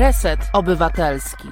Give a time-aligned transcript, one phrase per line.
[0.00, 1.48] Reset Obywatelski.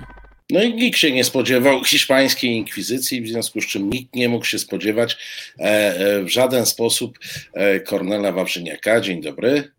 [0.51, 4.45] No i nikt się nie spodziewał hiszpańskiej inkwizycji, w związku z czym nikt nie mógł
[4.45, 5.17] się spodziewać
[5.59, 7.19] e, e, w żaden sposób
[7.55, 9.01] e, Kornela Wawrzyniaka.
[9.01, 9.71] Dzień dobry.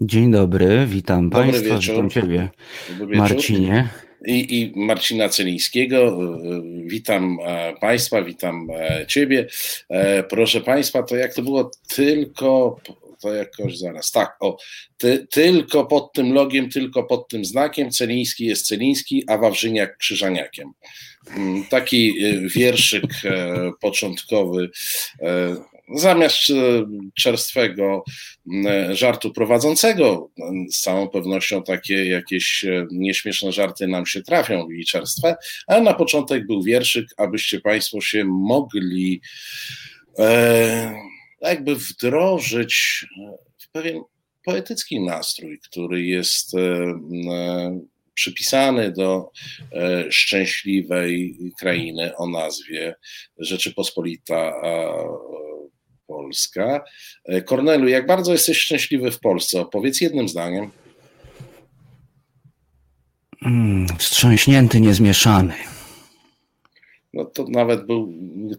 [0.00, 1.94] Dzień dobry, witam dobry Państwa, wieczór.
[1.94, 2.48] witam Ciebie,
[2.98, 3.88] Marcinie.
[4.26, 6.18] I, I Marcina Celińskiego.
[6.84, 7.38] Witam
[7.80, 8.68] Państwa, witam
[9.08, 9.46] Ciebie.
[10.28, 12.80] Proszę Państwa, to jak to było tylko
[13.20, 14.10] to jakoś zaraz.
[14.10, 14.56] Tak, o,
[14.96, 20.72] ty, tylko pod tym logiem, tylko pod tym znakiem Celiński jest Celiński, a Wawrzyniak Krzyżaniakiem.
[21.36, 24.70] Mm, taki y, wierszyk e, początkowy
[25.22, 25.56] e,
[25.94, 26.54] zamiast e,
[27.14, 28.04] czerstwego
[28.52, 30.30] mm, żartu prowadzącego,
[30.70, 36.46] z całą pewnością takie jakieś nieśmieszne żarty nam się trafią i czerstwe, ale na początek
[36.46, 39.20] był wierszyk, abyście Państwo się mogli
[41.40, 44.00] jakby wdrożyć e, w pewien
[44.44, 47.80] poetycki nastrój, który jest e, e,
[48.14, 49.30] przypisany do
[50.10, 52.94] szczęśliwej krainy o nazwie
[53.38, 54.52] Rzeczypospolita
[56.06, 56.84] Polska.
[57.44, 59.60] Kornelu, jak bardzo jesteś szczęśliwy w Polsce?
[59.60, 60.70] Opowiedz jednym zdaniem.
[63.42, 65.54] Mm, wstrząśnięty, niezmieszany
[67.12, 68.12] no to nawet był,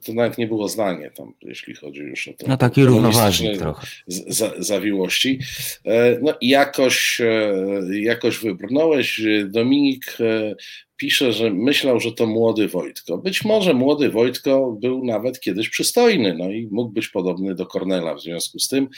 [0.05, 2.47] to nawet nie było zdanie tam, jeśli chodzi już o to.
[2.47, 3.87] No taki równoważny trochę.
[4.07, 5.39] Za, zawiłości.
[5.85, 9.21] E, no jakoś, e, jakoś wybrnąłeś.
[9.45, 10.55] Dominik e,
[10.97, 13.17] pisze, że myślał, że to młody Wojtko.
[13.17, 18.15] Być może młody Wojtko był nawet kiedyś przystojny, no i mógł być podobny do Kornela
[18.15, 18.89] w związku z tym.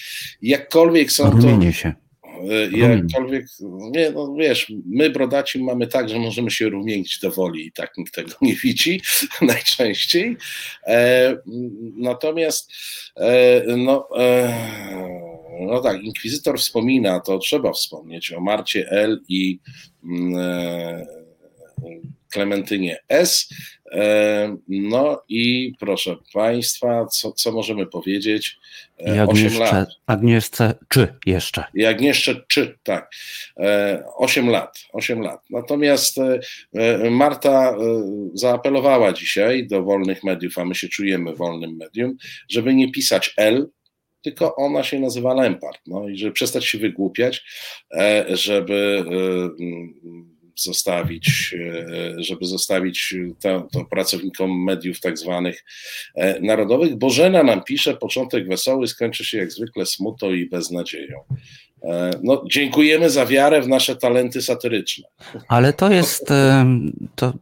[0.41, 1.71] Jakkolwiek są to...
[1.71, 1.93] się
[2.71, 3.45] jakkolwiek,
[3.91, 7.97] nie, no wiesz, my brodaci mamy tak, że możemy się rumienić do woli i tak
[7.97, 9.01] nikt tego nie widzi
[9.41, 10.37] najczęściej.
[10.87, 11.37] E,
[11.95, 12.71] natomiast
[13.17, 14.53] e, no, e,
[15.59, 19.59] no tak, inkwizytor wspomina, to trzeba wspomnieć o Marcie L i
[20.03, 21.23] mm, e,
[22.33, 23.49] Klementynie S.
[23.93, 28.59] E, no i proszę Państwa, co, co możemy powiedzieć?
[28.99, 31.63] E, I Agnieszce, Agnieszce czy jeszcze?
[31.73, 33.11] I Agnieszce czy, tak.
[34.15, 35.41] 8 e, lat, 8 lat.
[35.49, 36.17] Natomiast
[37.11, 37.75] Marta
[38.33, 42.17] zaapelowała dzisiaj do wolnych mediów, a my się czujemy wolnym medium,
[42.49, 43.69] żeby nie pisać L,
[44.21, 45.79] tylko ona się nazywa Lempart.
[45.87, 47.43] No i żeby przestać się wygłupiać,
[48.29, 49.05] żeby
[50.55, 55.65] zostawić, e, żeby zostawić to, to pracownikom mediów tak zwanych
[56.15, 56.95] e, narodowych.
[56.95, 61.19] Bożena nam pisze, początek wesoły skończy się jak zwykle smutą i beznadzieją.
[61.83, 65.07] E, no, dziękujemy za wiarę w nasze talenty satyryczne.
[65.47, 66.27] Ale to jest,
[67.15, 67.33] to,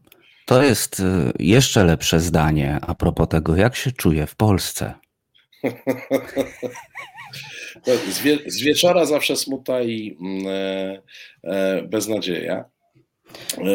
[0.45, 1.01] to jest
[1.39, 4.93] jeszcze lepsze zdanie a propos tego, jak się czuję w Polsce.
[8.09, 11.01] Z, wie, z, wieczora zawsze smuta i mm, e,
[11.43, 12.65] e, beznadzieja.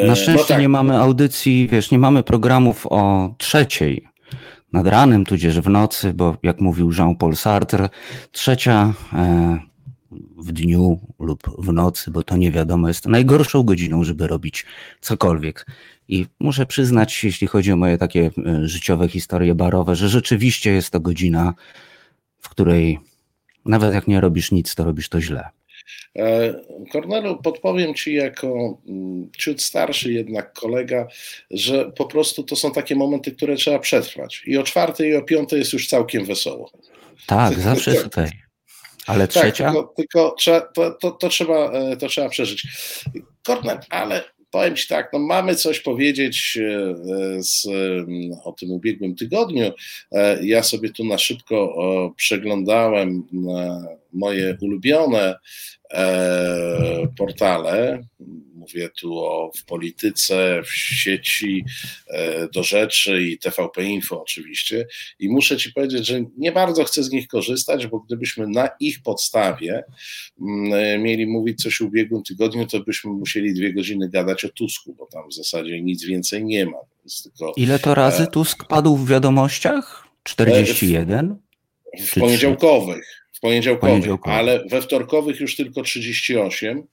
[0.06, 0.61] Na szczęście no tak.
[0.61, 4.09] nie mamy audycji, wiesz, nie mamy programów o trzeciej
[4.72, 7.89] nad ranem, tudzież w nocy, bo jak mówił Jean-Paul Sartre,
[8.33, 9.59] trzecia e,
[10.39, 14.67] w dniu lub w nocy, bo to nie wiadomo, jest najgorszą godziną, żeby robić
[15.00, 15.67] cokolwiek.
[16.09, 20.91] I muszę przyznać, jeśli chodzi o moje takie e, życiowe historie barowe, że rzeczywiście jest
[20.91, 21.55] to godzina,
[22.41, 22.99] w której
[23.65, 25.49] nawet jak nie robisz nic, to robisz to źle.
[26.93, 31.07] Kornelu, podpowiem Ci jako mm, ciut starszy jednak kolega,
[31.51, 34.43] że po prostu to są takie momenty, które trzeba przetrwać.
[34.47, 36.71] I o czwartej i o piątej jest już całkiem wesoło.
[37.27, 38.31] Tak, zawsze jest okej.
[39.07, 39.73] Ale tak, trzecia?
[39.73, 42.67] Tylko, tylko trzeba, to, to, to, trzeba, e, to trzeba przeżyć.
[43.43, 46.95] Kornel, ale powiem Ci tak, no mamy coś powiedzieć e,
[47.43, 47.67] z,
[48.45, 49.73] o tym ubiegłym tygodniu.
[50.13, 51.77] E, ja sobie tu na szybko
[52.17, 53.23] przeglądałem
[54.16, 55.34] moje ulubione
[55.93, 58.03] E, portale,
[58.54, 61.65] mówię tu o w polityce, w sieci,
[62.09, 64.87] e, do rzeczy i TVP Info oczywiście
[65.19, 69.03] i muszę Ci powiedzieć, że nie bardzo chcę z nich korzystać, bo gdybyśmy na ich
[69.03, 69.84] podstawie
[70.41, 74.49] mm, e, mieli mówić coś w ubiegłym tygodniu, to byśmy musieli dwie godziny gadać o
[74.49, 76.79] Tusku, bo tam w zasadzie nic więcej nie ma.
[77.23, 80.08] Tylko, Ile to razy Tusk padł w wiadomościach?
[80.25, 81.37] 41?
[82.00, 86.87] W poniedziałkowych w poniedziałkowych, poniedziałkowych, ale we wtorkowych już tylko 38.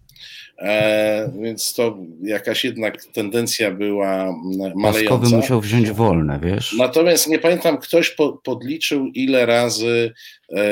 [0.60, 4.36] E, więc to jakaś jednak tendencja była
[4.76, 5.10] malejąca.
[5.10, 6.74] Paskowy musiał wziąć wolne, wiesz?
[6.78, 10.14] Natomiast nie pamiętam, ktoś po, podliczył, ile razy
[10.50, 10.64] e,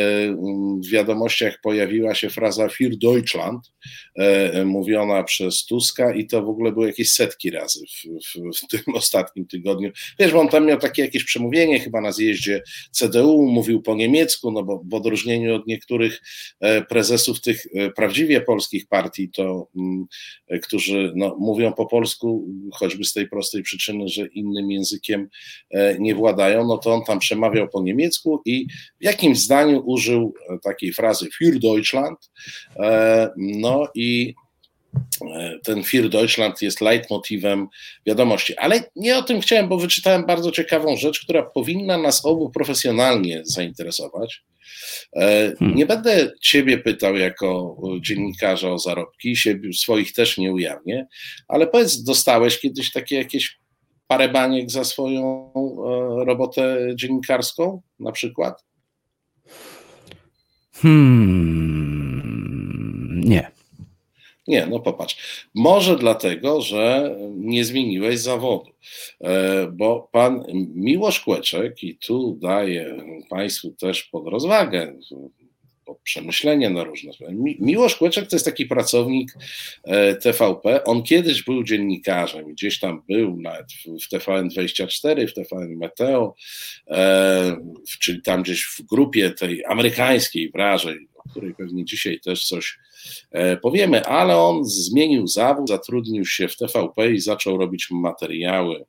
[0.86, 3.72] w wiadomościach pojawiła się fraza Für Deutschland,
[4.16, 8.68] e, mówiona przez Tuska i to w ogóle były jakieś setki razy w, w, w,
[8.68, 9.92] tym ostatnim tygodniu.
[10.20, 14.52] Wiesz, bo on tam miał takie jakieś przemówienie chyba na zjeździe CDU, mówił po niemiecku,
[14.52, 16.22] no bo w odróżnieniu od niektórych
[16.90, 19.68] prezesów tych prawdziwie polskich partii, to
[20.64, 25.30] którzy no, mówią po polsku, choćby z tej prostej przyczyny, że innym językiem
[26.00, 28.68] nie władają, no to on tam przemawiał po niemiecku i
[29.02, 30.34] w jakimś zdaniu użył
[30.64, 32.32] takiej frazy für Deutschland.
[33.38, 34.36] No i
[35.64, 37.68] ten Fir Deutschland jest leitmotivem
[38.06, 38.58] wiadomości.
[38.58, 43.42] Ale nie o tym chciałem, bo wyczytałem bardzo ciekawą rzecz, która powinna nas obu profesjonalnie
[43.44, 44.44] zainteresować.
[45.16, 45.78] E, hmm.
[45.78, 51.08] Nie będę ciebie pytał jako dziennikarza o zarobki, siebie, swoich też nie ujawnię,
[51.48, 53.60] ale powiedz, dostałeś kiedyś takie jakieś
[54.08, 58.66] parę baniek za swoją e, robotę dziennikarską na przykład?
[60.74, 62.22] Hmm,
[63.26, 63.61] nie.
[64.52, 65.48] Nie, no popatrz.
[65.56, 68.72] Może dlatego, że nie zmieniłeś zawodu,
[69.22, 70.44] e, bo pan
[70.76, 72.98] Miłosz Kłeczek, i tu daję
[73.30, 74.94] Państwu też pod rozwagę,
[75.92, 77.34] pod przemyślenie na różne sprawy.
[77.60, 79.34] Miłosz Kłeczek to jest taki pracownik
[79.84, 80.84] e, TVP.
[80.84, 86.36] On kiedyś był dziennikarzem, gdzieś tam był nawet w TVN24, w TVN Meteo,
[86.88, 87.58] e,
[88.00, 92.80] czyli tam gdzieś w grupie tej amerykańskiej, wrażej, o której pewnie dzisiaj też coś
[93.32, 98.86] e, powiemy, ale on zmienił zawód, zatrudnił się w TVP i zaczął robić materiały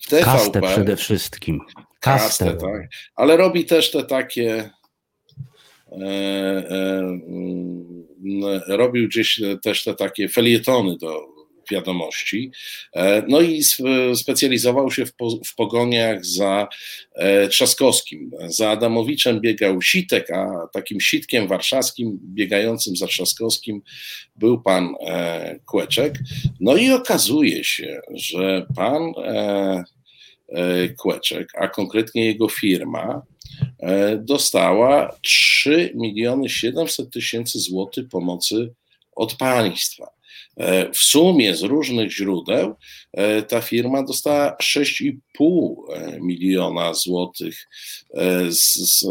[0.00, 0.24] w TVP.
[0.24, 1.60] Kastę przede wszystkim.
[2.00, 2.88] Kastę, Kastę tak.
[3.14, 4.70] Ale robi też te takie
[8.68, 11.40] robił gdzieś też te takie felietony do
[11.70, 12.50] wiadomości.
[12.94, 13.62] E, no i
[14.14, 16.68] specjalizował się w, pogoniach za
[17.14, 18.30] e, Trzaskowskim.
[18.48, 23.82] Za Adamowiczem biegał Sitek, a takim sitkiem warszawskim biegającym za Trzaskowskim
[24.36, 26.18] był pan e, Kłeczek.
[26.60, 29.12] No i okazuje się, że pan
[30.98, 33.22] Kłeczek, a konkretnie jego firma,
[34.18, 38.74] dostała 3 miliony 700 tysięcy złotych pomocy
[39.16, 40.10] od państwa.
[40.56, 42.74] E, w sumie z różnych źródeł
[43.12, 47.68] e, ta firma dostała 6,5 e, miliona złotych
[48.48, 49.04] z,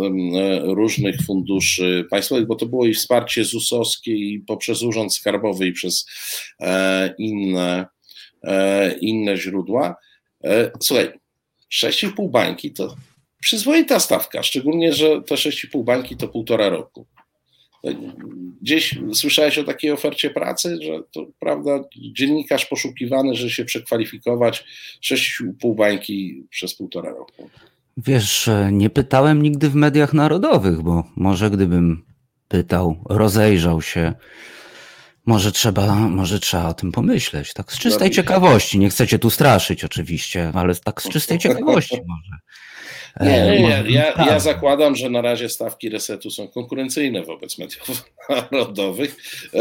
[0.63, 6.05] różnych funduszy państwowych, bo to było i wsparcie ZUS-owskie i poprzez Urząd Skarbowy i przez
[7.17, 7.85] inne,
[9.01, 9.95] inne źródła.
[10.81, 11.11] Słuchaj,
[11.71, 12.95] 6,5 bańki to
[13.39, 17.05] przyzwoita stawka, szczególnie, że te 6,5 bańki to półtora roku.
[18.61, 24.65] Gdzieś słyszałeś o takiej ofercie pracy, że to prawda, dziennikarz poszukiwany, że się przekwalifikować
[25.03, 27.49] 6,5 bańki przez półtora roku.
[27.97, 32.05] Wiesz, nie pytałem nigdy w mediach narodowych, bo może gdybym
[32.47, 34.13] pytał, rozejrzał się,
[35.29, 37.53] może trzeba, może trzeba o tym pomyśleć.
[37.53, 38.79] Tak z czystej ciekawości.
[38.79, 42.39] Nie chcecie tu straszyć oczywiście, ale tak z czystej ciekawości może.
[43.19, 48.05] Nie, nie, ja, ja, ja, zakładam, że na razie stawki resetu są konkurencyjne wobec mediów
[48.51, 49.15] narodowych.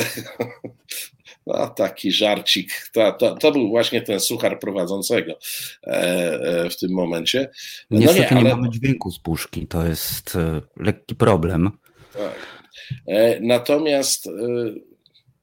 [1.47, 2.91] No, taki żarcik.
[2.93, 7.51] To, to, to, był właśnie ten suchar prowadzącego e, e, w tym momencie.
[7.91, 8.43] No Niestety nie, ale...
[8.43, 11.71] nie mamy dźwięku z puszki, to jest e, lekki problem.
[12.13, 12.59] Tak.
[13.41, 14.29] Natomiast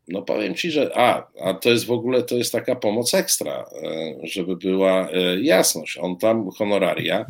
[0.07, 3.65] no powiem ci, że a, a to jest w ogóle to jest taka pomoc ekstra,
[3.83, 5.97] e, żeby była e, jasność.
[5.97, 7.25] On tam honoraria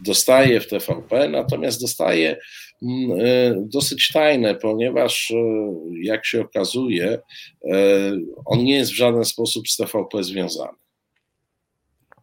[0.00, 2.36] dostaje w TVP, natomiast dostaje
[2.82, 5.32] mm, e, dosyć tajne, ponieważ
[6.02, 7.18] jak się okazuje,
[8.44, 10.78] on nie jest w żaden sposób z TVP związany.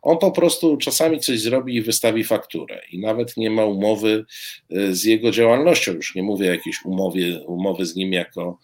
[0.01, 4.25] On po prostu czasami coś zrobi i wystawi fakturę i nawet nie ma umowy
[4.69, 5.93] z jego działalnością.
[5.93, 8.59] Już nie mówię o jakiejś umowie, umowy z nim jako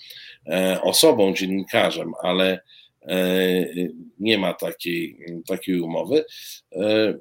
[0.82, 2.60] osobą, dziennikarzem, ale
[3.02, 3.66] e,
[4.20, 6.26] nie ma takiej, takiej umowy.
[6.72, 7.14] E,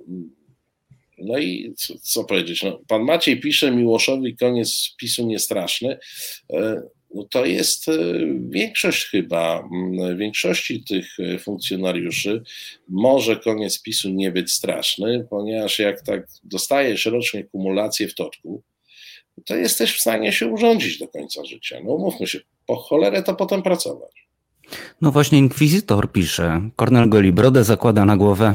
[1.19, 2.63] no i co, co powiedzieć?
[2.63, 5.99] No, pan Maciej pisze Miłoszowi koniec PiSu niestraszny.
[7.15, 7.87] No to jest
[8.51, 9.69] większość chyba,
[10.17, 12.43] większości tych funkcjonariuszy
[12.89, 18.63] może koniec PiSu nie być straszny, ponieważ jak tak dostajesz rocznie kumulację w toczku,
[19.47, 21.77] to jesteś w stanie się urządzić do końca życia.
[21.85, 24.29] No mówmy się, po cholerę to potem pracować.
[25.01, 28.55] No właśnie Inkwizytor pisze, Kornel goli brodę, zakłada na głowę,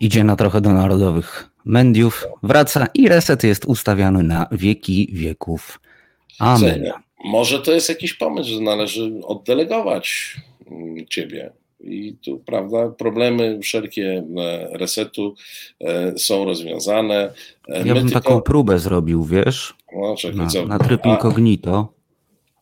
[0.00, 5.80] idzie na trochę do narodowych mediów, wraca i reset jest ustawiany na wieki wieków.
[6.38, 6.92] Amen.
[7.24, 10.36] Może to jest jakiś pomysł, że należy oddelegować
[10.70, 11.52] mm, ciebie.
[11.80, 15.34] I tu, prawda, problemy wszelkie e, resetu
[15.80, 17.32] e, są rozwiązane.
[17.68, 18.20] E, ja My bym tylko...
[18.20, 19.74] taką próbę zrobił, wiesz?
[19.94, 20.66] No, czekaj, na, co?
[20.66, 21.94] na tryb incognito.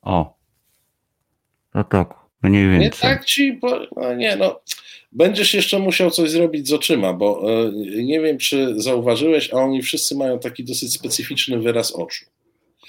[0.03, 0.37] O.
[1.75, 3.11] No tak, mniej więcej.
[3.11, 4.61] Nie tak ci, bo, no nie no,
[5.13, 7.43] będziesz jeszcze musiał coś zrobić z oczyma, bo
[8.05, 12.25] nie wiem, czy zauważyłeś, a oni wszyscy mają taki dosyć specyficzny wyraz oczu.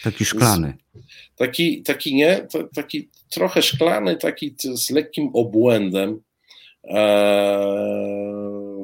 [0.03, 0.73] Taki szklany.
[1.35, 6.21] Taki, taki nie, to, taki trochę szklany, taki z lekkim obłędem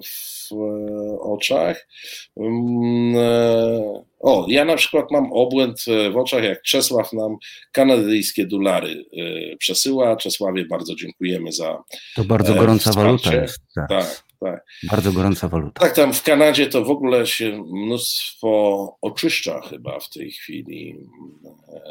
[0.04, 0.51] w
[1.20, 1.88] oczach.
[2.38, 3.16] Mm,
[4.19, 7.38] o, ja na przykład mam obłęd w oczach, jak Czesław nam
[7.71, 9.05] kanadyjskie dolary
[9.59, 10.15] przesyła.
[10.15, 11.83] Czesławie bardzo dziękujemy za.
[12.15, 13.05] To bardzo gorąca wsparcie.
[13.07, 13.59] waluta jest.
[13.75, 13.89] Tak.
[13.89, 14.29] tak.
[14.39, 14.65] Tak.
[14.83, 15.81] Bardzo gorąca waluta.
[15.81, 20.95] Tak, tam w Kanadzie to w ogóle się mnóstwo oczyszcza chyba w tej chwili
[21.73, 21.81] e,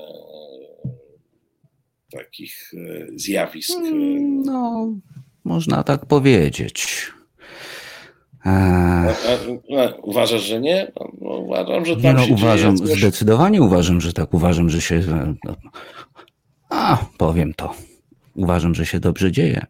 [2.18, 3.78] takich e, zjawisk.
[3.78, 4.92] Mm, no,
[5.44, 7.12] można tak powiedzieć.
[8.44, 9.04] A,
[10.02, 10.92] uważasz, że nie?
[10.96, 12.16] No, no uważam, że tak.
[12.16, 14.34] No, uważam, zdecydowanie uważam, że tak.
[14.34, 15.02] Uważam, że się.
[15.44, 15.56] No,
[16.70, 17.74] a, powiem to.
[18.34, 19.66] Uważam, że się dobrze dzieje.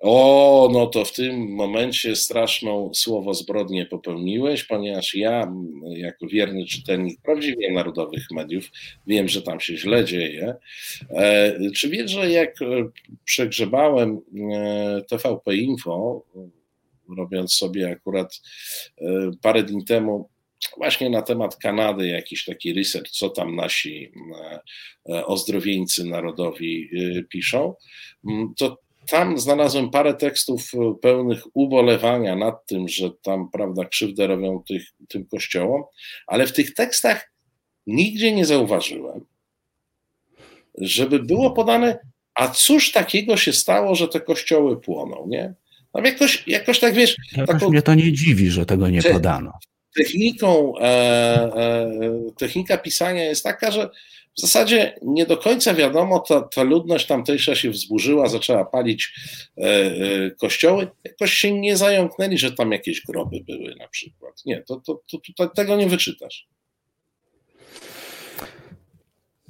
[0.00, 5.52] O, no to w tym momencie straszną słowo zbrodnię popełniłeś, ponieważ ja,
[5.88, 8.70] jako wierny czytelnik prawdziwie narodowych mediów,
[9.06, 10.54] wiem, że tam się źle dzieje.
[11.10, 12.66] E, czy wiesz, że jak e,
[13.24, 14.20] przegrzebałem
[14.54, 16.22] e, TVP Info,
[17.16, 18.40] robiąc sobie akurat
[19.42, 20.28] parę dni temu
[20.76, 24.12] właśnie na temat Kanady jakiś taki research, co tam nasi
[25.04, 26.90] ozdrowieńcy narodowi
[27.28, 27.74] piszą,
[28.56, 34.62] to tam znalazłem parę tekstów e, pełnych ubolewania nad tym, że tam, prawda, krzywdę robią
[34.68, 35.82] tych, tym kościołom,
[36.26, 37.32] ale w tych tekstach
[37.86, 39.24] nigdzie nie zauważyłem,
[40.78, 41.98] żeby było podane,
[42.34, 45.54] a cóż takiego się stało, że te kościoły płoną, nie?
[45.92, 47.16] Tam jakoś, jakoś tak wiesz.
[47.36, 49.52] Jakoś taką, mnie to nie dziwi, że tego nie podano.
[49.96, 51.90] Techniką, e, e,
[52.36, 53.90] technika pisania jest taka, że
[54.38, 59.14] w zasadzie nie do końca wiadomo, ta, ta ludność tamtejsza się wzburzyła, zaczęła palić
[59.56, 60.88] e, e, kościoły.
[61.04, 64.32] Jakoś się nie zająknęli, że tam jakieś groby były na przykład.
[64.46, 66.48] Nie, to, to, to, to tego nie wyczytasz.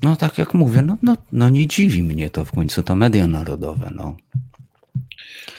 [0.02, 3.26] No tak jak mówię, no, no, no nie dziwi mnie to w końcu, to media
[3.26, 3.90] narodowe.
[3.94, 4.16] No.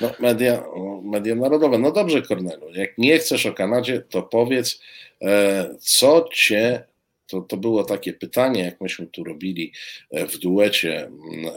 [0.01, 0.63] No, media,
[1.03, 1.77] media narodowe.
[1.77, 4.81] No dobrze, Kornelu, jak nie chcesz o Kanadzie, to powiedz,
[5.21, 6.83] e, co cię
[7.29, 9.73] to, to było takie pytanie, jak myśmy tu robili
[10.11, 11.11] e, w duecie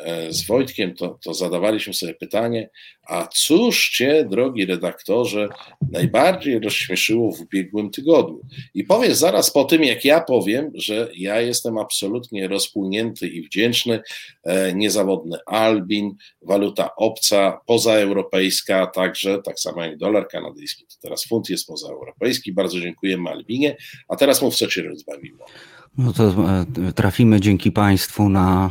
[0.05, 2.71] e, z Wojtkiem, to, to zadawaliśmy sobie pytanie,
[3.07, 5.49] a cóż Cię, drogi redaktorze,
[5.91, 8.41] najbardziej rozśmieszyło w ubiegłym tygodniu?
[8.75, 14.01] I powiedz zaraz po tym, jak ja powiem, że ja jestem absolutnie rozpłynięty i wdzięczny,
[14.45, 21.51] e, niezawodny Albin, waluta obca, pozaeuropejska, także tak samo jak dolar kanadyjski, to teraz funt
[21.51, 22.53] jest pozaeuropejski.
[22.53, 23.77] Bardzo dziękujemy Albinie,
[24.09, 25.47] a teraz mów, co Cię rozbawiło.
[25.99, 26.35] No to
[26.89, 28.71] e, trafimy dzięki Państwu na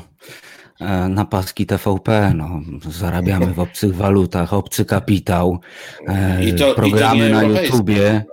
[1.10, 5.60] na paski TVP, no, zarabiamy w obcych walutach, obcy kapitał,
[6.08, 8.26] e, to, programy na YouTubie.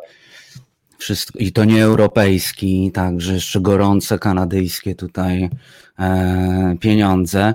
[0.98, 5.50] Wszystko, I to nie europejski, także jeszcze gorące kanadyjskie tutaj
[5.98, 7.54] e, pieniądze.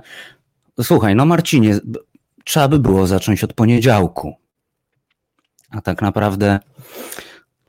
[0.81, 1.79] Słuchaj, no Marcinie,
[2.43, 4.35] trzeba by było zacząć od poniedziałku.
[5.69, 6.59] A tak naprawdę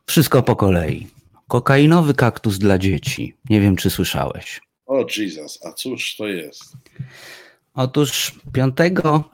[0.06, 1.06] wszystko po kolei.
[1.48, 3.36] Kokainowy kaktus dla dzieci.
[3.50, 4.60] Nie wiem, czy słyszałeś.
[4.86, 6.76] O Jesus, a cóż to jest?
[7.74, 8.76] Otóż 5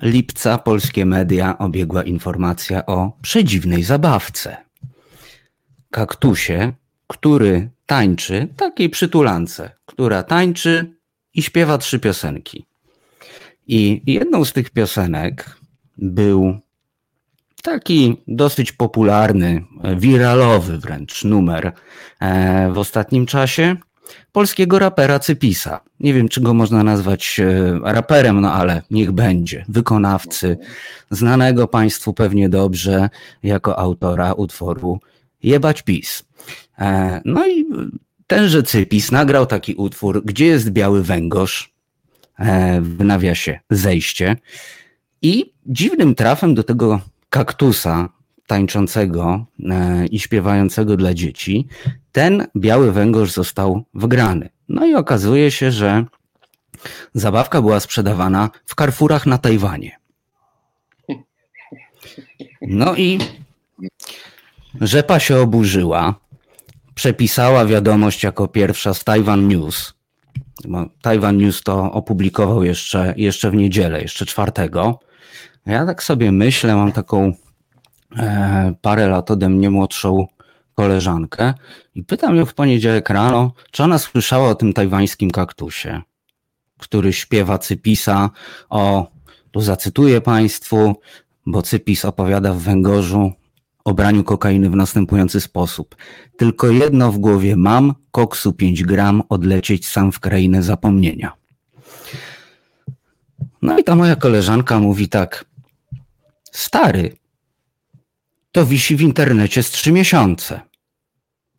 [0.02, 4.56] lipca polskie media obiegła informacja o przedziwnej zabawce.
[5.90, 6.72] Kaktusie,
[7.06, 10.96] który tańczy, takiej przytulance, która tańczy
[11.34, 12.66] i śpiewa trzy piosenki.
[13.66, 15.56] I jedną z tych piosenek
[15.98, 16.60] był
[17.62, 19.64] taki dosyć popularny,
[19.96, 21.72] wiralowy wręcz numer
[22.20, 23.76] e, w ostatnim czasie
[24.32, 25.80] polskiego rapera Cypisa.
[26.00, 29.64] Nie wiem, czy go można nazwać e, raperem, no ale niech będzie.
[29.68, 30.58] Wykonawcy,
[31.10, 33.10] znanego Państwu pewnie dobrze
[33.42, 35.00] jako autora utworu
[35.42, 36.24] Jebać PiS.
[36.78, 37.66] E, no i
[38.26, 41.72] tenże Cypis nagrał taki utwór, gdzie jest biały węgorz,
[42.38, 44.36] e, w nawiasie zejście.
[45.22, 48.08] I dziwnym trafem do tego kaktusa
[48.46, 49.46] tańczącego
[50.10, 51.68] i śpiewającego dla dzieci,
[52.12, 54.48] ten biały węgorz został wygrany.
[54.68, 56.04] No i okazuje się, że
[57.14, 59.96] zabawka była sprzedawana w Carrefourach na Tajwanie.
[62.62, 63.18] No i
[64.80, 66.14] Rzepa się oburzyła,
[66.94, 69.94] przepisała wiadomość jako pierwsza z Taiwan News.
[71.02, 75.00] Taiwan News to opublikował jeszcze, jeszcze w niedzielę, jeszcze czwartego.
[75.66, 77.32] Ja tak sobie myślę, mam taką
[78.18, 80.26] E, parę lat ode mnie młodszą
[80.74, 81.54] koleżankę
[81.94, 86.02] i pytam ją w poniedziałek rano, czy ona słyszała o tym tajwańskim kaktusie,
[86.78, 88.30] który śpiewa Cypisa
[88.70, 89.10] o,
[89.50, 90.94] tu zacytuję Państwu,
[91.46, 93.32] bo Cypis opowiada w Węgorzu
[93.84, 95.96] o braniu kokainy w następujący sposób.
[96.36, 101.32] Tylko jedno w głowie mam, koksu 5 gram, odlecieć sam w krainę zapomnienia.
[103.62, 105.44] No i ta moja koleżanka mówi tak,
[106.52, 107.16] stary,
[108.52, 110.60] to wisi w internecie z trzy miesiące.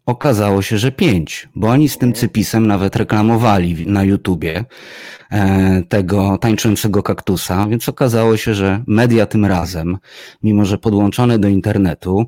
[0.05, 4.65] Okazało się, że pięć, bo oni z tym cypisem nawet reklamowali na YouTubie
[5.31, 9.97] e, tego tańczącego kaktusa, więc okazało się, że media tym razem,
[10.43, 12.25] mimo że podłączone do internetu,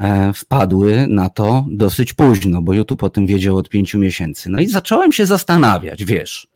[0.00, 4.50] e, wpadły na to dosyć późno, bo YouTube o tym wiedział od pięciu miesięcy.
[4.50, 6.49] No i zacząłem się zastanawiać, wiesz,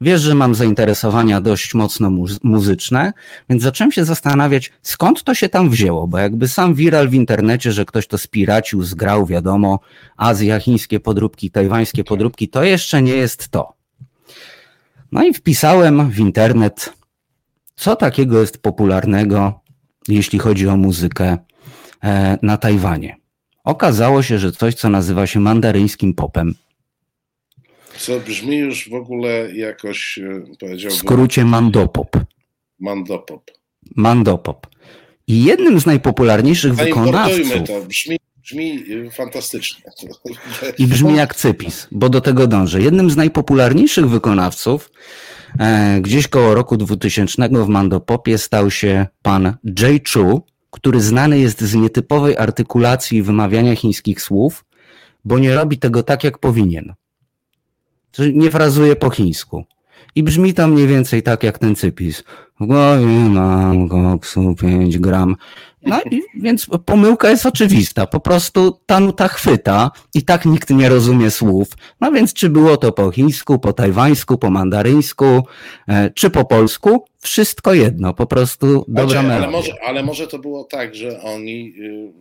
[0.00, 2.10] Wiesz, że mam zainteresowania dość mocno
[2.42, 3.12] muzyczne,
[3.50, 7.72] więc zacząłem się zastanawiać, skąd to się tam wzięło, bo jakby sam viral w internecie,
[7.72, 9.80] że ktoś to spiracił, zgrał, wiadomo,
[10.16, 13.72] Azja, chińskie podróbki, tajwańskie podróbki, to jeszcze nie jest to.
[15.12, 16.92] No i wpisałem w internet,
[17.76, 19.60] co takiego jest popularnego,
[20.08, 21.38] jeśli chodzi o muzykę
[22.04, 23.16] e, na Tajwanie.
[23.64, 26.54] Okazało się, że coś, co nazywa się mandaryńskim popem,
[27.98, 30.98] co brzmi już w ogóle jakoś, e, powiedziałbym...
[30.98, 32.16] W skrócie mandopop.
[32.80, 33.50] Mandopop.
[33.96, 34.66] Mandopop.
[35.26, 37.66] I jednym z najpopularniejszych wykonawców...
[37.66, 39.82] to, brzmi, brzmi e, fantastycznie.
[40.78, 42.80] I brzmi jak cypis, bo do tego dążę.
[42.80, 44.90] Jednym z najpopularniejszych wykonawców
[45.58, 51.60] e, gdzieś koło roku 2000 w mandopopie stał się pan Jay Chu, który znany jest
[51.60, 54.64] z nietypowej artykulacji i wymawiania chińskich słów,
[55.24, 56.94] bo nie robi tego tak, jak powinien
[58.34, 59.64] nie frazuje po chińsku.
[60.14, 62.24] I brzmi to mniej więcej tak jak ten cypis.
[62.60, 65.36] W głowie mam koksu 5 gram.
[65.82, 68.06] No i więc pomyłka jest oczywista.
[68.06, 71.68] Po prostu ta nuta chwyta i tak nikt nie rozumie słów.
[72.00, 75.42] No więc czy było to po chińsku, po tajwańsku, po mandaryńsku,
[75.88, 77.04] e, czy po polsku?
[77.20, 81.74] Wszystko jedno, po prostu dobra znaczy, ale może, ale może to było tak, że oni
[81.78, 82.12] y,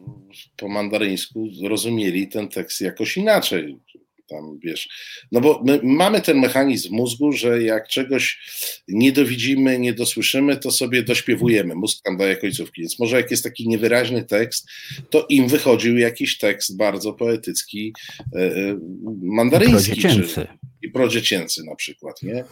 [0.57, 3.79] po mandaryńsku zrozumieli ten tekst jakoś inaczej
[4.27, 4.89] tam wiesz.
[5.31, 8.39] No bo my mamy ten mechanizm w mózgu, że jak czegoś
[8.87, 11.75] nie dowidzimy, nie dosłyszymy, to sobie dośpiewujemy.
[11.75, 12.81] Mózg tam daje końcówki.
[12.81, 14.69] Więc może jak jest taki niewyraźny tekst,
[15.09, 17.93] to im wychodził jakiś tekst bardzo poetycki,
[18.35, 18.79] e, e
[19.21, 20.01] mandaryński.
[20.01, 20.47] Czy,
[20.81, 22.43] I prodziecięcy na przykład, nie?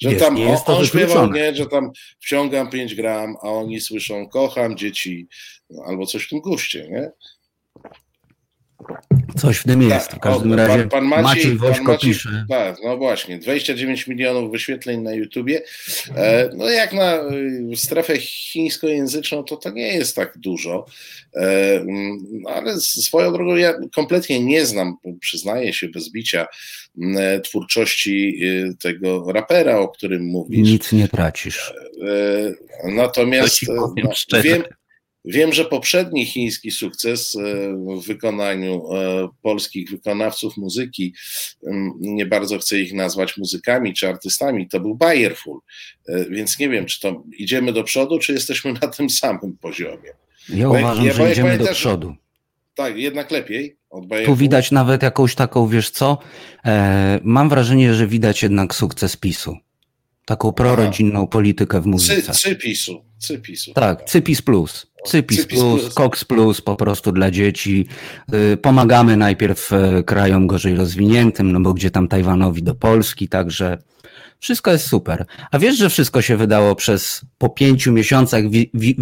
[0.00, 4.28] Że jest, tam on, on śpiewał, nie, że tam wciągam 5 gram, a oni słyszą
[4.28, 5.26] kocham dzieci,
[5.70, 7.10] no, albo coś w tym guście, nie?
[9.36, 10.12] Coś w tym tak, jest.
[10.12, 12.46] W każdym razie pan, pan Maciej, Maciej Wośko Maciej, pisze.
[12.48, 15.62] Tak, no właśnie, 29 milionów wyświetleń na YouTubie.
[16.16, 17.14] E, no jak na
[17.72, 20.86] y, strefę chińskojęzyczną, to to nie jest tak dużo.
[21.34, 26.46] E, mm, ale swoją drogą ja kompletnie nie znam, przyznaję się bez bicia,
[27.16, 30.68] e, twórczości y, tego rapera, o którym mówisz.
[30.68, 31.74] Nic nie tracisz.
[32.08, 33.94] E, natomiast no,
[34.42, 34.62] wiem,
[35.24, 37.40] Wiem, że poprzedni chiński sukces e,
[38.00, 41.14] w wykonaniu e, polskich wykonawców muzyki,
[42.00, 45.58] nie bardzo chcę ich nazwać muzykami czy artystami, to był Bayerful.
[46.08, 50.10] E, więc nie wiem, czy to idziemy do przodu, czy jesteśmy na tym samym poziomie.
[50.48, 52.14] Ja bo uważam, ja, że idziemy do przodu.
[52.74, 53.76] Tak, jednak lepiej
[54.26, 56.18] Tu widać nawet jakąś taką, wiesz co,
[56.64, 59.56] e, mam wrażenie, że widać jednak sukces PiSu.
[60.24, 61.26] Taką prorodzinną Aha.
[61.26, 62.32] politykę w muzyce.
[62.32, 63.04] Cy, cypisu.
[63.18, 63.72] Cypisu.
[63.72, 64.91] Tak, Cypis Plus.
[65.06, 67.86] Cypis, Cypis plus, plus, Cox Plus po prostu dla dzieci.
[68.34, 73.78] Y, pomagamy najpierw y, krajom gorzej rozwiniętym, no bo gdzie tam Tajwanowi do Polski, także
[74.42, 75.26] wszystko jest super.
[75.50, 78.96] A wiesz, że wszystko się wydało przez po pięciu miesiącach, wi, wi,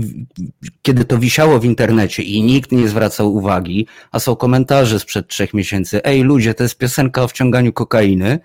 [0.83, 5.55] kiedy to wisiało w internecie i nikt nie zwracał uwagi, a są komentarze sprzed trzech
[5.55, 6.05] miesięcy.
[6.05, 8.39] Ej, ludzie, to jest piosenka o wciąganiu kokainy.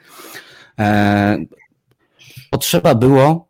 [0.80, 1.38] E,
[2.50, 3.45] potrzeba było e,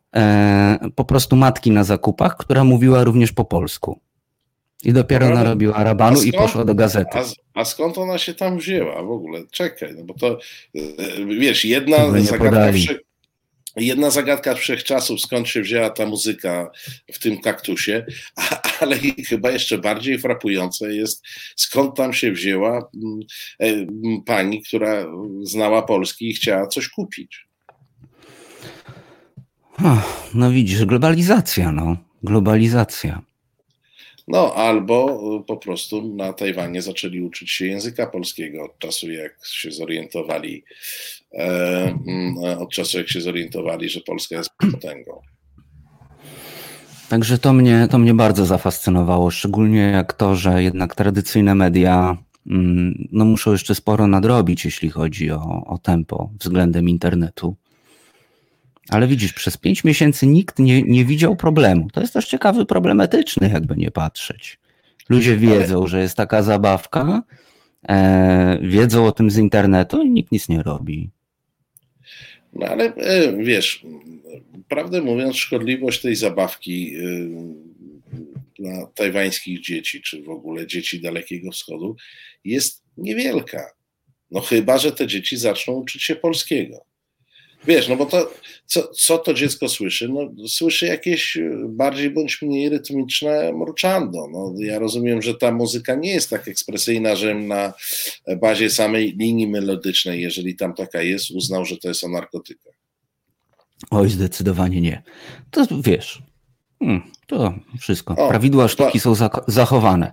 [0.94, 4.00] po prostu matki na zakupach, która mówiła również po polsku.
[4.84, 7.18] I dopiero Dobra, narobiła rabanu skąd, i poszła do gazety.
[7.18, 9.40] A, a, skąd ona się tam wzięła w ogóle?
[9.50, 10.38] Czekaj, no bo to
[10.74, 10.80] e,
[11.26, 12.72] wiesz, jedna zagadka,
[13.76, 16.70] jedna zagadka wszechczasów, skąd się wzięła ta muzyka
[17.12, 18.96] w tym kaktusie, a, ale
[19.28, 21.22] chyba jeszcze bardziej frapujące jest,
[21.56, 22.90] skąd tam się wzięła
[23.60, 23.86] e,
[24.26, 25.06] pani, która
[25.42, 27.45] znała polski i chciała coś kupić.
[30.34, 31.96] No widzisz, globalizacja, no.
[32.22, 33.22] Globalizacja.
[34.28, 39.72] No, albo po prostu na Tajwanie zaczęli uczyć się języka polskiego od czasu, jak się
[39.72, 40.64] zorientowali,
[41.32, 41.44] e,
[42.08, 45.20] mm, od czasu, jak się zorientowali, że Polska jest potęgą.
[47.08, 53.08] Także to mnie, to mnie bardzo zafascynowało, szczególnie jak to, że jednak tradycyjne media mm,
[53.12, 57.56] no, muszą jeszcze sporo nadrobić, jeśli chodzi o, o tempo względem internetu.
[58.88, 61.90] Ale widzisz, przez pięć miesięcy nikt nie, nie widział problemu.
[61.90, 64.58] To jest też ciekawy, problematyczny, jakby nie patrzeć.
[65.08, 67.22] Ludzie wiedzą, że jest taka zabawka,
[67.88, 71.10] e, wiedzą o tym z internetu i nikt nic nie robi.
[72.52, 73.86] No ale e, wiesz,
[74.68, 77.02] prawdę mówiąc, szkodliwość tej zabawki e,
[78.58, 81.96] dla tajwańskich dzieci, czy w ogóle dzieci Dalekiego Wschodu
[82.44, 83.70] jest niewielka.
[84.30, 86.84] No chyba, że te dzieci zaczną uczyć się polskiego.
[87.66, 88.30] Wiesz, no bo to,
[88.66, 90.08] co, co to dziecko słyszy?
[90.08, 94.28] No, słyszy jakieś e, bardziej bądź mniej rytmiczne mruczando.
[94.32, 97.72] No, ja rozumiem, że ta muzyka nie jest tak ekspresyjna, że na
[98.40, 102.74] bazie samej linii melodycznej, jeżeli tam taka jest, uznał, że to jest o narkotykach.
[103.90, 105.02] Oj, zdecydowanie nie.
[105.50, 106.22] To wiesz,
[106.78, 108.14] hmm, to wszystko.
[108.14, 109.14] O, Prawidła sztuki są
[109.46, 110.12] zachowane.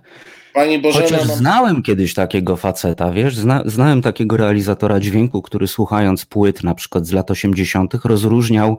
[0.54, 1.36] Pani Bożena, Chociaż mam...
[1.36, 7.06] znałem kiedyś takiego faceta, wiesz, zna, znałem takiego realizatora dźwięku, który słuchając płyt na przykład
[7.06, 7.94] z lat 80.
[8.04, 8.78] rozróżniał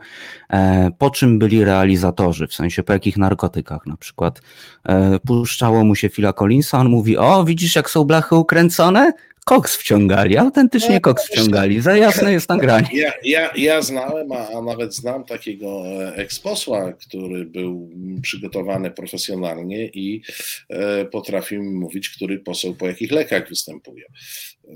[0.50, 4.42] e, po czym byli realizatorzy, w sensie po jakich narkotykach na przykład.
[4.86, 9.14] E, puszczało mu się Phila Collinsa, on mówi, o widzisz jak są blachy ukręcone?
[9.46, 11.82] Koks wciągali, autentycznie no, koks wciągali.
[11.82, 12.88] Za jasne jest nagranie.
[12.94, 17.90] Ja, ja, ja znałem, a, a nawet znam takiego e, eksposła, który był
[18.22, 20.22] przygotowany profesjonalnie i
[20.70, 24.06] e, potrafił mówić, który poseł po jakich lekach występuje.
[24.68, 24.74] E,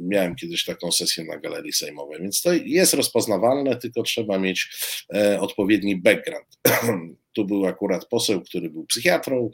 [0.00, 4.68] miałem kiedyś taką sesję na Galerii Sejmowej, więc to jest rozpoznawalne, tylko trzeba mieć
[5.14, 6.46] e, odpowiedni background.
[7.38, 9.50] Tu był akurat poseł, który był psychiatrą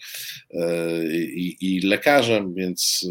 [0.51, 3.07] e, i, i lekarzem, więc,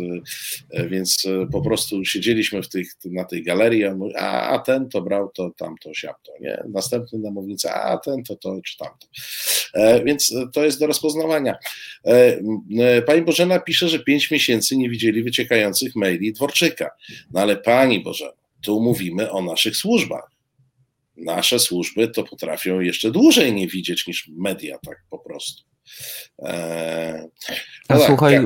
[0.71, 4.89] e, więc e, po prostu siedzieliśmy w tych, na tej galerii, a, a, a ten
[4.89, 6.63] to brał to tamto, siapto, nie?
[6.69, 9.07] Następny na mównicy, a ten to to czy tamto.
[10.05, 11.55] Więc to jest do rozpoznawania.
[13.05, 16.89] Pani Bożena pisze, że pięć miesięcy nie widzieli wyciekających maili Dworczyka.
[17.31, 20.32] No ale pani Bożena, tu mówimy o naszych służbach
[21.17, 25.63] nasze służby to potrafią jeszcze dłużej nie widzieć niż media, tak po prostu.
[26.39, 27.21] Eee,
[27.89, 28.43] no A tak, słuchaj, jak...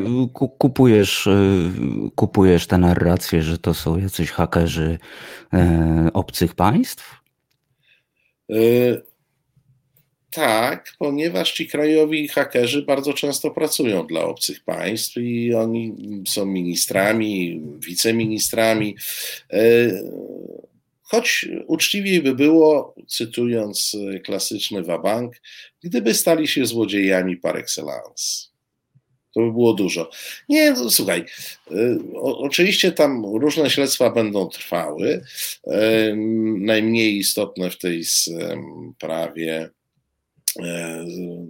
[0.57, 1.71] kupujesz, y,
[2.15, 4.97] kupujesz tę narrację, że to są jacyś hakerzy
[5.53, 7.15] e, obcych państw?
[8.51, 8.55] E,
[10.31, 15.95] tak, ponieważ ci krajowi hakerzy bardzo często pracują dla obcych państw i oni
[16.27, 18.95] są ministrami, wiceministrami.
[19.53, 19.59] E,
[21.09, 25.33] Choć uczciwiej by było, cytując e, klasyczny Wabank,
[25.83, 28.47] gdyby stali się złodziejami par excellence.
[29.33, 30.09] To by było dużo.
[30.49, 31.25] Nie, no, słuchaj,
[31.71, 35.23] y, o, oczywiście tam różne śledztwa będą trwały.
[35.67, 36.15] Y,
[36.59, 39.76] najmniej istotne w tej sprawie E,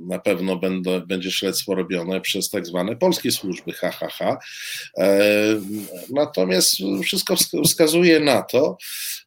[0.08, 4.22] na pewno będą, będzie śledztwo robione przez tak zwane polskie służby HHH.
[4.22, 4.38] E,
[6.13, 6.72] natomiast
[7.04, 8.78] wszystko wskazuje na to,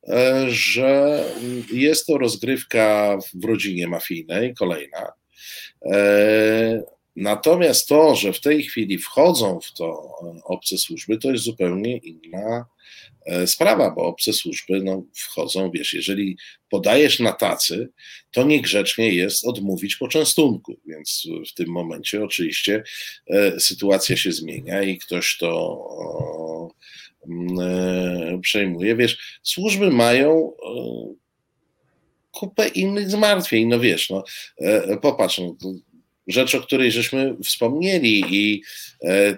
[0.09, 1.25] e, że
[1.73, 5.13] jest to rozgrywka w rodzinie mafijnej, kolejna.
[7.17, 10.13] Natomiast to, że w tej chwili wchodzą w to
[10.45, 12.67] obce służby, to jest zupełnie inna
[13.09, 13.10] E,
[13.47, 16.37] sprawa, bo obce służby no, wchodzą, wiesz, jeżeli
[16.71, 17.89] podajesz na tacy,
[18.31, 22.83] to niegrzecznie jest odmówić poczęstunku, więc w tym momencie oczywiście
[23.27, 26.71] e, sytuacja się zmienia i ktoś to
[27.61, 28.97] e, przejmuje.
[28.97, 30.53] Wiesz, służby mają
[32.31, 34.25] kupę innych zmartwień, no wiesz, no
[35.03, 35.57] popatrz, no,
[36.27, 38.63] rzecz, o której żeśmy wspomnieli i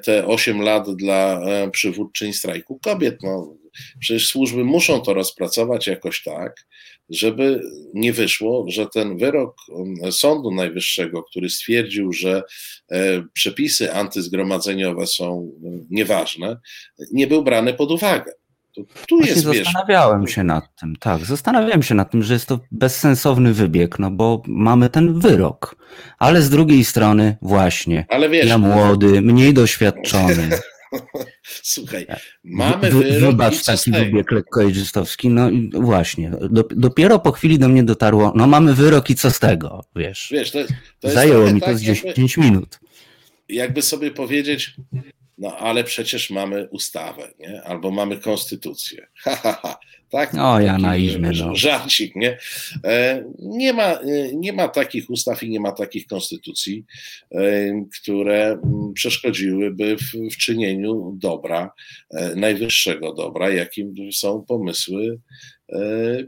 [0.04, 1.40] te 8 lat dla
[1.70, 3.56] przywódczyń strajku kobiet, no
[4.00, 6.66] Przecież służby muszą to rozpracować jakoś tak,
[7.10, 7.62] żeby
[7.94, 12.42] nie wyszło, że ten wyrok um, Sądu Najwyższego, który stwierdził, że
[12.90, 16.56] e, przepisy antyzgromadzeniowe są um, nieważne,
[17.12, 18.32] nie był brany pod uwagę.
[18.74, 22.34] To tu Właśnie jest, zastanawiałem wiesz, się nad tym, tak, zastanawiałem się nad tym, że
[22.34, 25.76] jest to bezsensowny wybieg, no bo mamy ten wyrok,
[26.18, 30.50] ale z drugiej strony właśnie, ale wiesz, ja młody, mniej doświadczony,
[31.42, 32.06] Słuchaj,
[32.44, 36.30] mamy wyrok Wybacz taki wybieg lekkoejżystowski, no właśnie,
[36.70, 40.28] dopiero po chwili do mnie dotarło, no mamy wyrok i co z tego, wiesz.
[40.32, 40.58] wiesz to,
[41.00, 42.80] to Zajęło mi to tak, z 10 jakby, minut.
[43.48, 44.74] Jakby sobie powiedzieć,
[45.38, 47.62] no ale przecież mamy ustawę, nie?
[47.62, 49.06] albo mamy konstytucję.
[49.14, 49.78] Ha, ha, ha.
[50.12, 50.34] Tak?
[50.34, 51.32] O, ja naiwny.
[51.38, 51.54] No.
[51.54, 52.38] Żarcik, nie?
[52.84, 56.84] E, nie ma, e, nie ma takich ustaw i nie ma takich konstytucji,
[57.30, 57.40] e,
[58.00, 61.72] które mm, przeszkodziłyby w, w czynieniu dobra,
[62.36, 65.20] najwyższego dobra, jakim są pomysły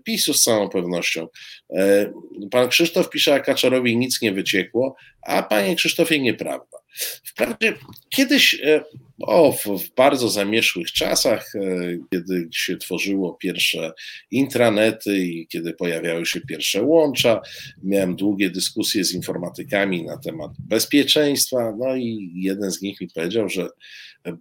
[0.05, 1.29] PiSu z całą pewnością.
[2.51, 6.79] Pan Krzysztof pisze, a Kaczorowi nic nie wyciekło, a panie Krzysztofie nieprawda.
[7.25, 7.75] Wprawdzie
[8.09, 8.85] kiedyś, e,
[9.23, 11.61] o, w bardzo zamieszłych czasach, e,
[12.11, 13.93] kiedy się tworzyło pierwsze
[14.31, 17.41] intranety i kiedy pojawiały się pierwsze łącza,
[17.83, 23.49] miałem długie dyskusje z informatykami na temat bezpieczeństwa, no i jeden z nich mi powiedział,
[23.49, 23.69] że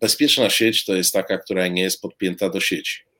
[0.01, 3.12] bezpieczna sieć to jest taka, która nie jest podpięta do sieci.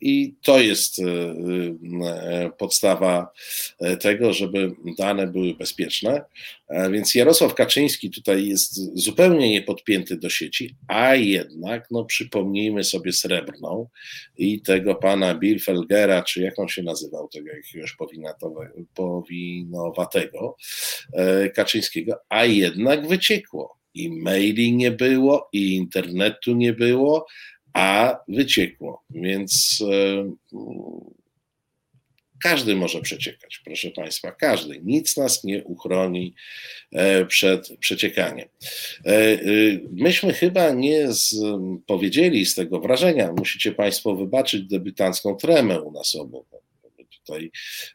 [0.00, 3.32] I to jest e, e, podstawa
[3.80, 6.24] e, tego, żeby dane były bezpieczne.
[6.90, 13.88] Więc Jarosław Kaczyński tutaj jest zupełnie niepodpięty do sieci, a jednak, no przypomnijmy sobie srebrną
[14.36, 17.96] i tego pana Bilfelgera, czy jak on się nazywał, tego jakiegoś
[18.94, 20.56] powinowatego
[21.54, 23.78] Kaczyńskiego, a jednak wyciekło.
[23.94, 27.26] I maili nie było, i internetu nie było,
[27.78, 29.02] a wyciekło.
[29.10, 30.32] Więc e,
[32.42, 34.80] każdy może przeciekać, proszę Państwa, każdy.
[34.84, 36.34] Nic nas nie uchroni
[36.92, 38.48] e, przed przeciekaniem.
[39.06, 39.38] E,
[39.92, 41.34] myśmy chyba nie z,
[41.86, 46.67] powiedzieli z tego wrażenia, musicie Państwo wybaczyć debiutancką tremę u nas obok
[47.28, 47.50] tutaj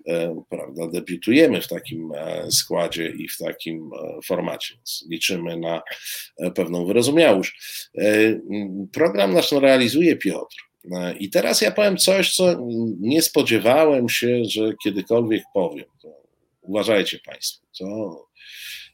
[0.08, 5.82] e, prawda, debiutujemy w takim e, składzie i w takim e, formacie, więc liczymy na
[6.56, 7.62] pewną wyrozumiałość.
[8.92, 10.56] Program nasz realizuje Piotr.
[11.20, 12.58] I teraz ja powiem coś, co
[13.00, 15.86] nie spodziewałem się, że kiedykolwiek powiem.
[16.62, 17.66] Uważajcie Państwo.
[17.80, 18.26] To,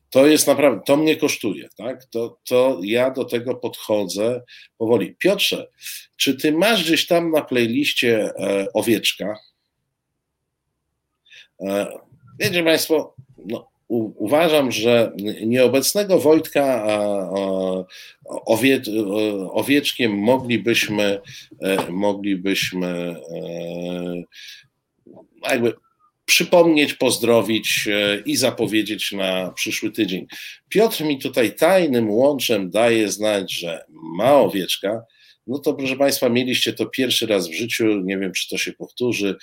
[0.10, 2.06] to jest naprawdę, to mnie kosztuje, tak?
[2.06, 4.42] To, to ja do tego podchodzę
[4.78, 5.16] powoli.
[5.16, 5.68] Piotrze,
[6.18, 8.32] czy ty masz gdzieś tam na playliście
[8.74, 9.36] owieczka?
[11.62, 11.88] E,
[12.40, 13.14] wiecie Państwo,
[13.46, 15.12] no, u, uważam, że
[15.46, 16.88] nieobecnego Wojtka
[18.46, 18.82] owie,
[19.52, 21.22] owieczkiem moglibyśmy,
[21.62, 24.24] e, moglibyśmy e,
[25.50, 25.74] jakby
[26.26, 27.90] przypomnieć, pozdrowić
[28.26, 30.28] i zapowiedzieć na przyszły tydzień.
[30.70, 35.02] Piotr mi tutaj tajnym łączem daje znać, że ma owieczka
[35.50, 38.74] no to proszę Państwa, mieliście to pierwszy raz w życiu, nie wiem czy to się
[38.74, 39.36] powtórzy.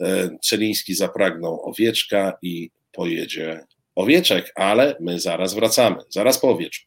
[0.00, 3.60] E, Celiński zapragnął owieczka i pojedzie
[3.94, 6.86] owieczek, ale my zaraz wracamy, zaraz po owieczku.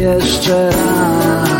[0.00, 1.59] jeszcze raz.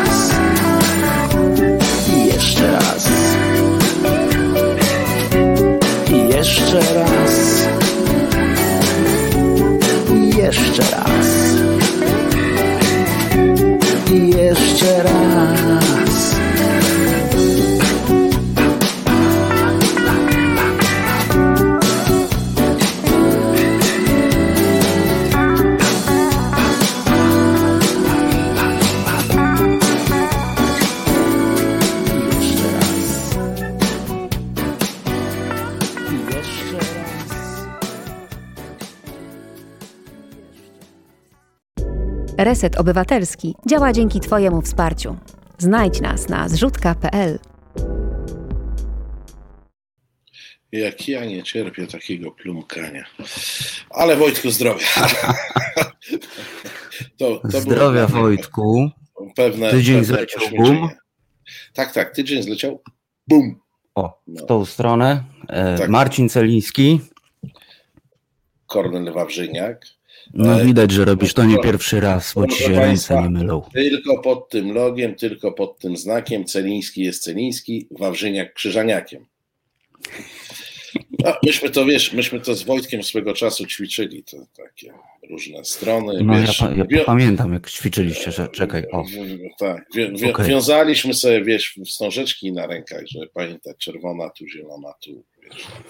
[10.15, 11.40] I jeszcze raz.
[42.37, 45.17] Reset Obywatelski działa dzięki Twojemu wsparciu.
[45.57, 47.39] Znajdź nas na zrzutka.pl.
[50.71, 53.05] Jak ja nie cierpię takiego plumkania.
[53.89, 54.85] Ale Wojtku, zdrowia.
[57.17, 58.89] to, to zdrowia, Wojtku.
[59.35, 60.89] Pewne, tydzień pewne zleciał bum.
[61.73, 62.81] Tak, tak, tydzień zleciał
[63.27, 63.59] bum.
[63.95, 64.45] O, w no.
[64.45, 65.23] tą stronę.
[65.49, 65.89] E, tak.
[65.89, 66.99] Marcin Celiński.
[68.67, 69.85] Kornel Wawrzyniak.
[70.33, 73.61] No e, widać, że robisz to nie pierwszy raz, bo ci się ręce nie mylą.
[73.73, 79.25] Tylko pod tym logiem, tylko pod tym znakiem Celiński jest Celiński, Wawrzyniak Krzyżaniakiem.
[81.19, 84.93] No, myśmy to, wiesz, myśmy to z Wojtkiem swego czasu ćwiczyli, to takie
[85.29, 86.23] różne strony.
[86.23, 89.05] No, wiesz, ja, ja pamiętam, jak ćwiczyliliście, że czekaj, o.
[89.59, 90.47] Tak, wi okay.
[90.47, 95.23] wiązaliśmy sobie, wiesz, wstążeczki na rękach, żeby pamiętać czerwona, tu zielona, tu,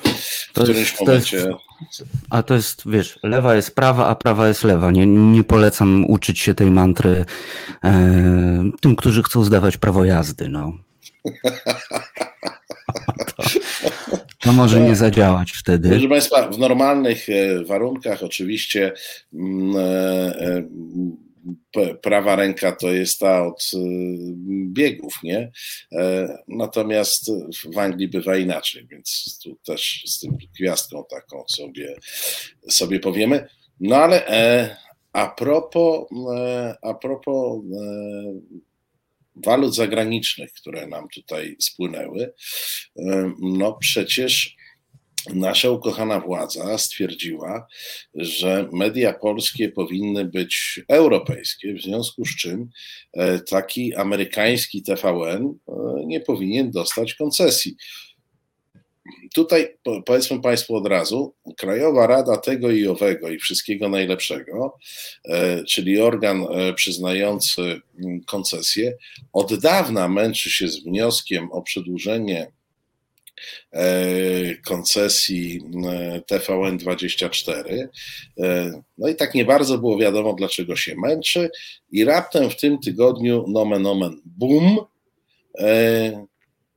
[0.03, 1.41] w to którymś jest, momencie...
[1.41, 4.91] To jest, a to jest, wiesz, lewa jest prawa, a prawa jest lewa.
[4.91, 7.25] Nie, nie polecam uczyć się tej mantry
[7.83, 10.73] e, tym, którzy chcą zdawać prawo jazdy, no.
[14.41, 15.89] To może nie zadziałać wtedy.
[15.89, 18.93] Proszę Państwa, w normalnych e, warunkach oczywiście
[19.33, 20.63] mm, e, e,
[22.01, 23.71] prawa ręka to jest ta od
[24.73, 25.51] biegów, nie?
[26.47, 27.31] Natomiast
[27.73, 31.95] w Anglii bywa inaczej, więc tu też z tym gwiazdką taką sobie,
[32.69, 33.47] sobie powiemy.
[33.79, 34.25] No ale
[35.13, 36.05] a propos,
[36.81, 37.61] a propos
[39.35, 42.33] walut zagranicznych, które nam tutaj spłynęły,
[43.39, 44.55] no przecież
[45.29, 47.67] nasza ukochana władza stwierdziła,
[48.15, 52.69] że media polskie powinny być europejskie, w związku z czym
[53.13, 55.73] e, taki amerykański TVN e,
[56.05, 57.75] nie powinien dostać koncesji.
[59.33, 64.77] Tutaj powiedzmy Państwu od razu, Krajowa Rada tego i owego i wszystkiego najlepszego,
[65.25, 68.93] e, czyli organ przyznający mm, koncesję,
[69.33, 72.51] od dawna męczy się z wnioskiem o przedłużenie
[74.63, 75.61] koncesji
[76.31, 77.87] TVN24.
[78.97, 81.49] No i tak nie bardzo było wiadomo, dlaczego się męczy,
[81.91, 84.77] i raptem w tym tygodniu, nomen omen, boom,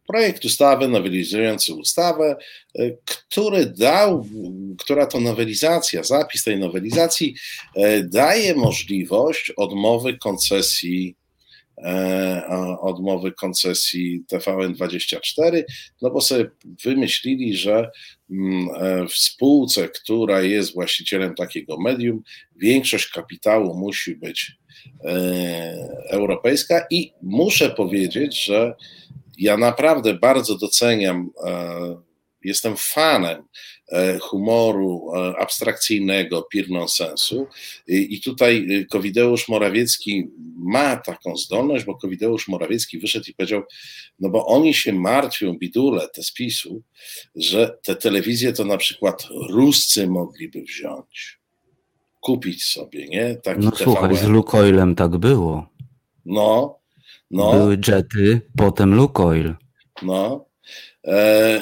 [0.07, 2.37] projekt ustawy nowelizujący ustawę,
[2.79, 4.27] e, który dał,
[4.79, 7.35] która to nowelizacja, zapis tej nowelizacji
[7.77, 11.24] e, daje możliwość odmowy koncesji e,
[12.81, 15.63] odmowy koncesji TVN24,
[16.03, 16.51] no bo sobie
[16.85, 17.91] wymyślili, że
[18.31, 18.69] mm,
[19.09, 22.23] w spółce, która jest właścicielem takiego medium,
[22.57, 24.53] większość kapitału musi być
[26.11, 28.75] europejska i muszę powiedzieć, że
[29.39, 31.97] ja naprawdę bardzo doceniam, e,
[32.45, 33.45] jestem fanem e,
[34.21, 37.47] humoru e, abstrakcyjnego, pir nonsensu
[37.87, 43.63] i tutaj Kowideusz Morawiecki ma taką zdolność, bo Kowideusz Morawiecki wyszedł i powiedział,
[44.21, 46.83] no bo oni się martwią, bidule, te spisu,
[47.37, 51.41] że te telewizje to na przykład Ruscy mogliby wziąć,
[52.21, 53.35] kupić sobie, nie?
[53.35, 53.85] Taki no TVN.
[53.85, 55.67] słuchaj, z Lukoilem tak było.
[56.25, 56.79] No,
[57.31, 57.53] no.
[57.53, 59.55] Były jety, potem Lukoil.
[60.03, 60.54] No.
[61.05, 61.15] E,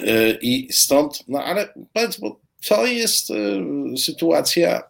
[0.06, 3.34] e, I stąd, no ale powiedz, bo to jest e,
[3.96, 4.82] sytuacja,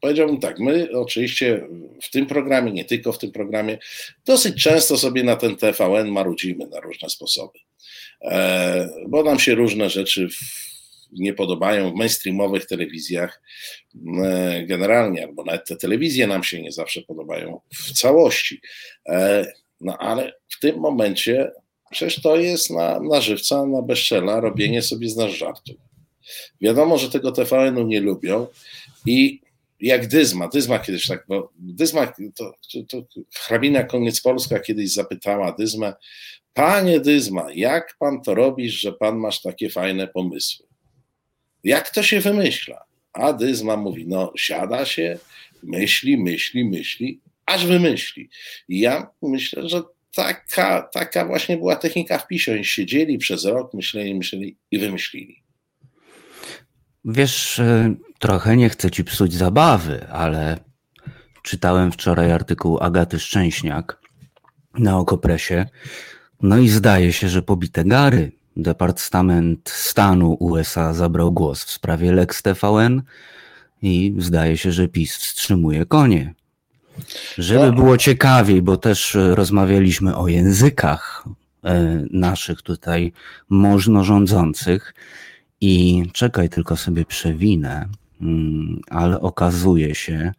[0.00, 1.66] powiedziałbym tak, my oczywiście
[2.02, 3.78] w tym programie, nie tylko w tym programie,
[4.26, 7.58] dosyć często sobie na ten TVN marudzimy na różne sposoby.
[9.08, 10.28] Bo nam się różne rzeczy
[11.12, 13.42] nie podobają w mainstreamowych telewizjach
[14.66, 18.60] generalnie, albo nawet te telewizje nam się nie zawsze podobają w całości.
[19.80, 21.50] No ale w tym momencie
[21.92, 25.76] przecież to jest na, na żywca, na bezczela robienie sobie z nas żartów.
[26.60, 28.46] Wiadomo, że tego TVN-u nie lubią
[29.06, 29.40] i
[29.80, 32.52] jak Dyzma, Dyzma kiedyś tak, bo Dyzma, to,
[32.88, 33.02] to
[33.34, 35.94] hrabina Koniec Polska kiedyś zapytała Dyzmę,
[36.54, 40.66] panie Dyzma, jak pan to robisz, że pan masz takie fajne pomysły?
[41.64, 42.84] Jak to się wymyśla?
[43.12, 45.18] A Dyzma mówi, no siada się,
[45.62, 48.28] myśli, myśli, myśli aż wymyśli.
[48.68, 49.82] I ja myślę, że
[50.14, 52.52] taka, taka właśnie była technika w PiSie.
[52.52, 55.42] Oni siedzieli przez rok, myśleli, myśleli i wymyślili.
[57.04, 60.58] Wiesz, e, trochę nie chcę ci psuć zabawy, ale
[61.42, 64.00] czytałem wczoraj artykuł Agaty Szczęśniak
[64.78, 65.66] na Okopresie.
[66.42, 68.32] No i zdaje się, że pobite gary.
[68.56, 73.02] Departament Stanu USA zabrał głos w sprawie Lex TVN
[73.82, 76.34] i zdaje się, że PiS wstrzymuje konie.
[77.38, 77.72] Żeby no.
[77.72, 81.24] było ciekawiej, bo też e, rozmawialiśmy o językach
[81.64, 83.12] e, naszych tutaj
[83.48, 84.94] można rządzących
[85.60, 87.88] i czekaj, tylko sobie przewinę,
[88.20, 90.32] mm, ale okazuje się,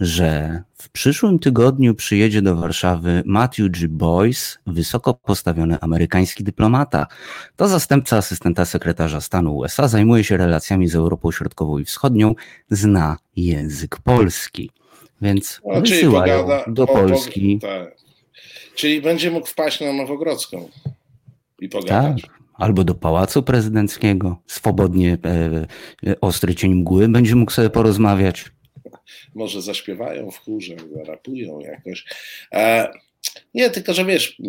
[0.00, 3.88] że w przyszłym tygodniu przyjedzie do Warszawy Matthew G.
[3.88, 7.06] Boyce, wysoko postawiony amerykański dyplomata.
[7.56, 12.34] To zastępca asystenta sekretarza stanu USA, zajmuje się relacjami z Europą Środkową i Wschodnią,
[12.70, 14.70] zna język polski.
[15.22, 17.58] Więc no, wysyłają do Polski.
[17.58, 17.96] Tak.
[18.74, 20.68] Czyli będzie mógł wpaść na Nowogrodzką
[21.60, 22.22] i pogadać.
[22.22, 25.66] Tak albo do Pałacu Prezydenckiego, swobodnie e,
[26.06, 28.44] e, ostry cień mgły, będzie mógł sobie porozmawiać.
[29.34, 32.04] Może zaśpiewają w chórze, zarapują jakoś.
[32.52, 32.88] E,
[33.54, 34.40] nie, tylko że wiesz,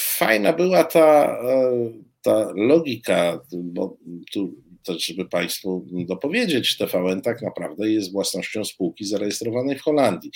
[0.00, 1.90] fajna była ta, e,
[2.22, 3.96] ta logika, bo
[4.32, 4.54] tu
[4.86, 10.30] też, żeby Państwu dopowiedzieć, TVN tak naprawdę jest własnością spółki zarejestrowanej w Holandii.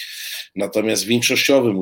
[0.56, 1.78] Natomiast większościowym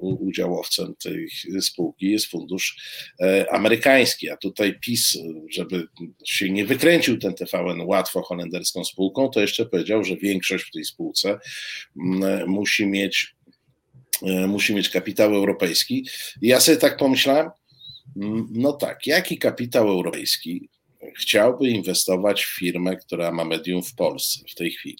[0.00, 1.28] udziałowcem tej
[1.60, 2.76] spółki jest fundusz
[3.20, 5.18] e, amerykański, a tutaj PiS,
[5.50, 5.86] żeby
[6.24, 10.84] się nie wykręcił ten TVN łatwo holenderską spółką, to jeszcze powiedział, że większość w tej
[10.84, 11.38] spółce
[12.46, 13.34] musi mieć
[14.22, 16.08] e, musi mieć kapitał europejski.
[16.42, 17.50] Ja sobie tak pomyślałem,
[18.50, 20.68] no tak, jaki kapitał europejski
[21.14, 24.98] chciałby inwestować w firmę, która ma medium w Polsce w tej chwili.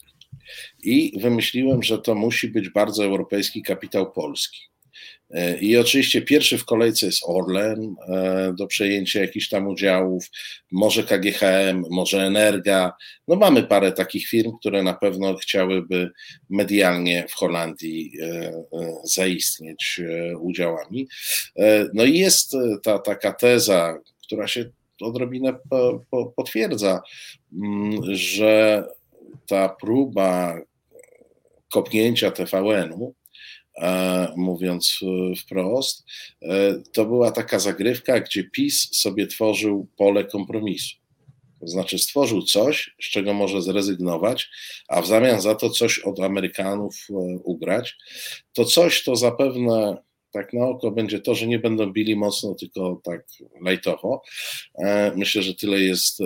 [0.83, 4.59] I wymyśliłem, że to musi być bardzo europejski kapitał polski.
[5.31, 10.25] E, I oczywiście pierwszy w kolejce jest Orlen e, do przejęcia jakichś tam udziałów,
[10.73, 12.93] może KGHM, może Energa.
[13.29, 16.11] No mamy parę takich firm, które na pewno chciałyby
[16.51, 18.53] medialnie w Holandii e,
[19.05, 20.01] zaistnieć
[20.41, 21.09] udziałami.
[21.95, 22.53] No i jest
[22.83, 24.71] ta taka teza, która się
[25.03, 27.03] odrobinę po, po, potwierdza,
[27.53, 28.85] mm, że
[29.47, 30.59] ta próba
[31.73, 33.15] kopnięcia TVN-u,
[33.83, 35.01] e, mówiąc
[35.43, 36.05] wprost,
[36.43, 40.97] e, to była taka zagrywka, gdzie PiS sobie tworzył pole kompromisu.
[41.61, 44.49] To znaczy stworzył coś, z czego może zrezygnować,
[44.89, 47.97] a w zamian za to coś od Amerykanów e, ugrać.
[48.53, 50.06] To coś to zapewne
[50.37, 53.27] tak na oko będzie to, że nie będą bili mocno, tylko tak
[53.61, 54.23] lajtowo.
[54.79, 56.25] E, myślę, że tyle jest e,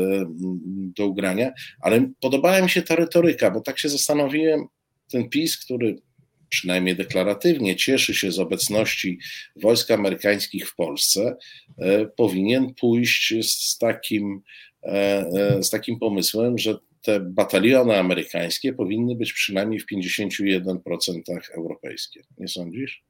[0.97, 4.67] do ugrania, ale podobała mi się ta retoryka, bo tak się zastanowiłem,
[5.11, 5.97] ten PiS, który
[6.49, 9.19] przynajmniej deklaratywnie cieszy się z obecności
[9.57, 11.37] wojsk amerykańskich w Polsce,
[11.79, 14.43] e, powinien pójść z takim,
[15.61, 22.23] z takim pomysłem, że te bataliony amerykańskie powinny być przynajmniej w 51% europejskie.
[22.39, 23.10] Nie sądzisz?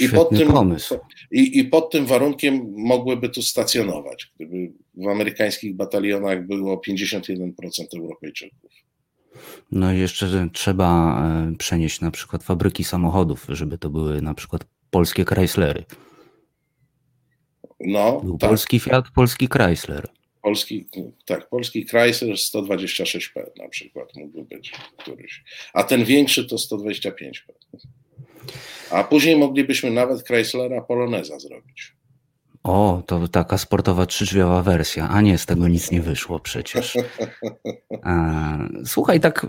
[0.00, 0.98] I pod, tym, pomysł.
[1.30, 7.52] I, I pod tym warunkiem mogłyby tu stacjonować, gdyby w amerykańskich batalionach było 51%
[7.98, 8.70] Europejczyków.
[9.72, 11.20] No i jeszcze trzeba
[11.50, 15.84] e, przenieść na przykład fabryki samochodów, żeby to były na przykład polskie Chryslery.
[17.80, 18.50] No, Był tak.
[18.50, 20.08] polski Fiat, polski Chrysler.
[20.42, 20.86] Polski,
[21.26, 25.44] tak, polski Chrysler 126P na przykład mógłby być któryś.
[25.74, 27.52] A ten większy to 125P.
[28.90, 31.98] A później moglibyśmy nawet Chryslera Poloneza zrobić.
[32.62, 36.98] O, to taka sportowa trzydrzwiowa wersja, a nie, z tego nic nie wyszło przecież.
[38.84, 39.46] Słuchaj, tak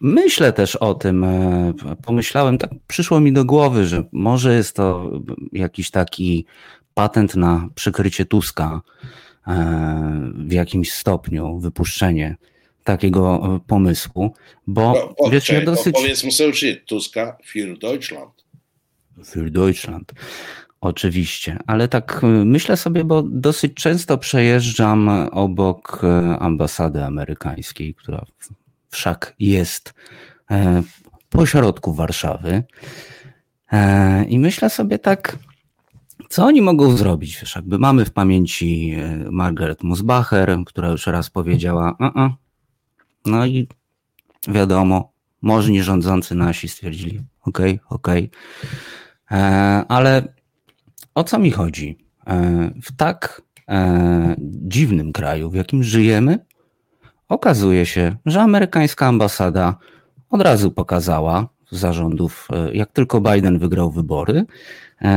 [0.00, 1.72] myślę też o tym, e,
[2.04, 5.10] pomyślałem, tak przyszło mi do głowy, że może jest to
[5.52, 6.46] jakiś taki
[6.94, 8.80] patent na przykrycie Tuska
[9.46, 12.36] e, w jakimś stopniu, wypuszczenie
[12.86, 14.34] takiego e, pomysłu,
[14.66, 15.94] bo no, wiesz, ja dosyć...
[15.94, 18.44] Powiedzmy sobie, Tuska für Deutschland.
[19.24, 20.12] Für Deutschland.
[20.80, 28.26] Oczywiście, ale tak y, myślę sobie, bo dosyć często przejeżdżam obok y, ambasady amerykańskiej, która
[28.96, 29.94] wszak jest
[30.50, 30.82] e,
[31.28, 32.64] pośrodku Warszawy.
[33.72, 35.38] E, I myślę sobie tak,
[36.28, 37.38] co oni mogą zrobić?
[37.40, 42.30] Wiesz, jakby mamy w pamięci e, Margaret Musbacher, która już raz powiedziała, uh -uh.
[43.26, 43.68] No i
[44.48, 45.12] wiadomo,
[45.42, 48.30] możni rządzący nasi stwierdzili, okej, okay, okej.
[49.28, 49.38] Okay.
[49.40, 50.34] E, ale
[51.14, 51.98] o co mi chodzi?
[52.26, 56.38] E, w tak e, dziwnym kraju, w jakim żyjemy,
[57.28, 59.76] okazuje się, że amerykańska ambasada
[60.30, 64.44] od razu pokazała zarządów, jak tylko Biden wygrał wybory,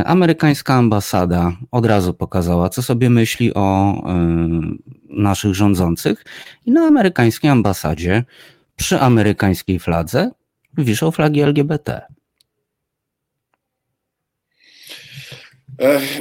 [0.06, 3.94] amerykańska ambasada od razu pokazała, co sobie myśli o
[5.10, 6.24] naszych rządzących,
[6.66, 8.24] i na amerykańskiej ambasadzie
[8.76, 10.32] przy amerykańskiej fladze
[10.78, 12.02] wiszą flagi LGBT.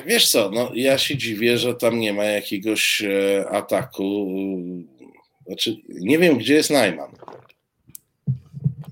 [0.07, 4.29] Wiesz co, no ja się dziwię, że tam nie ma jakiegoś e, ataku.
[5.47, 7.11] Znaczy, nie wiem, gdzie jest Najman.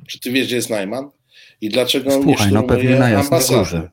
[0.07, 1.11] Czy ty wiesz, gdzie jest Najman?
[1.61, 3.91] I dlaczego on Słuchaj, no pewnie na Jasnej Górze.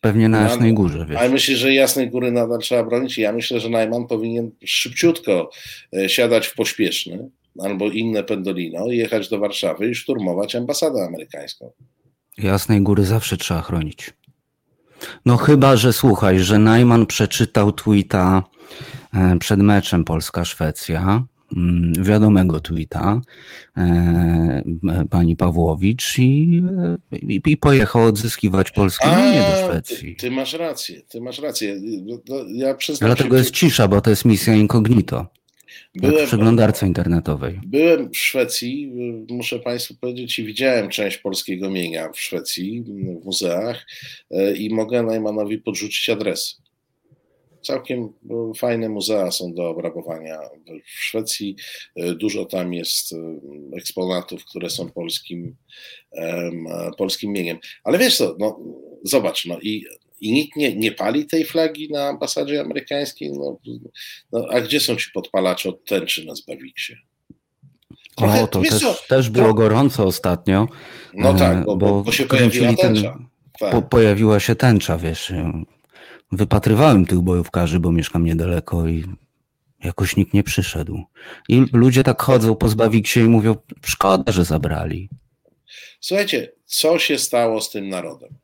[0.00, 1.06] Pewnie na Jasnej Górze.
[1.08, 1.18] Wiesz.
[1.18, 3.18] Ale myślisz, że Jasnej Góry nadal trzeba bronić?
[3.18, 5.50] Ja myślę, że Najman powinien szybciutko
[5.96, 7.30] e, siadać w pośpieszny
[7.60, 11.70] albo inne pendolino, jechać do Warszawy i szturmować ambasadę amerykańską.
[12.38, 14.12] Jasnej Góry zawsze trzeba chronić.
[15.26, 18.42] No chyba, że słuchaj, że Najman przeczytał tweeta
[19.14, 21.24] e, przed meczem Polska-Szwecja,
[22.02, 23.20] wiadomego tweeta
[23.76, 24.62] e,
[25.10, 26.62] pani Pawłowicz i,
[27.12, 30.16] i, i pojechał odzyskiwać polskie mienie do Szwecji.
[30.16, 31.80] Ty, ty, masz rację, ty masz rację.
[31.82, 35.26] No, no, ja Dlatego jest cisza, bo to jest misja incognito.
[35.94, 37.60] Byłem, w przeglądarce internetowej.
[37.66, 38.92] Byłem w Szwecji,
[39.30, 42.84] muszę Państwu powiedzieć, i widziałem część polskiego mienia w Szwecji,
[43.20, 43.86] w muzeach
[44.30, 46.63] e, i mogę Najmanowi podrzucić adresy.
[47.66, 48.12] Całkiem
[48.56, 50.38] fajne muzea są do obrabowania
[50.84, 51.56] w Szwecji.
[51.96, 53.16] E, dużo tam jest e,
[53.76, 55.56] eksponatów, które są polskim,
[56.98, 57.58] polskim mieniem.
[57.84, 58.60] Ale wiesz co, no,
[59.04, 59.84] zobacz, no i
[60.20, 63.58] i nikt nie, nie pali tej flagi na ambasadzie amerykańskiej, no,
[64.32, 66.96] no a gdzie są ci podpalacze od tęczy na Zbawiksie?
[68.16, 69.54] Trochę, o, to też, co, też było to...
[69.54, 70.68] gorąco ostatnio.
[71.14, 73.12] No tak, bo, bo, bo się pojawiła tęcza.
[73.12, 73.26] Ten,
[73.60, 73.72] tak.
[73.72, 75.32] po, pojawiła się tęcza, wiesz.
[76.36, 79.04] Wypatrywałem tych bojówkarzy, bo mieszkam niedaleko i
[79.84, 81.02] jakoś nikt nie przyszedł.
[81.48, 85.08] I ludzie tak chodzą po Zbawiksie i mówią, szkoda, że zabrali.
[86.00, 88.34] Słuchajcie, co się stało z tym narodem?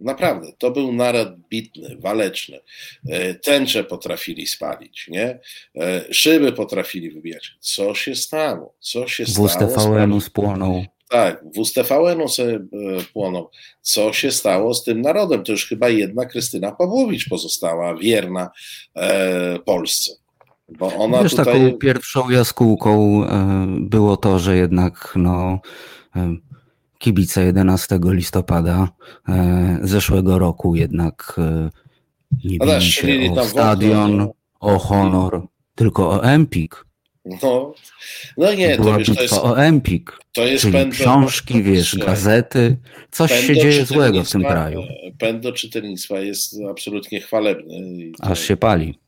[0.00, 2.60] Naprawdę, to był naród bitny, waleczny.
[3.08, 5.40] E, tęcze potrafili spalić, nie?
[5.80, 7.56] E, szyby potrafili wybijać.
[7.60, 8.74] Co się stało?
[8.80, 9.48] Co się stało?
[9.48, 10.84] WSTVN spłonął.
[11.08, 12.60] Tak, WSTVN sobie e,
[13.12, 13.50] płonął.
[13.82, 15.44] Co się stało z tym narodem?
[15.44, 18.50] To już chyba jedna Krystyna Pawłowicz pozostała wierna
[18.96, 20.12] e, Polsce.
[20.78, 21.44] Bo ona Wiesz, tutaj...
[21.44, 25.60] taką pierwszą jaskółką e, było to, że jednak no,
[26.16, 26.36] e,
[26.98, 28.88] kibice 11 listopada
[29.82, 31.40] zeszłego roku jednak
[32.44, 34.32] nie bili się o stadion, no.
[34.60, 35.42] o honor,
[35.74, 36.85] tylko o Empik.
[37.42, 37.74] No,
[38.36, 41.96] no nie, to, to wiesz, to jest, o Empik, to jest czyli pędo, książki, wiesz,
[41.96, 42.76] gazety,
[43.10, 44.82] coś się dzieje złego w tym kraju.
[45.18, 48.12] Pęd do czytelnictwa jest absolutnie chwalebny.
[48.20, 48.98] Aż się pali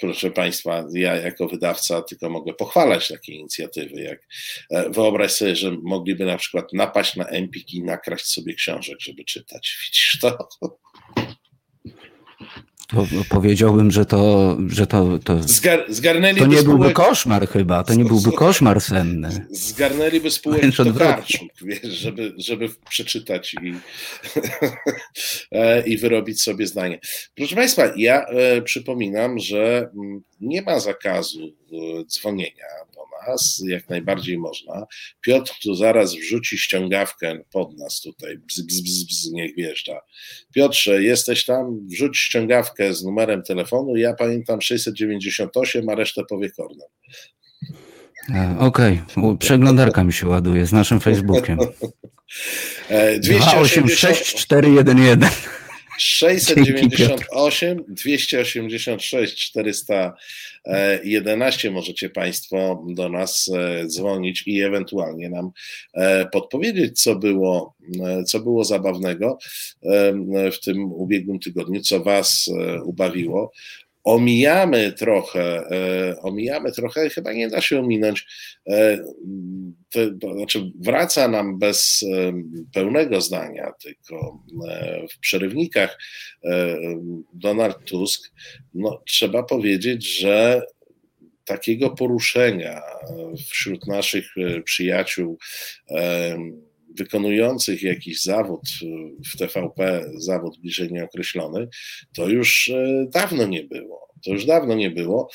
[0.00, 4.02] proszę Państwa, ja jako wydawca tylko mogę pochwalać takie inicjatywy.
[4.02, 4.26] Jak
[4.70, 9.24] e, wyobraź sobie, że mogliby na przykład napaść na Empik i nakraść sobie książek, żeby
[9.24, 9.76] czytać.
[9.84, 10.48] Widzisz to?
[13.28, 15.86] Powiedziałbym, że to, że to, to, Zgar,
[16.38, 19.46] to nie byłby spółek, koszmar chyba, to nie byłby koszmar senny.
[19.50, 23.74] Zgarnęliby spółek do karczuk, wiesz, żeby, żeby przeczytać i,
[25.52, 27.00] e, i wyrobić sobie zdanie.
[27.34, 32.64] Proszę Państwa, ja e, przypominam, że mm, nie ma zakazu e, dzwonienia
[33.28, 34.86] nas, jak najbardziej można.
[35.20, 40.00] Piotr tu zaraz wrzuci ściągawkę pod nas tutaj, bzz, bzz, bzz, bzz niech wjeżdża.
[40.54, 46.88] Piotrze, jesteś tam, wrzuć ściągawkę z numerem telefonu, ja pamiętam 698, a resztę powie Kornel.
[48.58, 49.38] Okej, okay.
[49.38, 51.58] przeglądarka mi się ładuje z naszym Facebookiem.
[53.20, 55.59] 286 411.
[56.02, 65.50] 698 286 411 możecie Państwo do nas e, dzwonić i ewentualnie nam
[65.94, 67.74] e, podpowiedzieć, co było,
[68.06, 69.38] e, co było zabawnego
[70.52, 72.50] w tym ubiegłym tygodniu, co Was
[72.84, 73.52] ubawiło
[74.10, 78.26] omijamy trochę, e, omijamy trochę, chyba nie da się ominąć,
[78.68, 78.98] e,
[79.90, 82.32] to, to, znaczy wraca nam bez e,
[82.74, 84.44] pełnego zdania, tylko
[85.14, 85.98] w przerywnikach
[87.34, 88.32] Donald Tusk,
[88.74, 90.62] no, trzeba powiedzieć, że
[91.44, 92.80] takiego poruszenia
[93.50, 94.34] wśród naszych
[94.64, 95.38] przyjaciół
[96.98, 98.60] wykonujących jakiś zawód
[99.32, 101.68] w TVP, zawód bliżej nieokreślony,
[102.14, 104.10] to już e, dawno nie było.
[104.24, 105.30] To już dawno nie było,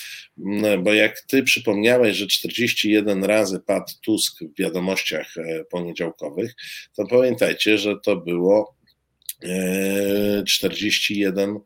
[0.83, 6.55] bo jak ty przypomniałeś, że 41 razy padł Tusk w wiadomościach e, poniedziałkowych,
[6.95, 8.75] to pamiętajcie, że to było
[10.47, 11.59] 41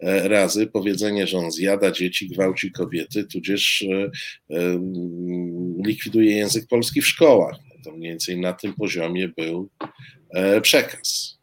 [0.00, 3.84] e, razy powiedzenie, że on zjada dzieci, gwałci kobiety, tudzież
[5.84, 7.56] likwiduje język polski w szkołach.
[7.86, 9.68] To mniej więcej na tym poziomie był
[10.30, 11.38] e, przekaz.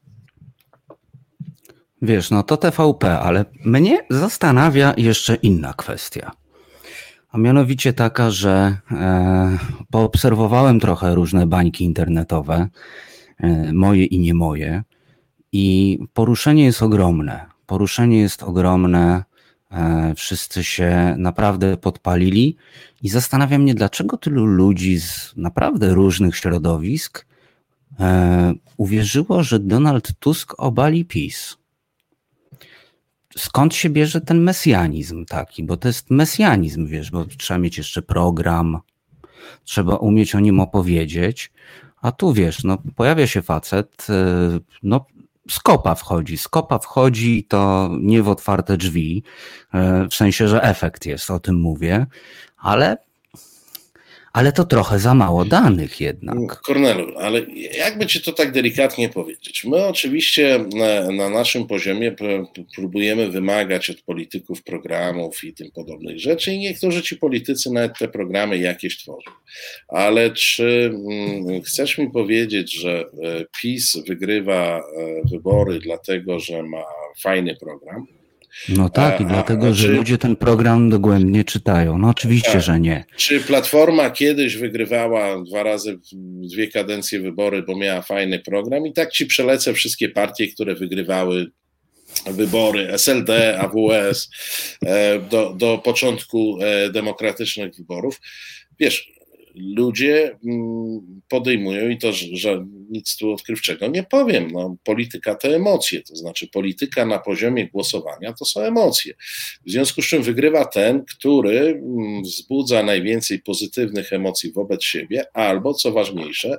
[2.01, 6.31] Wiesz, no to TVP, ale mnie zastanawia jeszcze inna kwestia.
[7.29, 9.57] A mianowicie taka, że e,
[9.91, 12.67] poobserwowałem trochę różne bańki internetowe,
[13.39, 14.83] e, moje i nie moje,
[15.51, 17.45] i poruszenie jest ogromne.
[17.65, 19.23] Poruszenie jest ogromne
[20.15, 22.57] wszyscy się naprawdę podpalili
[23.01, 27.26] i zastanawia mnie, dlaczego tylu ludzi z naprawdę różnych środowisk
[27.99, 31.57] e, uwierzyło, że Donald Tusk obali PiS.
[33.38, 35.63] Skąd się bierze ten mesjanizm taki?
[35.63, 38.80] Bo to jest mesjanizm, wiesz, bo trzeba mieć jeszcze program,
[39.63, 41.51] trzeba umieć o nim opowiedzieć.
[42.01, 45.05] A tu wiesz, no, pojawia się facet, e, no,
[45.49, 46.37] skopa wchodzi.
[46.37, 49.23] Skopa wchodzi to nie w otwarte drzwi,
[49.73, 52.05] e, w sensie, że efekt jest, o tym mówię,
[52.57, 52.97] ale
[54.34, 56.61] ale to trochę za mało danych jednak.
[56.61, 57.41] Kornelu, ale
[57.77, 59.65] jakby ci to tak delikatnie powiedzieć?
[59.65, 62.15] My oczywiście na, na, naszym poziomie
[62.75, 68.07] próbujemy wymagać od polityków programów i tym podobnych rzeczy i niektórzy ci politycy nawet te
[68.07, 69.31] programy jakieś tworzą.
[69.88, 74.81] Ale czy mm, chcesz mi powiedzieć, że e, PiS wygrywa e,
[75.31, 76.84] wybory dlatego, że ma
[77.21, 78.22] fajny program?
[78.70, 81.97] No tak, i dlatego, a, że czy, ludzie ten program dogłębnie czytają.
[81.97, 82.62] No oczywiście, tak.
[82.62, 83.06] że nie.
[83.16, 85.99] Czy Platforma kiedyś wygrywała dwa razy,
[86.51, 88.88] dwie kadencje wybory, bo miała fajny program?
[88.88, 91.51] I tak ci przelecę wszystkie partie, które wygrywały
[92.26, 94.30] wybory SLD, AWS
[94.86, 98.22] e, do, do początku e, demokratycznych wyborów.
[98.80, 99.12] Wiesz,
[99.56, 104.51] ludzie mm, podejmują i to, że nic tu odkrywczego nie powiem.
[104.51, 109.14] No, polityka to emocje, to znaczy polityka na poziomie głosowania to są emocje.
[109.66, 115.74] W związku z czym wygrywa ten, który mm, wzbudza najwięcej pozytywnych emocji wobec siebie, albo
[115.74, 116.58] co ważniejsze,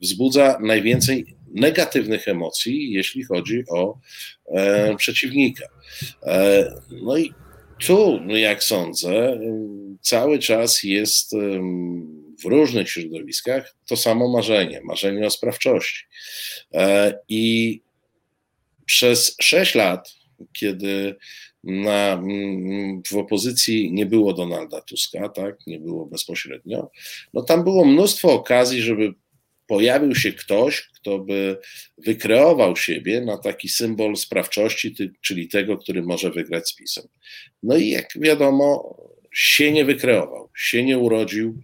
[0.00, 3.98] wzbudza najwięcej negatywnych emocji, jeśli chodzi o
[4.46, 5.64] e, przeciwnika.
[6.22, 6.72] E,
[7.02, 7.32] no i
[7.86, 9.40] tu, jak sądzę,
[10.00, 11.34] cały czas jest
[12.42, 16.04] w różnych środowiskach to samo marzenie, marzenie o sprawczości.
[16.74, 17.80] E, I
[18.84, 20.14] przez sześć lat,
[20.52, 21.16] kiedy
[21.64, 22.22] na,
[23.10, 26.90] w opozycji nie było Donalda Tuska, tak, nie było bezpośrednio,
[27.34, 29.14] no tam było mnóstwo okazji, żeby
[29.66, 31.58] pojawił się ktoś, kto by
[31.98, 37.04] wykreował siebie na taki symbol sprawczości, czyli tego, który może wygrać z PiSem.
[37.62, 38.96] No i jak wiadomo,
[39.36, 41.60] się nie wykreował, się nie urodził,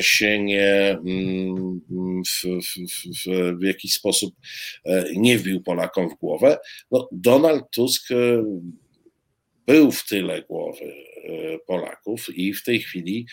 [0.00, 1.80] się nie mm,
[2.24, 4.34] w, w, w, jakiś sposób
[4.84, 6.58] e, nie wbił Polakom w głowę.
[6.90, 8.14] No, Donald Tusk e,
[9.66, 13.26] był w tyle głowy e, Polaków i w tej chwili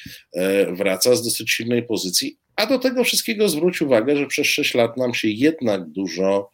[0.71, 4.97] wraca z dosyć silnej pozycji, a do tego wszystkiego zwróć uwagę, że przez 6 lat
[4.97, 6.51] nam się jednak dużo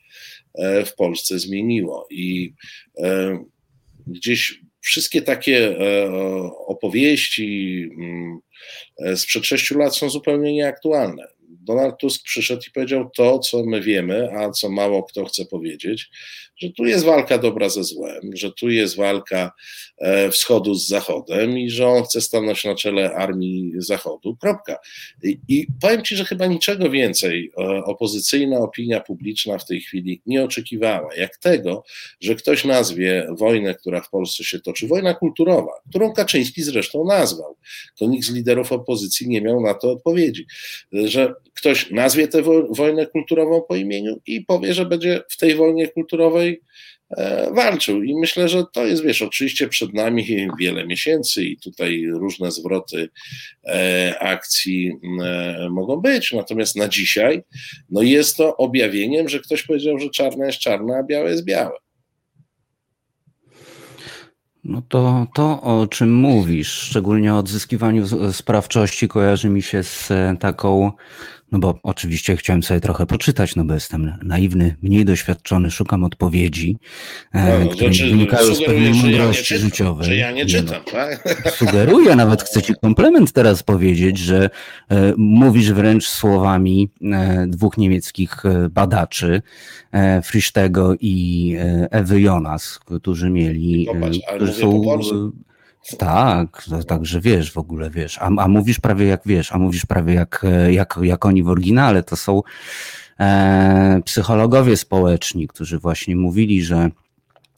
[0.85, 2.53] w Polsce zmieniło i
[4.07, 6.11] gdzieś wszystkie takie e,
[6.67, 8.39] opowieści mm,
[8.99, 11.27] e, sprzed sześciu lat są zupełnie nieaktualne.
[11.67, 16.09] Donald Tusk przyszedł i powiedział to, co my wiemy, a co mało kto chce powiedzieć,
[16.57, 19.51] że tu jest walka dobra ze złem, że tu jest walka
[19.97, 24.35] e, wschodu z zachodem i że on chce stanąć na czele armii zachodu.
[24.35, 24.77] Kropka.
[25.23, 30.21] I, i powiem ci, że chyba niczego więcej e, opozycyjna opinia publiczna w tej chwili
[30.25, 31.83] nie oczekiwała, jak tego,
[32.21, 37.55] że ktoś nazwie wojnę, która w Polsce się toczy, wojna kulturowa, którą Kaczyński zresztą nazwał.
[37.99, 40.45] To nikt z liderów opozycji nie miał na to odpowiedzi,
[40.91, 45.87] że ktoś nazwie tę wojnę kulturową po imieniu i powie, że będzie w tej wojnie
[45.87, 46.46] kulturowej
[47.17, 48.03] e, walczył.
[48.03, 53.09] I myślę, że to jest, wiesz, oczywiście przed nami wiele miesięcy i tutaj różne zwroty
[53.67, 54.93] e, akcji
[55.23, 57.43] e, mogą być, natomiast na dzisiaj
[57.89, 61.77] no jest to objawieniem, że ktoś powiedział, że czarne jest czarne, a białe jest białe.
[64.67, 70.91] No to, to, o czym mówisz, szczególnie o odzyskiwaniu sprawczości, kojarzy mi się z taką
[71.51, 76.77] no bo oczywiście chciałem sobie trochę poczytać, no bo jestem naiwny, mniej doświadczony, szukam odpowiedzi,
[77.33, 80.05] e, no, które znaczy, wynikają z pewnej mądrości ja życiowej.
[80.05, 81.37] Że ja nie czytam, no, tak?
[81.57, 84.49] Sugeruję, nawet chcę ci komplement teraz powiedzieć, że
[84.89, 89.41] e, mówisz wręcz słowami e, dwóch niemieckich e, badaczy,
[89.91, 94.81] e, Frisztego i e, Ewy Jonas, którzy mieli, Popatrz, którzy są
[95.97, 100.13] tak, także wiesz w ogóle, wiesz, a, a mówisz prawie jak wiesz, a mówisz prawie
[100.13, 102.41] jak, jak, jak oni w oryginale, to są
[103.19, 106.89] e, psychologowie społeczni, którzy właśnie mówili, że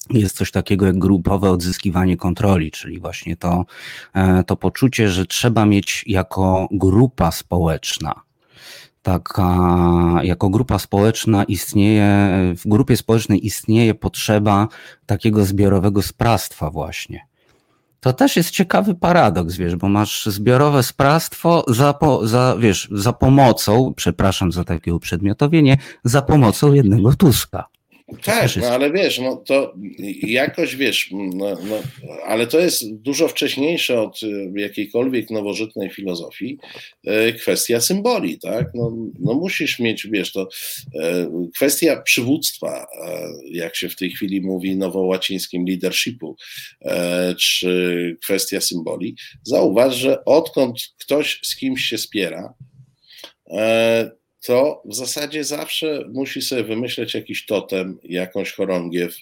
[0.09, 3.65] jest coś takiego jak grupowe odzyskiwanie kontroli, czyli właśnie to,
[4.13, 8.21] e, to poczucie, że trzeba mieć jako grupa społeczna,
[9.01, 9.55] taka,
[10.23, 14.67] jako grupa społeczna istnieje, w grupie społecznej istnieje potrzeba
[15.05, 17.28] takiego zbiorowego sprawstwa właśnie.
[17.99, 23.13] To też jest ciekawy paradoks, wiesz, bo masz zbiorowe sprawstwo za, po, za, wiesz, za
[23.13, 27.65] pomocą, przepraszam za takie uprzedmiotowienie, za pomocą jednego Tuska.
[28.23, 29.73] Tak, no ale wiesz, no to
[30.21, 31.81] jakoś wiesz, no, no,
[32.25, 36.57] ale to jest dużo wcześniejsze od y, jakiejkolwiek nowożytnej filozofii
[37.07, 38.67] y, kwestia symboli, tak?
[38.73, 40.97] No, no musisz mieć, wiesz, to y,
[41.55, 42.87] kwestia przywództwa,
[43.51, 46.35] jak się w tej chwili mówi nowołacińskim leadershipu,
[47.39, 49.15] czy kwestia symboli.
[49.43, 52.53] Zauważ, że odkąd ktoś z kimś się spiera,
[54.45, 59.17] to w zasadzie zawsze musi sobie wymyśleć jakiś totem, jakąś chorągiew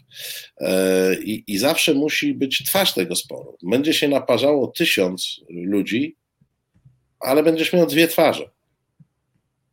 [0.58, 3.58] e, i, i zawsze musi być twarz tego sporu.
[3.64, 6.16] Będzie się naparzało tysiąc ludzi,
[7.20, 8.50] ale będziesz miał dwie twarze.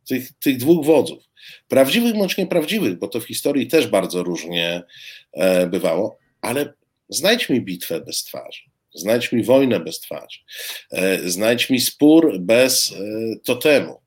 [0.07, 1.23] Tych, tych dwóch wodzów.
[1.67, 4.83] Prawdziwych bądź nieprawdziwych, bo to w historii też bardzo różnie
[5.33, 6.73] e, bywało, ale
[7.09, 8.61] znajdź mi bitwę bez twarzy.
[8.95, 10.39] Znajdź mi wojnę bez twarzy.
[10.91, 12.93] E, znajdź mi spór bez
[13.43, 14.04] totemu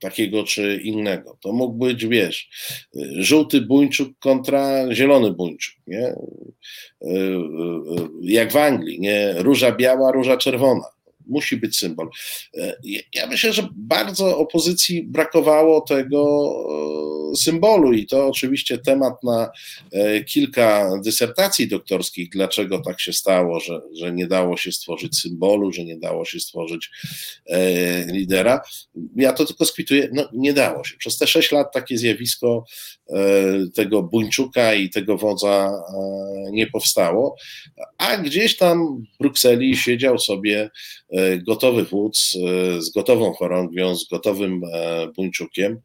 [0.00, 1.38] takiego czy innego.
[1.40, 2.48] To mógł być, wiesz,
[3.18, 6.06] żółty buńczuk kontra zielony buńczuk, nie?
[6.06, 6.14] E,
[7.02, 9.34] e, e, jak w Anglii, nie?
[9.38, 10.84] Róża biała, róża czerwona.
[11.30, 12.08] Musi być symbol.
[13.14, 16.50] Ja myślę, że bardzo opozycji brakowało tego
[17.36, 19.50] symbolu i to oczywiście temat na
[19.92, 25.72] e, kilka dysertacji doktorskich, dlaczego tak się stało, że, że nie dało się stworzyć symbolu,
[25.72, 26.90] że nie dało się stworzyć
[27.46, 28.60] e, lidera.
[29.16, 30.96] Ja to tylko skwituję, no nie dało się.
[30.96, 32.64] Przez te sześć lat takie zjawisko
[33.08, 33.14] e,
[33.74, 35.72] tego buńczuka i tego wodza
[36.52, 37.36] nie powstało,
[37.98, 40.70] a gdzieś tam w Brukseli siedział sobie
[41.46, 42.32] gotowy wódz
[42.78, 44.60] z gotową chorągwią, z gotowym
[45.16, 45.80] buńczukiem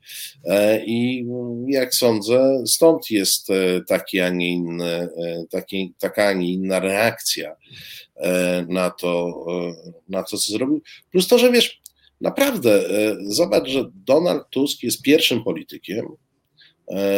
[0.86, 1.26] i
[1.68, 5.10] jak sądzę, stąd jest e, taki, a nie inny, e,
[5.50, 7.56] taki, taka, a nie inna reakcja
[8.16, 9.46] e, na to,
[10.10, 10.82] na to, co zrobił.
[11.12, 11.82] Plus to, że wiesz,
[12.22, 12.84] naprawdę,
[13.28, 16.06] zobacz, że Donald Tusk jest pierwszym politykiem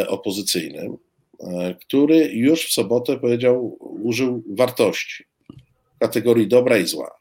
[0.08, 0.96] opozycyjnym,
[1.80, 5.24] który już w sobotę powiedział, użył wartości
[5.98, 7.17] kategorii dobra i zła.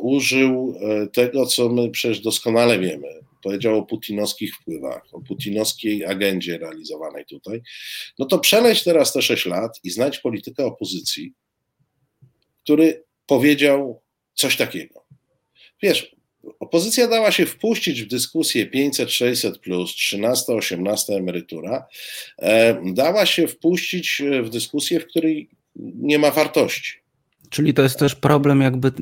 [0.00, 0.78] Użył
[1.12, 3.08] tego, co my przecież doskonale wiemy,
[3.42, 7.62] powiedział o putinowskich wpływach, o putinowskiej agendzie realizowanej tutaj,
[8.18, 11.32] no to przeleć teraz te 6 lat i znajdź politykę opozycji,
[12.64, 14.02] który powiedział
[14.34, 15.04] coś takiego.
[15.82, 16.16] Wiesz,
[16.60, 21.86] opozycja dała się wpuścić w dyskusję 500, 600 plus, 13, 18 emerytura,
[22.38, 27.03] e, dała się wpuścić w dyskusję, w której nie ma wartości.
[27.54, 28.92] Czyli to jest też problem jakby y,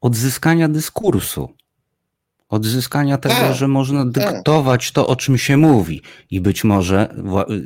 [0.00, 1.48] odzyskania dyskursu
[2.48, 4.12] odzyskania tego, tak, że można tak.
[4.12, 4.94] dyktować tak.
[4.94, 6.02] to, o czym się mówi.
[6.30, 7.14] I być może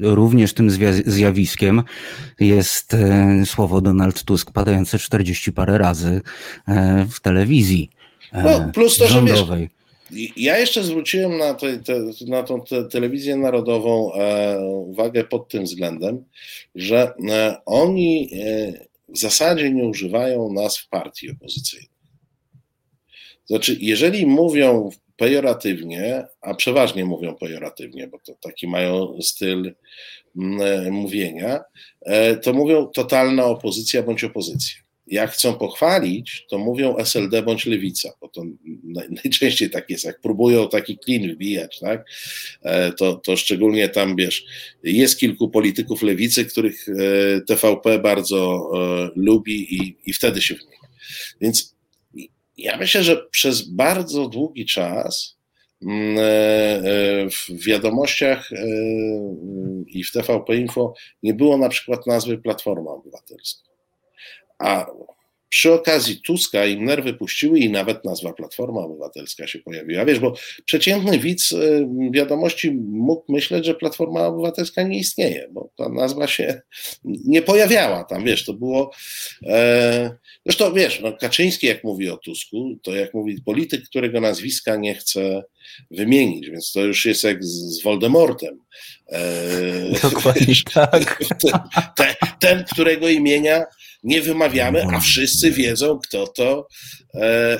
[0.01, 0.71] również tym
[1.07, 1.83] zjawiskiem
[2.41, 6.21] jest e, słowo Donald Tusk padające 40 parę razy
[6.69, 7.91] e, w telewizji
[8.33, 9.63] no, plus to, rządowej.
[9.63, 11.95] Że wiesz, ja jeszcze zwróciłem na, te, te,
[12.29, 16.25] na tą te, telewizję narodową e, uwagę pod tym względem,
[16.75, 21.93] że e, oni e, w zasadzie nie używają nazw partii opozycyjnych.
[23.47, 29.75] Znaczy, jeżeli mówią pejoratywnie, a przeważnie mówią pejoratywnie, bo to taki mają styl
[30.37, 31.61] mm, e, mówienia,
[32.01, 34.82] e, to mówią totalna opozycja bądź opozycja.
[35.13, 38.43] Jak chcą pochwalić, to mówią SLD bądź lewica, bo to
[39.25, 40.05] najczęściej tak jest.
[40.05, 42.05] Jak próbują taki klin wbijać, tak,
[42.63, 44.45] e, to, to szczególnie tam, wiesz,
[44.83, 46.87] jest kilku polityków lewicy, których
[47.47, 48.71] TVP bardzo
[49.17, 50.89] lubi i, i wtedy się wymienia.
[51.41, 51.73] Więc
[52.57, 55.37] ja myślę, że przez bardzo długi czas
[55.83, 58.67] mm, e, e, w wiadomościach e,
[59.87, 63.72] i w TVP Info nie było na przykład nazwy Platforma Obywatelska.
[64.63, 64.87] A
[65.53, 70.05] przy okazji Tuska im nerwy puściły i nawet nazwa Platforma Obywatelska się pojawiła.
[70.05, 70.35] Wiesz, bo
[70.65, 76.63] przeciętny widz y, wiadomości mógł myśleć, że Platforma Obywatelska nie istnieje, bo ta nazwa się
[77.05, 78.91] nie pojawiała tam, wiesz, to było...
[79.47, 84.77] E, zresztą, wiesz, no Kaczyński jak mówi o Tusku, to jak mówi polityk, którego nazwiska
[84.77, 85.43] nie chce
[85.91, 88.59] wymienić, więc to już jest jak z, z Voldemortem.
[89.09, 89.21] E,
[90.03, 91.19] Dokładnie tak.
[91.41, 91.53] Ten,
[91.97, 93.65] ten, ten, którego imienia
[94.03, 96.69] nie wymawiamy, a wszyscy wiedzą, kto to,
[97.15, 97.59] e,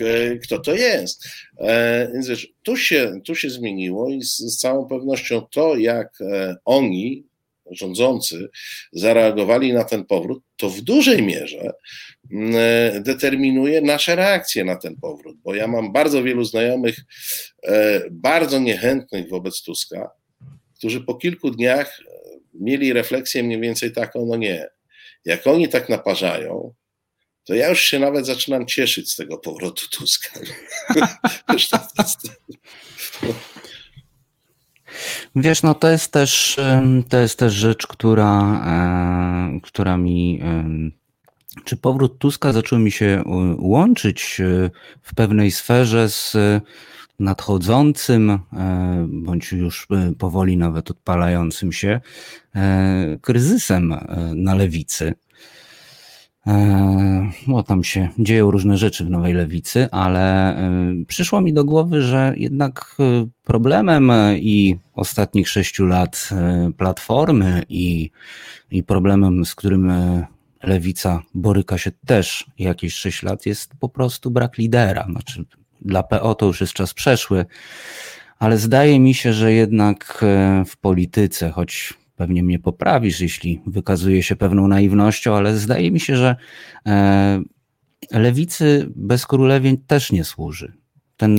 [0.00, 1.28] e, kto to jest.
[1.58, 6.18] E, więc wiesz, tu się, tu się zmieniło i z, z całą pewnością to, jak
[6.64, 7.24] oni,
[7.70, 8.48] rządzący,
[8.92, 11.72] zareagowali na ten powrót, to w dużej mierze
[13.00, 16.96] determinuje nasze reakcje na ten powrót, bo ja mam bardzo wielu znajomych,
[18.10, 20.10] bardzo niechętnych wobec Tuska,
[20.78, 22.00] którzy po kilku dniach
[22.54, 24.68] mieli refleksję mniej więcej taką, no nie,
[25.28, 26.74] jak oni tak naparzają,
[27.44, 30.40] to ja już się nawet zaczynam cieszyć z tego powrotu Tuska.
[35.36, 36.56] Wiesz, no to jest też,
[37.08, 40.42] to jest też rzecz, która, e, która mi.
[41.64, 43.22] Czy powrót Tuska zaczął mi się
[43.58, 44.70] łączyć e,
[45.02, 46.36] w pewnej sferze z
[47.18, 48.38] nadchodzącym, e,
[49.08, 49.88] bądź już
[50.18, 52.00] powoli nawet odpalającym się
[53.20, 53.94] kryzysem
[54.34, 55.14] na lewicy?
[57.46, 60.56] bo tam się dzieją różne rzeczy w Nowej Lewicy, ale
[61.06, 62.96] przyszło mi do głowy, że jednak
[63.44, 66.28] problemem i ostatnich sześciu lat
[66.76, 68.10] Platformy i,
[68.70, 69.92] i problemem, z którym
[70.62, 75.06] Lewica boryka się też jakieś sześć lat, jest po prostu brak lidera.
[75.10, 75.44] Znaczy,
[75.80, 77.46] dla PO to już jest czas przeszły,
[78.38, 80.24] ale zdaje mi się, że jednak
[80.66, 86.16] w polityce, choć pewnie mnie poprawisz, jeśli wykazuje się pewną naiwnością, ale zdaje mi się,
[86.16, 86.36] że
[86.86, 87.42] e,
[88.10, 90.72] lewicy bez królewień też nie służy.
[91.16, 91.38] Ten,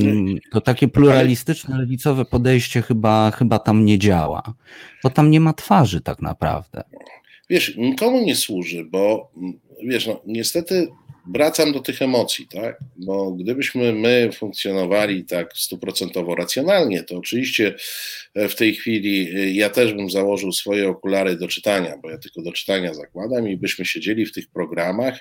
[0.52, 4.54] to takie pluralistyczne, lewicowe podejście chyba, chyba tam nie działa,
[5.04, 6.84] bo tam nie ma twarzy tak naprawdę.
[7.50, 9.32] Wiesz, nikomu nie służy, bo
[9.88, 10.88] wiesz, no, niestety
[11.34, 12.80] wracam do tych emocji, tak?
[12.96, 17.76] Bo gdybyśmy my funkcjonowali tak stuprocentowo racjonalnie, to oczywiście
[18.36, 22.18] e, w tej chwili e, ja też bym założył swoje okulary do czytania, bo ja
[22.18, 25.20] tylko do czytania zakładam i byśmy siedzieli w tych programach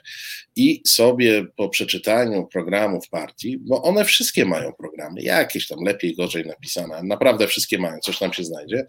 [0.57, 6.47] i sobie po przeczytaniu programów partii, bo one wszystkie mają programy, jakieś tam lepiej, gorzej
[6.47, 8.87] napisane, naprawdę wszystkie mają, coś tam się znajdzie,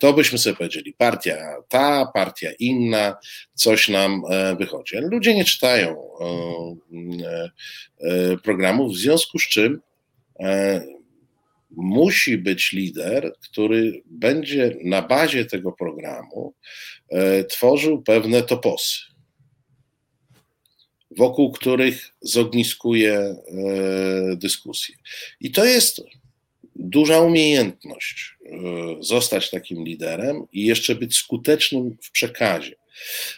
[0.00, 3.16] to byśmy sobie powiedzieli, partia ta, partia inna,
[3.54, 4.96] coś nam e, wychodzi.
[4.96, 5.96] Ludzie nie czytają
[7.24, 7.50] E,
[8.00, 9.80] e, programów, w związku z czym
[10.40, 10.86] e,
[11.70, 16.54] musi być lider, który będzie na bazie tego programu
[17.48, 18.98] tworzył pewne toposy,
[21.10, 23.36] wokół których zogniskuje
[24.36, 24.94] dyskusję.
[25.40, 26.02] I to jest
[26.76, 28.36] duża umiejętność
[29.00, 32.75] zostać takim liderem i jeszcze być skutecznym w przekazie.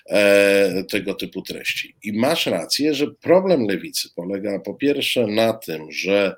[0.07, 1.97] E, tego typu treści.
[2.03, 6.37] I masz rację, że problem lewicy polega po pierwsze na tym, że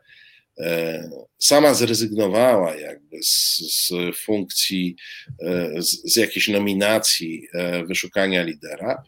[0.61, 4.97] e, sama zrezygnowała jakby z, z funkcji,
[5.43, 7.47] e, z, z, jakiejś nominacji
[7.89, 9.03] wyszukania lidera,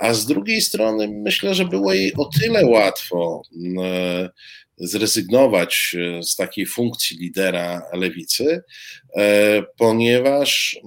[0.00, 3.42] a z drugiej strony myślę, że było jej o tyle łatwo
[4.76, 8.62] zrezygnować z takiej funkcji lidera lewicy,
[9.76, 10.80] ponieważ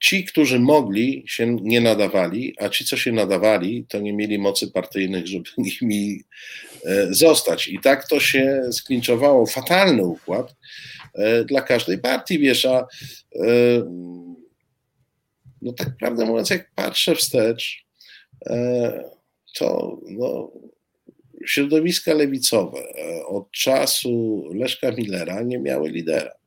[0.00, 4.70] Ci, którzy mogli, się nie nadawali, a ci, co się nadawali, to nie mieli mocy
[4.70, 5.50] partyjnych, żeby
[5.82, 6.22] nimi
[6.84, 7.68] e, zostać.
[7.68, 9.46] I tak to się sklinczowało.
[9.46, 10.54] Fatalny układ
[11.14, 13.46] e, dla każdej partii, wiesz, a e,
[15.62, 17.86] no tak prawdę mówiąc, jak patrzę wstecz,
[19.58, 20.52] to no,
[21.46, 22.82] środowiska lewicowe
[23.26, 26.39] od czasu Leszka Millera nie miały lidera.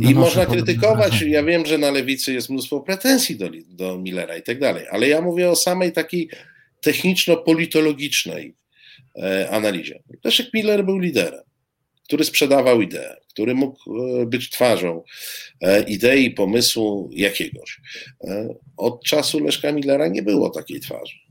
[0.00, 4.42] I można krytykować, ja wiem, że na lewicy jest mnóstwo pretensji do, do Millera i
[4.42, 6.28] tak dalej, ale ja mówię o samej takiej
[6.80, 8.54] techniczno-politologicznej
[9.16, 10.02] e, analizie.
[10.24, 11.42] Leszek Miller był liderem,
[12.04, 15.02] który sprzedawał ideę, który mógł e, być twarzą
[15.60, 17.80] e, idei, pomysłu jakiegoś.
[18.24, 21.27] E, od czasu Leszka Millera nie było takiej twarzy.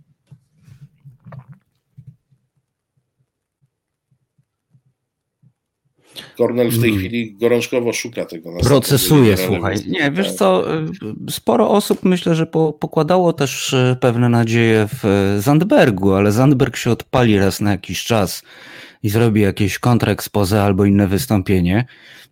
[6.37, 6.99] Kornel w tej hmm.
[6.99, 8.49] chwili gorączkowo szuka tego.
[8.63, 9.75] Procesuje, słuchaj.
[9.87, 10.87] Nie, wiesz co, y,
[11.29, 12.45] sporo osób myślę, że
[12.79, 15.05] pokładało też y, pewne nadzieje w
[15.37, 18.43] y, Zandbergu, ale Zandberg się odpali raz na jakiś czas
[19.03, 21.85] i zrobi jakieś kontrexpose albo inne wystąpienie,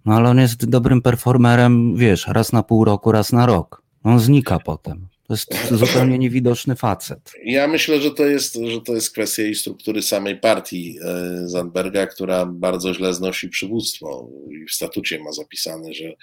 [0.05, 3.81] no ale on jest dobrym performerem, wiesz, raz na pół roku, raz na rok.
[4.03, 5.07] On znika potem.
[5.27, 7.33] To jest zupełnie niewidoczny facet.
[7.43, 12.07] Ja myślę, że to jest, że to jest kwestia i struktury samej partii e, Zandberga,
[12.07, 16.13] która bardzo źle znosi przywództwo i w statucie ma zapisane, że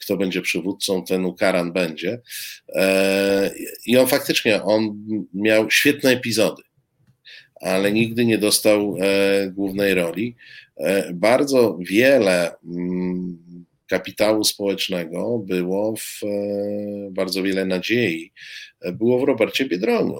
[0.00, 2.20] kto będzie przywódcą, ten ukaran będzie.
[2.68, 3.50] E,
[3.86, 6.62] I on faktycznie, on miał świetne epizody,
[7.60, 10.36] ale nigdy nie dostał e, głównej roli.
[11.14, 13.45] Bardzo wiele mm,
[13.86, 16.28] kapitału społecznego było w e,
[17.10, 18.32] bardzo wiele nadziei,
[18.80, 20.18] e, było w Robercie Biedroniu,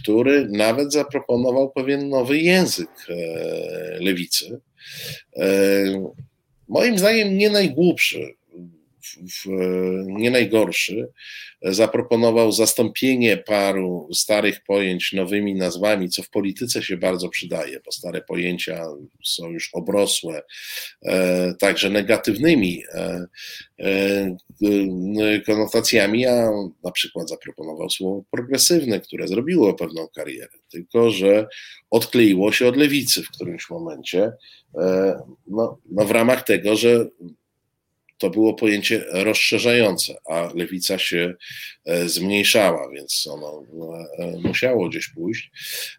[0.00, 3.14] który nawet zaproponował pewien nowy język e,
[4.00, 4.60] lewicy.
[6.68, 8.34] Moim zdaniem nie najgłupszy.
[9.16, 9.48] W,
[10.06, 11.08] nie najgorszy,
[11.62, 18.20] zaproponował zastąpienie paru starych pojęć nowymi nazwami, co w polityce się bardzo przydaje, bo stare
[18.20, 18.86] pojęcia
[19.24, 20.42] są już obrosłe,
[21.02, 23.26] e, także negatywnymi e,
[23.80, 26.50] e, konotacjami, a
[26.84, 31.48] na przykład zaproponował słowo progresywne, które zrobiło pewną karierę, tylko że
[31.90, 34.32] odkleiło się od lewicy w którymś momencie,
[35.46, 37.06] no, no w ramach tego, że
[38.20, 41.34] to było pojęcie rozszerzające, a lewica się
[41.84, 43.62] e, zmniejszała, więc ono
[44.18, 45.50] e, musiało gdzieś pójść.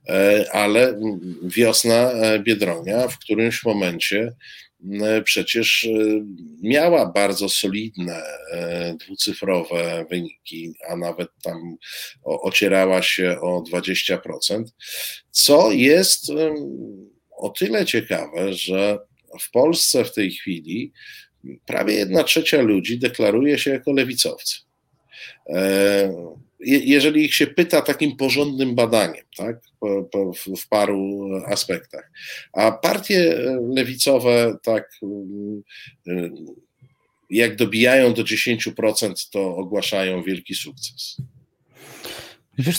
[0.09, 0.99] E, ale
[1.43, 4.33] wiosna Biedronia w którymś momencie
[5.23, 5.87] przecież
[6.63, 8.23] miała bardzo solidne
[8.99, 11.77] dwucyfrowe wyniki, a nawet tam
[12.23, 14.63] ocierała się o 20%,
[15.31, 16.31] co jest
[17.37, 18.99] o tyle ciekawe, że
[19.41, 20.91] w Polsce w tej chwili
[21.65, 24.55] prawie jedna trzecia ludzi deklaruje się jako lewicowcy.
[25.49, 26.13] E,
[26.59, 32.11] jeżeli ich się pyta takim porządnym badaniem, tak, po, po, w paru aspektach,
[32.53, 33.35] a partie
[33.75, 34.89] lewicowe tak
[36.07, 36.29] e,
[37.29, 41.17] jak dobijają do 10%, to ogłaszają wielki sukces.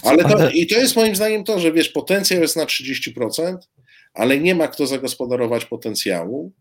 [0.02, 0.52] Co, ale to, ale...
[0.52, 3.56] I to jest moim zdaniem to, że wiesz, potencjał jest na 30%,
[4.14, 6.52] ale nie ma kto zagospodarować potencjału,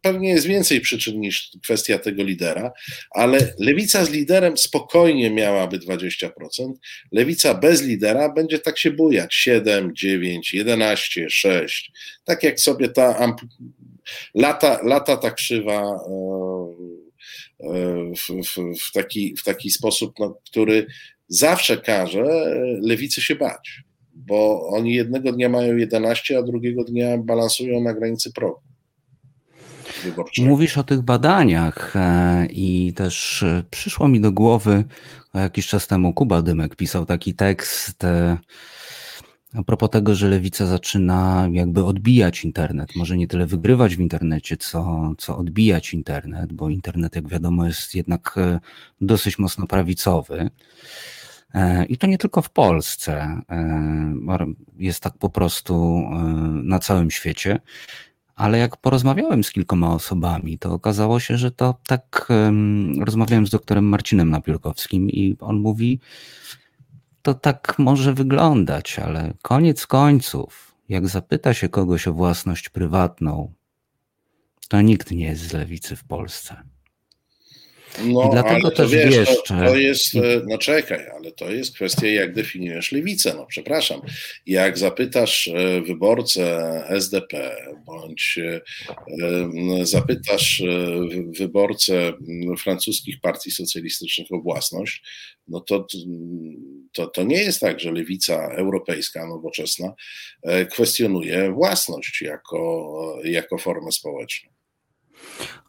[0.00, 2.72] pewnie jest więcej przyczyn niż kwestia tego lidera,
[3.10, 6.30] ale lewica z liderem spokojnie miałaby 20%,
[7.12, 9.34] lewica bez lidera będzie tak się bujać.
[9.34, 11.92] 7, 9, 11, 6.
[12.24, 13.34] Tak jak sobie ta
[14.34, 16.14] lata, lata ta krzywa e,
[17.60, 20.86] e, w, w, w, taki, w taki sposób, no, który
[21.28, 22.24] zawsze każe
[22.82, 23.82] lewicy się bać,
[24.14, 28.71] bo oni jednego dnia mają 11, a drugiego dnia balansują na granicy progu
[30.02, 30.48] wyborczego.
[30.48, 34.84] Mówisz o tych badaniach e, i też e, przyszło mi do głowy
[35.34, 38.38] jakiś czas temu Kuba Dymek pisał taki tekst e,
[39.54, 42.96] a propos tego, że lewica zaczyna jakby odbijać internet.
[42.96, 47.94] Może nie tyle wygrywać w internecie, co, co odbijać internet, bo internet, jak wiadomo, jest
[47.94, 48.34] jednak
[49.00, 50.50] dosyć mocno prawicowy.
[51.88, 53.40] I to nie tylko w Polsce,
[54.78, 56.04] jest tak po prostu
[56.62, 57.58] na całym świecie.
[58.36, 62.26] Ale jak porozmawiałem z kilkoma osobami, to okazało się, że to tak.
[62.30, 66.00] Um, rozmawiałem z doktorem Marcinem Napiórkowskim i on mówi,
[67.22, 73.52] to tak może wyglądać, ale koniec końców, jak zapyta się kogoś o własność prywatną,
[74.68, 76.71] to nikt nie jest z lewicy w Polsce.
[77.98, 82.06] No, I dlatego też wiesz, to, to, jest, e, no czekaj, ale to jest kwestia,
[82.06, 83.34] jak definiujesz lewicę.
[83.34, 84.00] No przepraszam,
[84.46, 88.60] jak zapytasz e, wyborcę SDP, bądź e,
[89.82, 90.62] zapytasz
[91.38, 92.12] wyborcę
[92.58, 95.02] francuskich partii socjalistycznych o własność,
[95.48, 95.86] no to,
[96.92, 99.94] to, to nie jest tak, że lewica europejska, nowoczesna
[100.70, 104.51] kwestionuje własność jako, jako formę społeczną.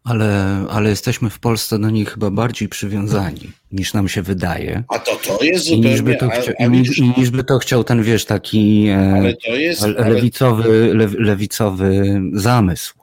[0.03, 4.83] Ale, ale jesteśmy w Polsce do nich chyba bardziej przywiązani niż nam się wydaje.
[4.87, 5.89] A to to jest zupełnie...
[5.89, 8.87] I niż by to, chcia, a, a niż, niż by to chciał ten, wiesz, taki
[8.89, 11.07] e, jest, lewicowy, ale...
[11.17, 12.93] lewicowy zamysł.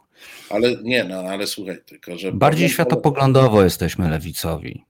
[0.50, 2.32] Ale nie, no ale słuchaj, tylko że...
[2.32, 4.84] Bardziej światopoglądowo jesteśmy lewicowi.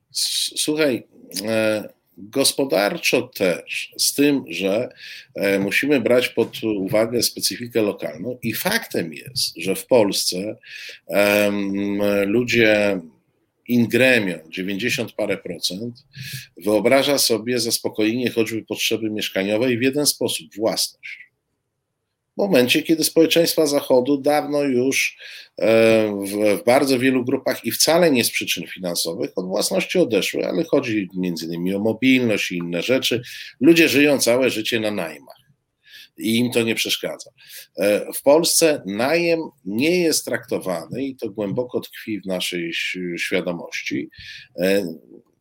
[0.56, 1.06] Słuchaj,
[1.46, 1.88] e,
[2.22, 4.88] gospodarczo też, z tym, że
[5.34, 8.38] e, musimy brać pod uwagę specyfikę lokalną.
[8.42, 10.56] I faktem jest, że w Polsce
[12.26, 13.00] ludzie
[13.68, 16.04] in gremio, 90 parę procent,
[16.56, 21.29] wyobraża sobie zaspokojenie choćby potrzeby mieszkaniowej w jeden sposób, własność
[22.34, 25.16] w momencie, kiedy społeczeństwa Zachodu dawno już
[25.58, 25.66] e,
[26.08, 31.08] w, bardzo wielu grupach i wcale nie z przyczyn finansowych od własności odeszły, ale chodzi
[31.14, 33.22] między innymi o mobilność i inne rzeczy.
[33.60, 35.40] Ludzie żyją całe życie na najmach
[36.20, 37.30] i im to nie przeszkadza.
[37.76, 42.72] E, w Polsce najem nie jest traktowany i to głęboko tkwi w naszej
[43.16, 44.10] świadomości
[44.58, 44.84] e,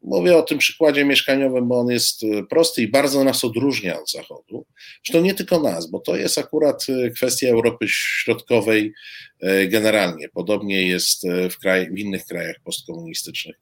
[0.03, 4.11] Mówię o tym przykładzie mieszkaniowym, bo on jest e, prosty i bardzo nas odróżnia od
[4.11, 4.65] Zachodu.
[5.05, 8.93] Zresztą nie tylko nas, bo to jest akurat e, kwestia Europy Środkowej
[9.41, 10.29] e, generalnie.
[10.29, 13.55] Podobnie jest w, kraj, w innych krajach postkomunistycznych.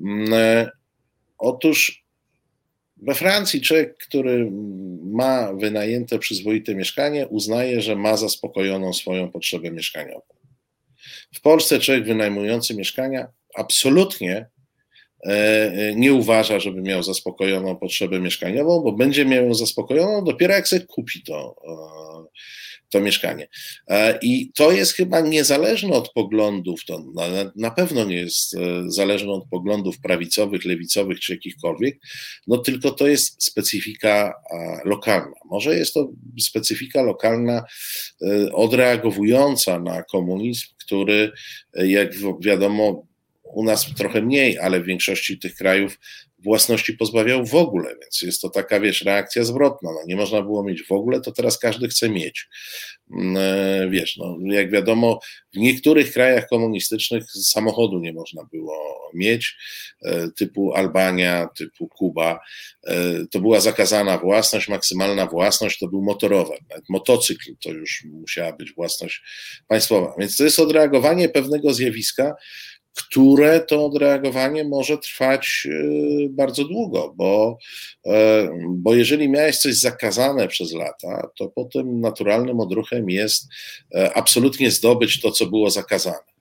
[0.00, 0.68] Mm,
[1.38, 2.04] otóż
[2.96, 4.50] we Francji człowiek, który
[5.04, 10.22] ma wynajęte przyzwoite mieszkanie, uznaje, że ma zaspokojoną swoją potrzebę mieszkaniową.
[11.34, 14.59] W Polsce człowiek wynajmujący mieszkania absolutnie E, e,
[15.96, 20.86] nie uważa, żeby miał zaspokojoną potrzebę mieszkaniową, bo będzie miał ją zaspokojoną dopiero jak sobie
[20.86, 21.56] kupi to,
[22.90, 23.48] to mieszkanie.
[23.88, 27.04] E, I to jest chyba niezależne od poglądów, to
[27.56, 28.56] na, pewno nie jest
[28.86, 31.98] zależne od poglądów prawicowych, lewicowych czy jakichkolwiek,
[32.46, 34.34] no tylko to jest specyfika
[34.84, 35.36] lokalna.
[35.50, 36.10] Może jest to
[36.40, 37.64] specyfika lokalna
[38.52, 41.32] odreagowująca na komunizm, który,
[41.74, 42.10] jak
[42.40, 43.09] wiadomo,
[43.54, 45.98] u nas trochę mniej, ale w większości tych krajów
[46.42, 49.90] własności pozbawiał w ogóle, więc jest to taka, wiesz, reakcja zwrotna.
[49.92, 52.48] No, nie można było mieć w ogóle, to teraz każdy chce mieć.
[53.12, 55.20] Mm, e, wiesz, no, jak wiadomo,
[55.54, 59.56] w niektórych krajach komunistycznych samochodu nie można było mieć,
[60.02, 62.40] e, typu Albania, typu Kuba.
[62.86, 62.94] E,
[63.30, 66.58] to była zakazana własność, maksymalna własność to był motorower.
[66.70, 69.22] Nawet motocykl to już musiała być własność
[69.68, 70.14] państwowa.
[70.18, 72.34] Więc to jest odreagowanie pewnego zjawiska,
[72.94, 77.58] które to odreagowanie może trwać e, bardzo długo, bo,
[78.06, 83.48] e, bo jeżeli miałeś coś zakazane przez lata, to potem naturalnym odruchem jest
[83.94, 86.39] e, absolutnie zdobyć to, co było zakazane.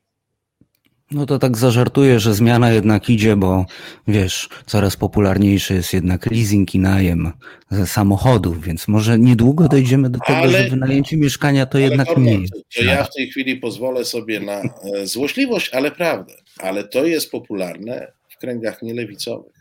[1.12, 3.66] No to tak zażartuję, że zmiana jednak idzie, bo
[4.08, 7.32] wiesz, coraz popularniejszy jest jednak leasing i najem
[7.72, 12.36] ze samochodów, więc może niedługo dojdziemy do tego, ale, że wynajęcie mieszkania to jednak nie
[12.36, 12.54] jest.
[12.76, 16.34] To ja w tej chwili pozwolę sobie na e, złośliwość, ale prawdę.
[16.58, 19.54] Ale to jest popularne w kręgach nielewicowych.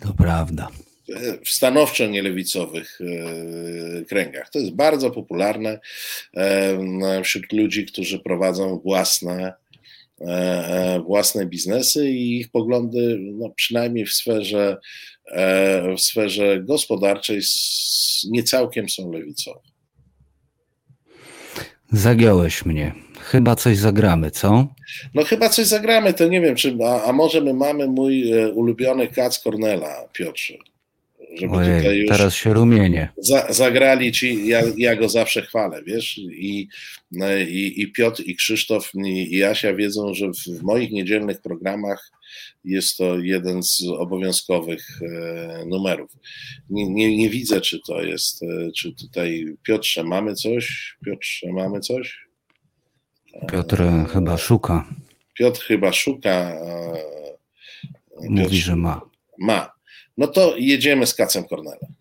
[0.00, 0.68] To prawda.
[1.16, 4.50] E, w stanowczo nielewicowych e, kręgach.
[4.50, 5.80] To jest bardzo popularne
[7.24, 9.52] wśród ludzi, którzy prowadzą własne
[11.06, 14.78] własne biznesy i ich poglądy, no przynajmniej w sferze,
[15.32, 17.40] e, w sferze gospodarczej,
[18.30, 19.60] nie całkiem są lewicowe.
[21.92, 22.94] Zagiąłeś mnie.
[23.20, 24.66] Chyba coś zagramy, co?
[25.14, 29.08] No chyba coś zagramy, to nie wiem, czy, a, a może my mamy mój ulubiony
[29.08, 30.54] kac Cornela, Piotrze
[31.36, 33.12] żeby Ojej, tutaj już teraz się rumienie.
[33.18, 36.68] Za, zagrali ci, ja, ja, go zawsze chwalę, wiesz, I,
[37.48, 42.10] i, i Piotr, i Krzysztof, i, i Asia wiedzą, że w, w, moich niedzielnych programach
[42.64, 46.10] jest to jeden z obowiązkowych e, numerów.
[46.70, 50.96] Nie, nie, nie, widzę, czy to jest, e, czy tutaj, Piotrze, mamy coś?
[51.04, 52.18] Piotrze, mamy coś?
[53.52, 54.94] Piotr e, chyba szuka.
[55.34, 56.30] Piotr chyba szuka.
[56.30, 56.94] E,
[58.20, 59.00] Mówi, Piotr, że ma.
[59.38, 59.79] Ma.
[60.20, 61.94] No to jedziemy z Kacem Kornelem.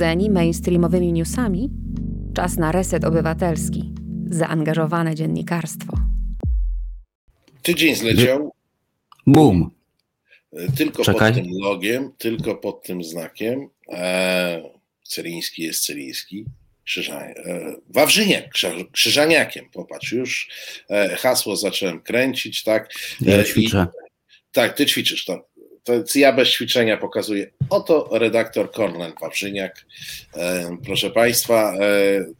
[0.00, 1.70] Znudzeni mainstreamowymi newsami?
[2.34, 3.92] Czas na reset obywatelski.
[4.30, 5.96] Zaangażowane dziennikarstwo.
[7.62, 8.52] Tydzień zleciał.
[9.26, 9.70] Boom.
[10.76, 11.34] Tylko Czekaj.
[11.34, 13.68] pod tym logiem, tylko pod tym znakiem.
[13.88, 14.62] E,
[15.02, 16.44] Celiński jest Celiński.
[16.84, 18.44] Krzyżania, e, Wawrzyniak,
[18.92, 20.48] Krzyżaniakiem, popatrz, już
[20.90, 22.90] e, hasło zacząłem kręcić, tak?
[23.20, 23.86] Ja e, ćwiczę.
[24.06, 24.10] I,
[24.52, 25.48] tak, ty ćwiczysz to
[25.84, 27.50] to ja bez ćwiczenia pokazuję.
[27.70, 29.86] Oto redaktor Kornel Wawrzyniak.
[30.36, 31.80] E, proszę Państwa, e,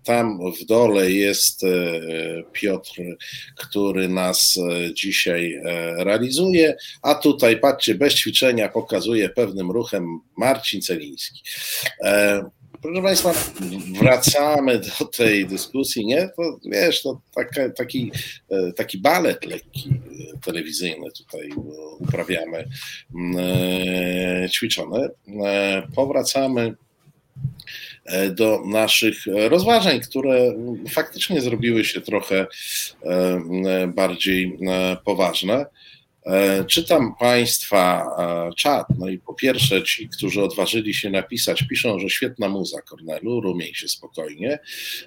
[0.05, 1.69] tam w dole jest e,
[2.53, 2.91] Piotr,
[3.57, 4.59] który nas
[4.95, 5.61] dzisiaj
[5.97, 11.43] realizuje, a tutaj, patrzcie, bez ćwiczenia pokazuje pewnym ruchem Marcin Celiński.
[12.83, 13.33] Proszę Państwa,
[14.01, 16.29] wracamy do tej dyskusji, nie?
[16.37, 18.13] To wiesz, to taka, taki,
[18.51, 21.51] e, taki balet lekki e, telewizyjny tutaj
[21.99, 22.69] uprawiamy,
[23.39, 25.09] e, ćwiczony.
[25.95, 26.75] Powracamy
[28.31, 29.17] do naszych
[29.49, 30.55] rozważań, które
[30.91, 32.47] faktycznie zrobiły się trochę
[33.89, 34.59] bardziej
[35.05, 35.67] poważne.
[36.27, 41.99] E, czytam Państwa e, czat, no i po pierwsze ci, którzy odważyli się napisać, piszą,
[41.99, 44.59] że świetna muza Kornelu, rumiej się spokojnie.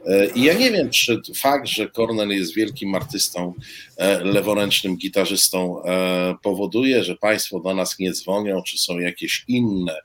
[0.05, 3.53] E, I ja nie wiem, czy fakt, że Kornel jest wielkim artystą,
[4.23, 5.81] leworęcznym gitarzystą
[6.43, 9.95] powoduje, że Państwo do nas nie dzwonią, czy są jakieś inne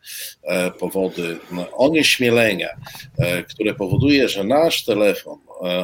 [0.79, 2.69] powody no, onieśmielenia,
[3.49, 5.39] które powoduje, że nasz telefon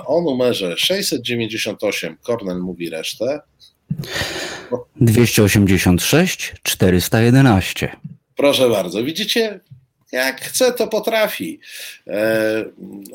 [0.07, 3.41] o numerze 698, Kornel mówi resztę,
[5.01, 7.97] 286 411.
[8.37, 9.61] Proszę bardzo, widzicie,
[10.13, 11.61] jak chce, to potrafi.
[12.07, 12.65] E,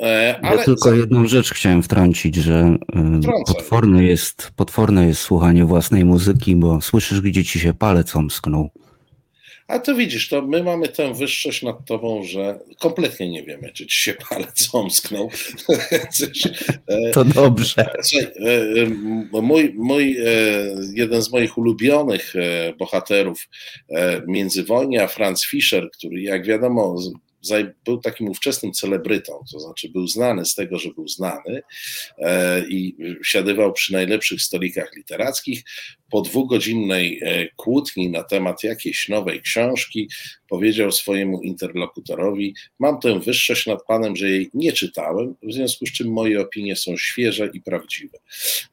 [0.02, 0.58] e, ale...
[0.58, 6.56] Ja tylko jedną rzecz chciałem wtrącić, że e, potworne jest, potworne jest słuchanie własnej muzyki,
[6.56, 8.70] bo słyszysz, gdzie ci się palec omsknął.
[9.70, 13.88] A to widzisz, to my mamy tę wyższość nad tobą, że kompletnie nie wiemy, czy
[13.88, 15.30] ci się palec omsknął.
[16.88, 17.82] E, to dobrze.
[17.82, 18.46] E,
[19.34, 20.18] e, mój, mój,
[20.94, 22.34] jeden z moich ulubionych
[22.80, 23.48] bohaterów
[24.28, 26.96] międzywojnia, Franz Fischer, który jak wiadomo
[27.86, 31.62] był takim ówczesnym celebrytą, to znaczy był znany z tego, że był znany
[32.70, 35.64] i siadywał przy najlepszych stolikach literackich
[36.12, 40.10] po dwugodzinnej e, kłótni na temat jakiejś nowej książki
[40.50, 45.92] powiedział swojemu interlokutorowi: Mam tę wyższość nad panem, że jej nie czytałem, w związku z
[45.92, 48.18] czym moje opinie są świeże i prawdziwe.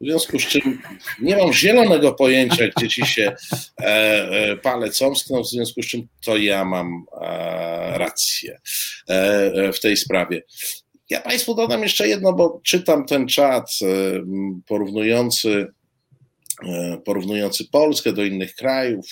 [0.00, 0.82] W związku z czym
[1.20, 3.32] nie mam zielonego pojęcia, gdzie ci się
[3.80, 8.60] e, e, palec omsknął, w związku z czym to ja mam e, rację
[9.08, 10.42] e, w tej sprawie.
[11.10, 13.86] Ja Państwu dodam jeszcze jedno, bo czytam ten czat e,
[14.66, 15.85] porównujący E,
[17.04, 19.06] porównujący Polskę do innych krajów,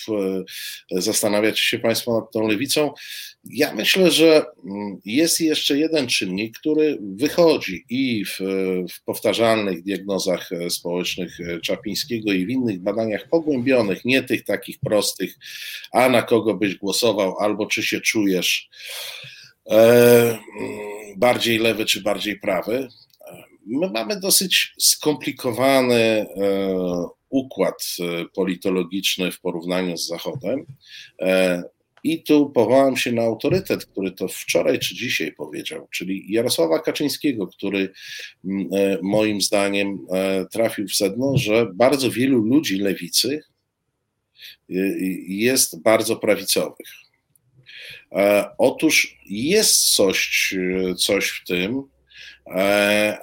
[0.92, 2.90] e, zastanawiacie się Państwo nad tą lewicą.
[3.44, 8.38] Ja myślę, że mm, jest jeszcze jeden czynnik, który wychodzi i w,
[8.92, 15.34] w, powtarzalnych diagnozach e, społecznych Czapińskiego i w innych badaniach pogłębionych, nie tych takich prostych,
[15.92, 18.68] a na kogo byś głosował, albo czy się czujesz
[19.70, 19.74] e,
[20.30, 20.40] mm,
[21.16, 22.88] bardziej lewy czy bardziej prawy.
[23.66, 26.26] My mamy dosyć skomplikowany e,
[27.34, 30.66] układ e, politologiczny w porównaniu z Zachodem.
[31.20, 31.62] E,
[32.04, 37.46] I tu powołam się na autorytet, który to wczoraj czy dzisiaj powiedział, czyli Jarosława Kaczyńskiego,
[37.46, 37.92] który
[38.44, 40.06] e, moim zdaniem
[40.52, 43.42] trafił w sedno, że bardzo wielu ludzi lewicy
[45.28, 46.88] jest bardzo prawicowych.
[48.58, 50.54] Otóż jest coś,
[50.98, 51.82] coś w tym,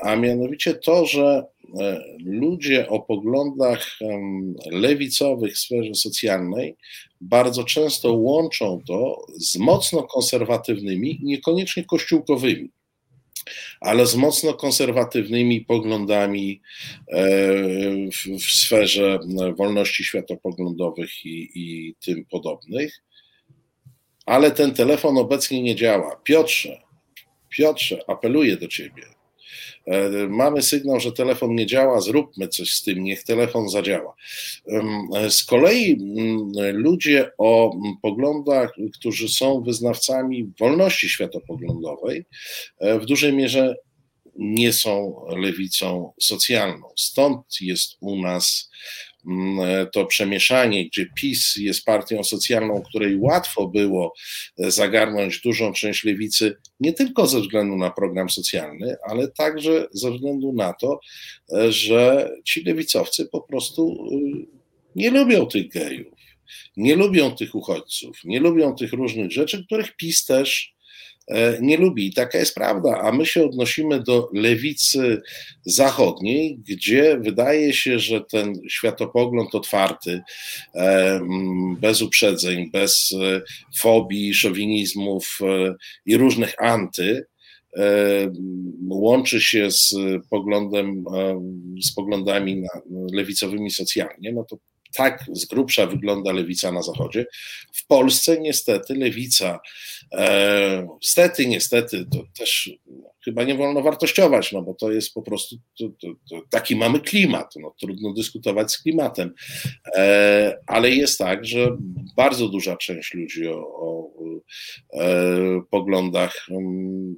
[0.01, 1.43] a mianowicie to, że
[1.79, 3.99] E, ludzie o poglądach
[4.71, 6.75] lewicowych w sferze socjalnej
[7.21, 12.69] bardzo często łączą to z mocno konserwatywnymi, niekoniecznie kościółkowymi,
[13.81, 16.61] ale z mocno konserwatywnymi poglądami
[17.07, 17.27] e,
[18.37, 19.19] w sferze
[19.57, 23.01] wolności światopoglądowych i, i tym podobnych.
[24.25, 26.15] Ale ten telefon obecnie nie działa.
[26.23, 26.81] Piotrze,
[27.57, 29.03] Piotrze, apeluję do ciebie
[29.87, 34.15] E, mamy sygnał, że telefon nie działa, zróbmy coś z tym, niech telefon zadziała.
[35.15, 35.97] E, z kolei
[36.73, 37.71] ludzie o
[38.01, 42.25] poglądach, którzy są wyznawcami wolności światopoglądowej,
[42.79, 43.75] e, w dużej mierze
[44.35, 46.87] nie są lewicą socjalną.
[46.97, 48.69] Stąd jest u nas
[49.91, 54.13] to przemieszanie, gdzie PiS jest partią socjalną, której łatwo było
[54.59, 60.11] e, zagarnąć dużą część lewicy, nie tylko ze względu na program socjalny, ale także ze
[60.11, 60.99] względu na to,
[61.53, 64.07] e, że ci lewicowcy po prostu
[64.95, 66.13] nie lubią tych gejów,
[66.77, 70.80] nie lubią tych uchodźców, nie lubią tych różnych rzeczy, których PiS też E,
[71.61, 72.07] nie lubi.
[72.07, 73.01] I taka jest prawda.
[73.01, 75.21] A my się odnosimy do lewicy
[75.65, 80.21] zachodniej, gdzie wydaje się, że ten światopogląd otwarty,
[80.75, 81.19] e,
[81.79, 83.41] bez uprzedzeń, bez e,
[83.77, 85.39] fobii, szowinizmów
[86.05, 87.25] i różnych anty,
[88.89, 89.95] łączy się z
[90.29, 91.05] poglądem,
[91.83, 92.63] z poglądami
[93.13, 94.57] lewicowymi socjalnie, no to
[94.95, 97.25] tak z grubsza wygląda lewica na Zachodzie.
[97.73, 99.59] W Polsce niestety lewica,
[100.13, 102.69] e, stety, niestety, to też
[103.25, 106.99] chyba nie wolno wartościować, no bo to jest po prostu, to, to, to, taki mamy
[106.99, 109.33] klimat, no, trudno dyskutować z klimatem,
[109.95, 111.77] e, ale jest tak, że
[112.15, 114.11] bardzo duża część ludzi o, o
[114.93, 117.15] e, poglądach um,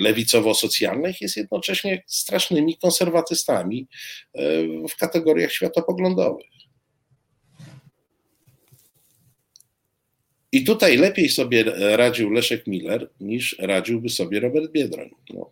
[0.00, 3.86] lewicowo-socjalnych jest jednocześnie strasznymi konserwatystami
[4.34, 4.42] e,
[4.88, 6.46] w kategoriach światopoglądowych.
[10.56, 11.64] I tutaj lepiej sobie
[11.96, 15.10] radził Leszek Miller niż radziłby sobie Robert Biedroń.
[15.34, 15.50] No.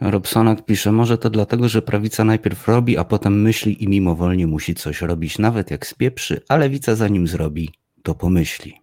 [0.00, 4.74] Robsonak pisze, może to dlatego, że prawica najpierw robi, a potem myśli i mimowolnie musi
[4.74, 7.70] coś robić, nawet jak spieprzy, a lewica zanim zrobi,
[8.02, 8.74] to pomyśli.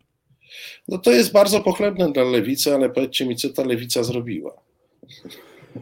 [0.87, 4.53] No to jest bardzo pochlebne dla lewicy, ale powiedzcie mi, co ta lewica zrobiła.
[4.53, 5.79] Po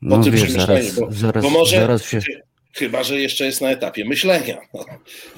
[0.00, 2.20] no tym wiesz, zaraz, bo, zaraz, bo może, zaraz się...
[2.72, 4.58] Chyba, że jeszcze jest na etapie myślenia.
[4.74, 4.84] No,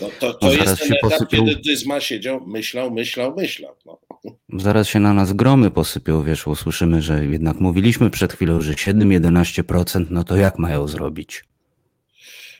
[0.00, 1.46] no to, to no jest ten etap, posypią...
[1.46, 3.76] kiedy Dyzma siedział, myślał, myślał, myślał.
[3.86, 3.98] No.
[4.58, 10.06] Zaraz się na nas gromy posypią, wiesz, usłyszymy, że jednak mówiliśmy przed chwilą, że 7-11%,
[10.10, 11.44] no to jak mają zrobić?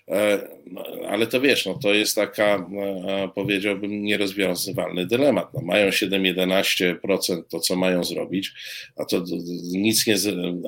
[0.08, 2.66] E, no, ale to wiesz, no to jest taka,
[3.06, 5.54] e, powiedziałbym, nierozwiązywalny dylemat.
[5.54, 8.52] No, mają 7-11% to, co mają zrobić,
[8.96, 9.24] a to
[9.72, 10.16] nic nie,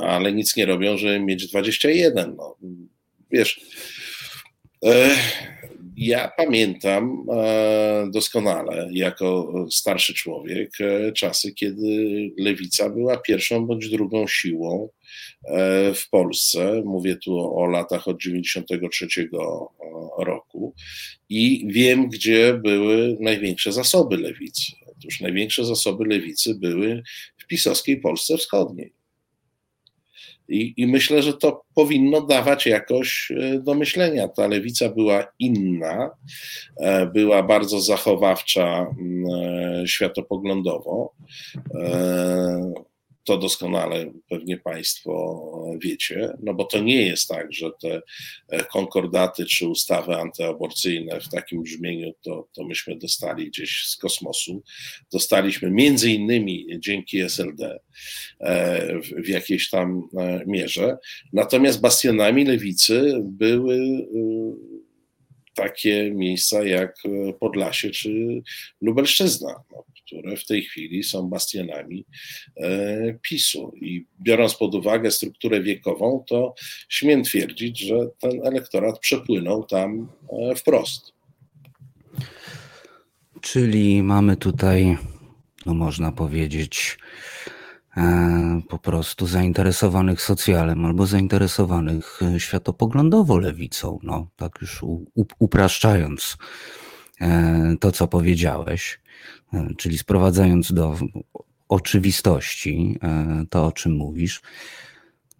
[0.00, 2.34] ale nic nie robią, żeby mieć 21.
[2.36, 2.56] No,
[3.30, 3.60] wiesz,
[5.96, 11.86] ja pamiętam e, doskonale, jako starszy człowiek, e, czasy, kiedy
[12.38, 14.88] lewica była pierwszą bądź drugą siłą
[15.94, 16.82] w Polsce.
[16.84, 19.06] Mówię tu o latach od 93
[20.18, 20.74] roku
[21.28, 24.72] i wiem, gdzie były największe zasoby lewicy.
[24.86, 27.02] Otóż największe zasoby lewicy były
[27.38, 28.92] w pisowskiej Polsce Wschodniej.
[30.52, 34.28] I, I, myślę, że to powinno dawać jakoś e, do myślenia.
[34.28, 36.10] Ta lewica była inna,
[36.80, 39.24] e, była bardzo zachowawcza mm,
[39.82, 41.12] e, światopoglądowo
[43.24, 45.42] to doskonale pewnie Państwo
[45.80, 48.02] wiecie, no bo to nie jest tak, że te
[48.48, 54.62] e, konkordaty czy ustawy antyaborcyjne w takim brzmieniu to, to myśmy dostali gdzieś z kosmosu.
[55.12, 57.80] Dostaliśmy między innymi dzięki SLD
[58.40, 60.96] e, w, jakiejś tam e, mierze.
[61.32, 64.06] Natomiast bastionami lewicy były
[65.54, 66.94] takie miejsca jak
[67.40, 68.42] Podlasie czy
[68.80, 69.54] Lubelszczyzna.
[69.72, 72.04] No, które w tej chwili są bastionami
[72.56, 73.72] e, PiSu.
[73.80, 76.54] I biorąc pod uwagę strukturę wiekową, to
[76.88, 81.12] śmiem twierdzić, że ten elektorat przepłynął tam e, wprost.
[83.40, 84.96] Czyli mamy tutaj,
[85.66, 86.98] no można powiedzieć,
[87.46, 87.51] e,
[88.68, 94.84] po prostu zainteresowanych socjalem albo zainteresowanych światopoglądowo lewicą, no tak już
[95.38, 96.36] upraszczając
[97.80, 99.00] to, co powiedziałeś.
[99.52, 100.96] E, czyli sprowadzając do
[101.68, 104.42] oczywistości e, to, o czym mówisz.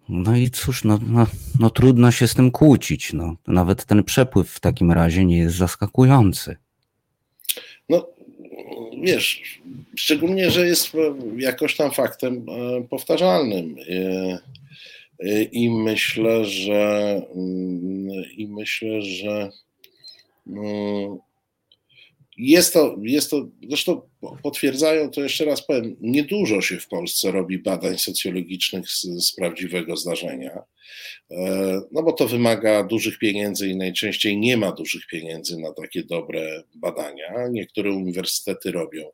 [0.09, 1.27] No i cóż, no, no,
[1.59, 3.13] no, trudno się z tym kłócić.
[3.13, 3.35] No.
[3.47, 6.57] Nawet ten przepływ w takim razie nie jest zaskakujący.
[9.03, 9.61] No, wiesz,
[9.95, 10.91] szczególnie, że jest
[11.37, 13.75] jakoś tam faktem e, powtarzalnym.
[15.51, 18.07] I myślę, że mm,
[18.37, 19.49] i myślę, że
[20.47, 21.17] mm,
[22.37, 24.01] jest to, jest to, zresztą
[24.43, 29.97] potwierdzają to jeszcze raz powiem, niedużo się w Polsce robi badań socjologicznych z, z, prawdziwego
[29.97, 30.59] zdarzenia,
[31.31, 36.03] e, no bo to wymaga dużych pieniędzy i najczęściej nie ma dużych pieniędzy na takie
[36.03, 37.47] dobre badania.
[37.51, 39.09] Niektóre uniwersytety robią,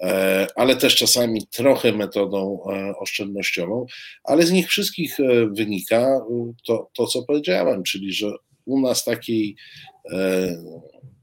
[0.00, 3.86] e, ale też czasami trochę metodą e, oszczędnościową,
[4.24, 5.16] ale z nich wszystkich
[5.56, 6.20] wynika
[6.66, 8.32] to, to co powiedziałem, czyli że
[8.64, 9.56] u nas takiej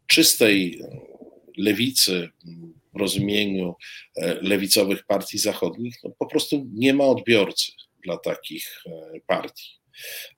[0.07, 0.81] czystej
[1.59, 2.29] lewicy
[2.99, 3.75] rozumieniu
[4.15, 7.71] e, lewicowych partii zachodnich, no po prostu nie ma odbiorcy
[8.03, 9.79] dla takich e, partii.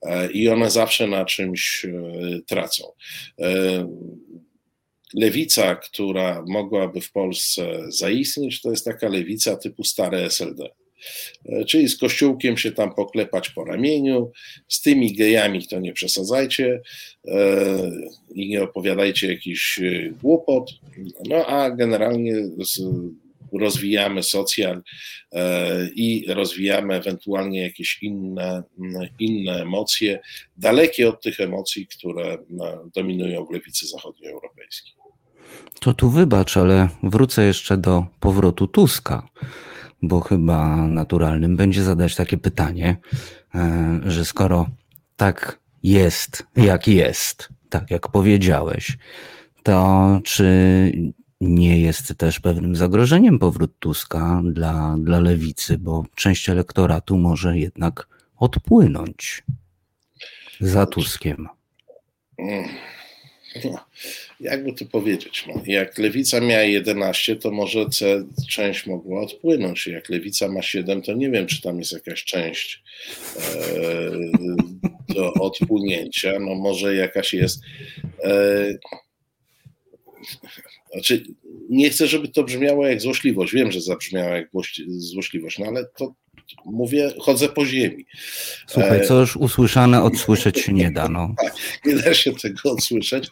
[0.02, 1.86] E, I one zawsze na czymś
[2.48, 2.84] tracą.
[5.14, 10.70] Lewica, która mogłaby w Polsce zaistnieć, to jest taka lewica typu stare SLD.
[11.46, 14.32] E, czyli z kościółkiem się tam poklepać po ramieniu,
[14.68, 16.82] z tymi gejami to nie przesadzajcie
[17.28, 17.92] e,
[18.34, 20.72] i nie opowiadajcie jakiś e, głupot,
[21.30, 22.36] no a generalnie
[23.54, 24.82] rozwijamy socjal
[25.96, 28.64] i rozwijamy ewentualnie jakieś inne,
[29.20, 30.20] inne emocje,
[30.58, 32.38] dalekie od tych emocji, które
[32.96, 34.94] dominują w lewicy zachodnioeuropejskiej.
[35.80, 39.28] To tu wybacz, ale wrócę jeszcze do powrotu Tuska,
[40.02, 42.98] bo chyba naturalnym będzie zadać takie pytanie,
[44.06, 44.70] że skoro
[45.16, 48.98] tak jest, jak jest, tak jak powiedziałeś,
[49.64, 50.46] to czy
[51.42, 58.08] nie jest też pewnym zagrożeniem powrót Tuska dla, dla lewicy, bo część elektoratu może jednak
[58.38, 59.44] odpłynąć
[60.60, 61.48] za Tuskiem.
[63.66, 63.86] No,
[64.40, 69.88] jakby to powiedzieć, no, jak lewica miała 11, to może C, część mogła odpłynąć.
[69.88, 72.84] Jak lewica ma 7, to nie wiem, czy tam jest jakaś część
[73.38, 74.12] e,
[75.14, 76.40] do odpłynięcia.
[76.40, 77.62] No może jakaś jest.
[78.24, 78.74] E,
[80.94, 81.24] znaczy,
[81.70, 83.54] nie chcę, żeby to brzmiało jak złośliwość.
[83.54, 84.50] Wiem, że zabrzmiało jak
[84.88, 86.14] złośliwość, no ale to
[86.66, 88.06] mówię, chodzę po ziemi.
[88.68, 91.10] Słuchaj, co już usłyszane, odsłyszeć się nie da.
[91.10, 91.36] No.
[91.44, 91.54] Tak,
[91.86, 93.30] nie da się tego odsłyszeć.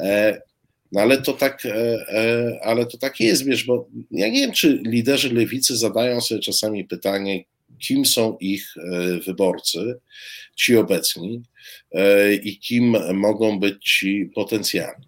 [0.00, 0.42] E,
[0.92, 4.80] no ale to tak, e, ale to tak jest, wiesz, bo ja nie wiem, czy
[4.86, 7.44] liderzy lewicy zadają sobie czasami pytanie,
[7.78, 8.74] kim są ich
[9.26, 9.98] wyborcy,
[10.54, 11.42] ci obecni
[12.42, 15.06] i kim mogą być ci potencjalni.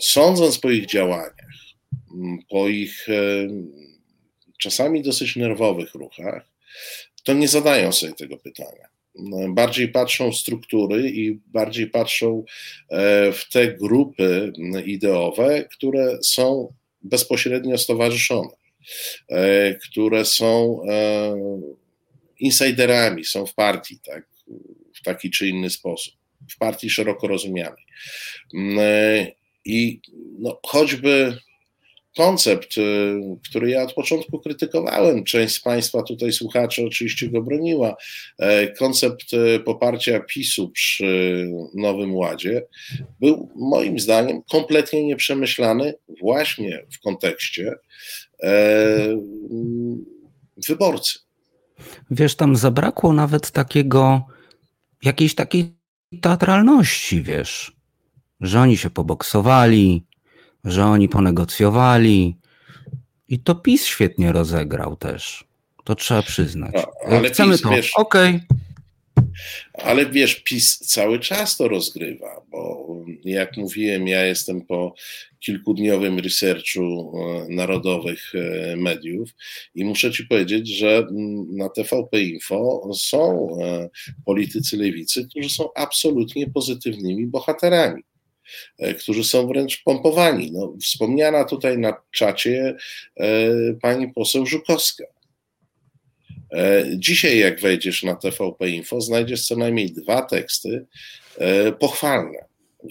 [0.00, 1.46] Sądząc po ich działaniach,
[2.48, 3.06] po ich
[4.58, 6.48] czasami dosyć nerwowych ruchach,
[7.24, 8.88] to nie zadają sobie tego pytania.
[9.48, 12.44] Bardziej patrzą w struktury i bardziej patrzą
[12.88, 14.52] e, w te grupy
[14.84, 16.72] ideowe, które są
[17.02, 18.50] bezpośrednio stowarzyszone,
[19.28, 21.36] e, które są e,
[22.40, 24.28] insiderami, są w partii, tak,
[24.94, 26.14] w taki czy inny sposób,
[26.50, 27.86] w partii szeroko rozumianej.
[29.64, 30.00] I
[30.38, 31.38] no, choćby
[32.16, 37.96] koncept, y, który ja od początku krytykowałem, część z Państwa tutaj słuchaczy oczywiście go broniła,
[38.38, 42.62] e, koncept y, poparcia PiSu przy Nowym Ładzie
[43.20, 47.74] był moim zdaniem kompletnie nieprzemyślany właśnie w kontekście
[48.42, 49.16] e,
[50.68, 51.18] wyborcy.
[52.10, 54.22] Wiesz, tam zabrakło nawet takiego,
[55.02, 55.76] jakiejś takiej
[56.20, 57.76] teatralności, wiesz,
[58.40, 60.04] że oni się poboksowali,
[60.66, 62.36] że oni ponegocjowali
[63.28, 65.44] i to PiS świetnie rozegrał też.
[65.84, 66.74] To trzeba przyznać.
[67.06, 67.70] ale Chcemy PiS, to.
[67.70, 68.34] Wiesz, Okej.
[68.34, 68.66] Okay.
[69.72, 72.86] Ale wiesz, PiS cały czas to rozgrywa, bo
[73.24, 74.94] jak mówiłem, ja jestem po
[75.40, 79.30] kilkudniowym researchu e, narodowych e, mediów
[79.74, 81.06] i muszę ci powiedzieć, że
[81.48, 83.88] na TVP Info są e,
[84.24, 88.02] politycy lewicy, którzy są absolutnie pozytywnymi bohaterami.
[88.78, 90.52] E, którzy są wręcz pompowani.
[90.52, 92.76] No, wspomniana tutaj na czacie
[93.16, 93.26] e,
[93.82, 95.04] pani poseł Żukowska.
[96.52, 100.86] E, dzisiaj, jak wejdziesz na TVP Info, znajdziesz co najmniej dwa teksty
[101.80, 102.38] pochwalne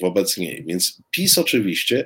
[0.01, 0.63] wobec niej.
[0.67, 2.05] Więc PiS oczywiście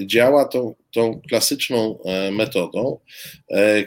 [0.00, 1.98] działa tą, tą klasyczną
[2.32, 2.98] metodą,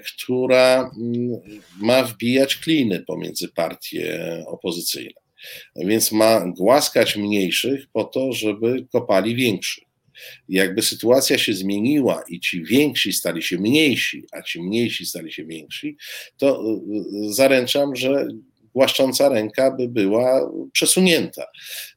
[0.06, 1.42] która mm,
[1.82, 5.29] ma wbijać kliny pomiędzy partie opozycyjne.
[5.76, 9.84] Więc ma głaskać mniejszych po to, żeby kopali większych.
[10.50, 15.46] Jakby sytuacja się zmieniła i ci więksi stali się mniejsi, a ci mniejsi stali się
[15.46, 15.98] więksi,
[16.38, 18.28] to y, y, zaręczam, że
[18.74, 21.46] głaszcząca ręka by była przesunięta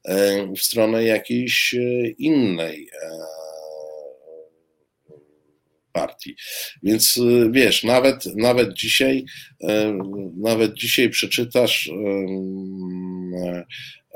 [0.05, 3.09] e, w stronę jakiejś e, innej e,
[5.93, 6.35] partii.
[6.83, 9.25] Więc y, wiesz, nawet, nawet dzisiaj,
[10.37, 11.91] nawet dzisiaj przeczytasz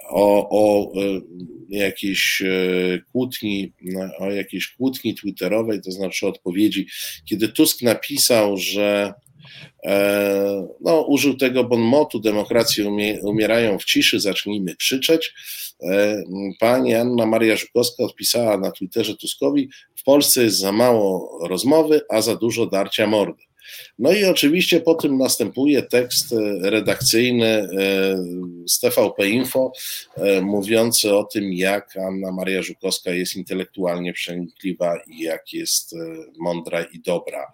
[0.10, 0.92] o, o
[1.70, 2.44] jakiejś
[3.12, 3.74] kłótni,
[4.20, 6.88] o jakiejś kłótni twitterowej, to znaczy odpowiedzi,
[7.30, 9.14] kiedy Tusk napisał, że
[10.82, 12.90] no, użył tego bonmotu, demokracje
[13.24, 15.34] umierają w ciszy, zacznijmy krzyczeć.
[16.60, 22.22] Pani Anna Maria Żukowska odpisała na Twitterze Tuskowi, w Polsce jest za mało rozmowy, a
[22.22, 23.47] za dużo darcia mordy.
[24.00, 27.68] No i oczywiście po tym następuje tekst e, redakcyjny e,
[28.68, 29.72] z TVP Info,
[30.18, 35.96] e, mówiący o tym, jak Anna Maria Żukowska jest intelektualnie przenikliwa i jak jest
[36.40, 37.52] mądra i dobra.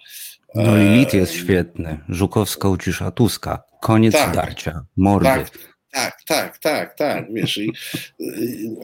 [0.55, 1.99] No i lit jest świetny.
[2.09, 3.63] Żukowska ucisza Tuska.
[3.81, 5.25] Koniec tak, darcia, mordy.
[5.25, 5.49] Tak,
[5.91, 7.33] tak, tak, tak, tak.
[7.33, 7.71] Wiesz, i,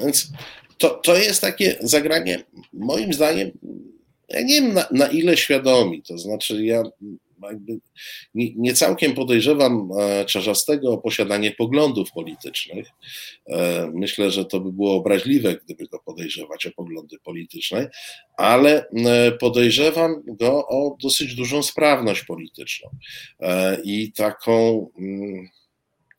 [0.03, 0.31] więc
[0.77, 2.43] to, to jest takie zagranie,
[2.73, 3.51] moim zdaniem,
[4.29, 6.83] ja nie wiem na, na ile świadomi, to znaczy ja
[8.33, 12.87] nie, nie, całkiem podejrzewam e, Czarzastego o posiadanie poglądów politycznych.
[13.47, 17.89] E, myślę, że to by było obraźliwe, gdyby go podejrzewać o poglądy polityczne,
[18.37, 22.89] ale e, podejrzewam go o dosyć dużą sprawność polityczną
[23.83, 25.49] i taką mm,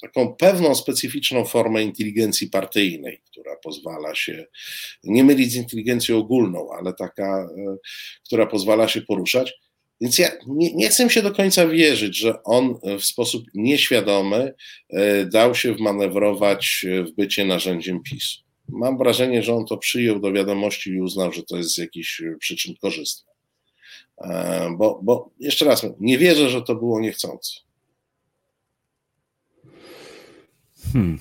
[0.01, 4.47] taką pewną specyficzną formę inteligencji partyjnej, która pozwala się
[5.05, 7.49] nie mylić z inteligencją ogólną, ale taka,
[8.25, 9.55] która pozwala się poruszać.
[10.01, 14.55] Więc ja nie, nie, chcę się do końca wierzyć, że on w sposób nieświadomy
[14.91, 18.39] e, dał się wmanewrować w bycie narzędziem PiSu.
[18.69, 22.23] Mam wrażenie, że on to przyjął do wiadomości i uznał, że to jest z jakichś
[22.39, 23.33] przyczyn korzystne.
[24.19, 27.61] E, bo, bo jeszcze raz, nie wierzę, że to było niechcące.
[30.93, 31.19] Hmm.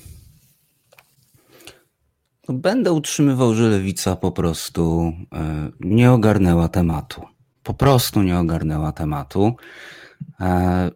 [2.47, 7.21] No, będę utrzymywał, że lewica po prostu e, nie ogarnęła tematu
[7.69, 9.55] po prostu nie ogarnęła tematu.
[10.39, 10.91] E,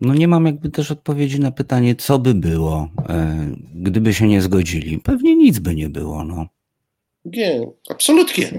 [0.00, 4.42] no nie mam jakby też odpowiedzi na pytanie, co by było, e, gdyby się nie
[4.42, 4.98] zgodzili.
[4.98, 6.24] Pewnie nic by nie było.
[6.24, 6.46] No.
[7.24, 8.58] Nie, absolutnie.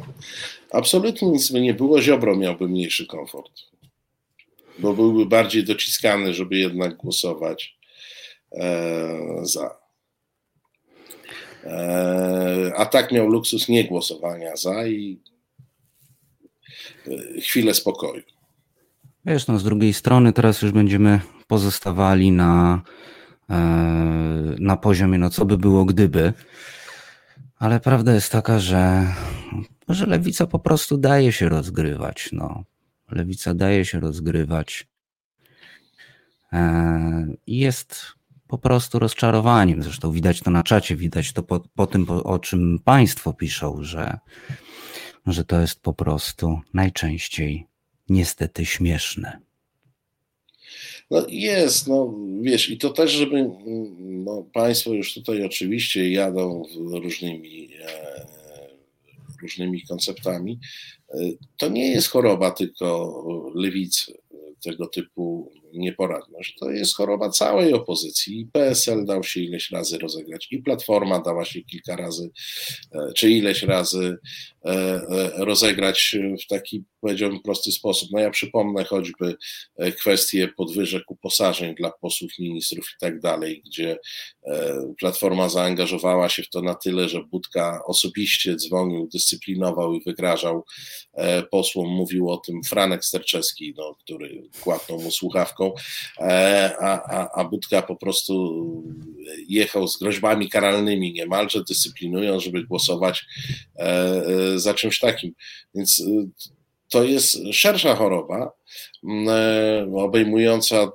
[0.80, 2.02] Absolutnie nic by nie było.
[2.02, 3.52] Ziobro miałby mniejszy komfort,
[4.78, 7.78] bo byłby bardziej dociskany, żeby jednak głosować
[9.42, 9.82] za.
[12.76, 15.20] A tak miał luksus nie głosowania za i
[17.42, 18.22] chwilę spokoju.
[19.24, 22.82] Wiesz, no z drugiej strony teraz już będziemy pozostawali na,
[23.50, 23.56] e,
[24.58, 26.32] na poziomie, no co by było gdyby,
[27.58, 29.06] ale prawda jest taka, że,
[29.88, 32.28] że lewica po prostu daje się rozgrywać.
[32.32, 32.64] No.
[33.10, 34.86] Lewica daje się rozgrywać
[36.52, 38.02] e, jest
[38.52, 39.82] po prostu rozczarowaniem.
[39.82, 43.82] Zresztą widać to na czacie, widać to po, po tym, po, o czym Państwo piszą,
[43.82, 44.18] że
[45.26, 47.66] że to jest po prostu najczęściej
[48.08, 49.38] niestety śmieszne.
[51.10, 53.50] No jest, no wiesz, i to też, żeby
[53.98, 58.26] no, Państwo już tutaj oczywiście jadą różnymi, e,
[59.42, 60.60] różnymi konceptami.
[61.08, 61.18] E,
[61.56, 63.24] to nie jest choroba tylko
[63.54, 64.12] lewicy,
[64.64, 66.56] tego typu nieporadność.
[66.60, 68.40] To jest choroba całej opozycji.
[68.40, 72.30] I PSL dał się ileś razy rozegrać, i Platforma dała się kilka razy,
[72.94, 74.16] e, czy ileś razy
[74.64, 78.08] e, e, rozegrać w taki, powiedziałbym, prosty sposób.
[78.12, 79.36] No ja przypomnę choćby
[79.98, 83.98] kwestię podwyżek uposażeń dla posłów, ministrów i tak dalej, gdzie
[84.98, 90.64] Platforma zaangażowała się w to na tyle, że Budka osobiście dzwonił, dyscyplinował i wygrażał
[91.50, 95.61] posłom, mówił o tym Franek Sterczewski, no, który kłapnął mu słuchawką
[96.18, 98.32] E, a, a, a Budka po prostu
[99.48, 103.24] jechał z groźbami karalnymi niemalże, dyscyplinując, żeby głosować
[103.76, 105.32] e, e, za czymś takim.
[105.74, 106.02] Więc
[106.90, 108.52] to jest szersza choroba,
[109.96, 110.86] obejmująca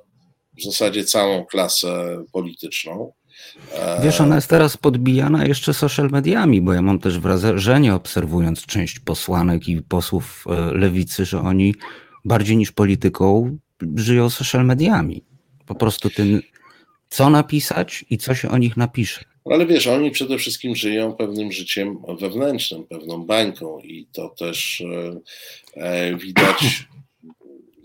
[0.58, 3.12] w zasadzie całą klasę polityczną.
[4.02, 9.00] Wiesz, ona jest teraz podbijana jeszcze social mediami, bo ja mam też wrażenie, obserwując część
[9.00, 11.74] posłanek i posłów lewicy, że oni
[12.24, 13.58] bardziej niż polityką
[13.96, 15.22] żyją social mediami.
[15.66, 16.40] Po prostu tym,
[17.08, 19.24] co napisać i co się o nich napisze.
[19.44, 25.20] Ale wiesz, oni przede wszystkim żyją pewnym życiem wewnętrznym, pewną bańką i to też e,
[25.74, 26.88] e widać.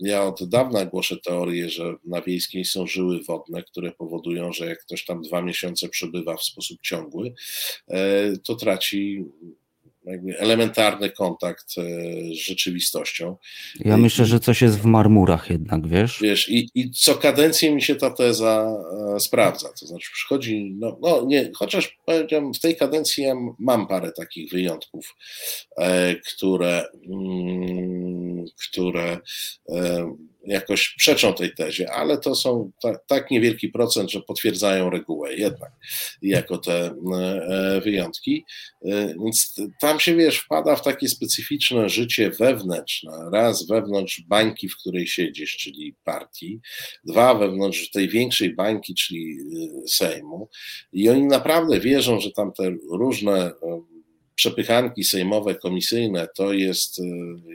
[0.00, 4.80] Ja od dawna głoszę teorię, że na wiejskiej są żyły wodne, które powodują, że jak
[4.80, 7.34] ktoś tam dwa miesiące przebywa w sposób ciągły,
[7.88, 9.24] e, to traci
[10.38, 11.82] elementarny kontakt e,
[12.34, 13.36] z rzeczywistością.
[13.80, 16.18] Ja myślę, że coś jest w marmurach jednak, wiesz?
[16.22, 18.66] Wiesz, i, i co kadencję mi się ta teza
[19.16, 23.86] e, sprawdza, to znaczy przychodzi, no, no nie, chociaż powiedziałem, w tej kadencji ja mam
[23.86, 25.14] parę takich wyjątków,
[25.78, 28.33] e, które, mm,
[28.68, 29.18] które
[30.46, 35.72] jakoś przeczą tej tezie, ale to są ta, tak niewielki procent, że potwierdzają regułę jednak
[36.22, 38.44] jako te e, wyjątki.
[38.84, 43.12] E, więc tam się wiesz, wpada w takie specyficzne życie wewnętrzne.
[43.32, 46.60] Raz wewnątrz bańki, w której siedzisz, czyli partii,
[47.04, 49.36] dwa wewnątrz tej większej bańki, czyli
[49.84, 50.48] e, Sejmu.
[50.92, 53.52] I oni naprawdę wierzą, że tam te różne
[54.34, 57.02] przepychanki sejmowe, komisyjne to jest y,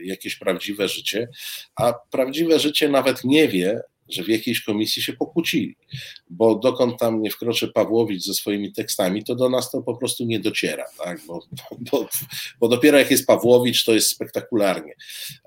[0.04, 1.28] jakieś prawdziwe życie,
[1.76, 3.80] a prawdziwe życie nawet nie wie,
[4.12, 5.76] że w jakiejś komisji się pokłócili,
[6.30, 10.24] bo dokąd tam nie wkroczy Pawłowicz ze swoimi tekstami, to do nas to po prostu
[10.24, 11.20] nie dociera, tak?
[11.26, 11.40] bo,
[11.92, 12.08] bo,
[12.60, 14.94] bo dopiero jak jest Pawłowicz, to jest spektakularnie.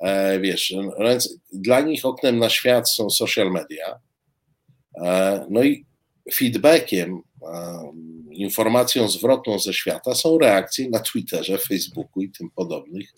[0.01, 3.99] E, wiesz, więc dla nich oknem na świat są social media,
[5.01, 5.85] e, no i
[6.33, 7.21] feedbackiem
[8.31, 13.09] informacją zwrotną ze świata są reakcje na Twitterze, Facebooku i tym podobnych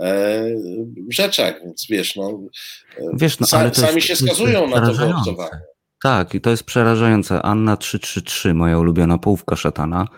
[0.00, 0.44] e,
[1.10, 2.40] rzeczach, więc wiesz, no,
[3.14, 5.60] wiesz, no sami jest, się skazują na to wyobcowanie.
[6.02, 7.42] Tak, i to jest przerażające.
[7.42, 10.08] Anna 333, moja ulubiona połówka szatana,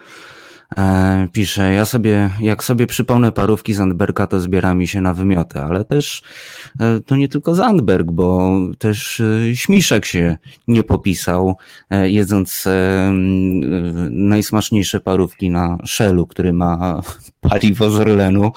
[0.79, 5.61] E, pisze, ja sobie, jak sobie przypomnę parówki Zandberga, to zbiera mi się na wymioty,
[5.61, 6.23] ale też
[6.81, 10.37] e, to nie tylko Zandberg, bo też e, Śmiszek się
[10.69, 11.57] nie popisał,
[11.91, 12.69] jedząc
[14.11, 17.01] najsmaczniejsze parówki na Shellu, który ma
[17.51, 18.53] paliwo z Orlenu.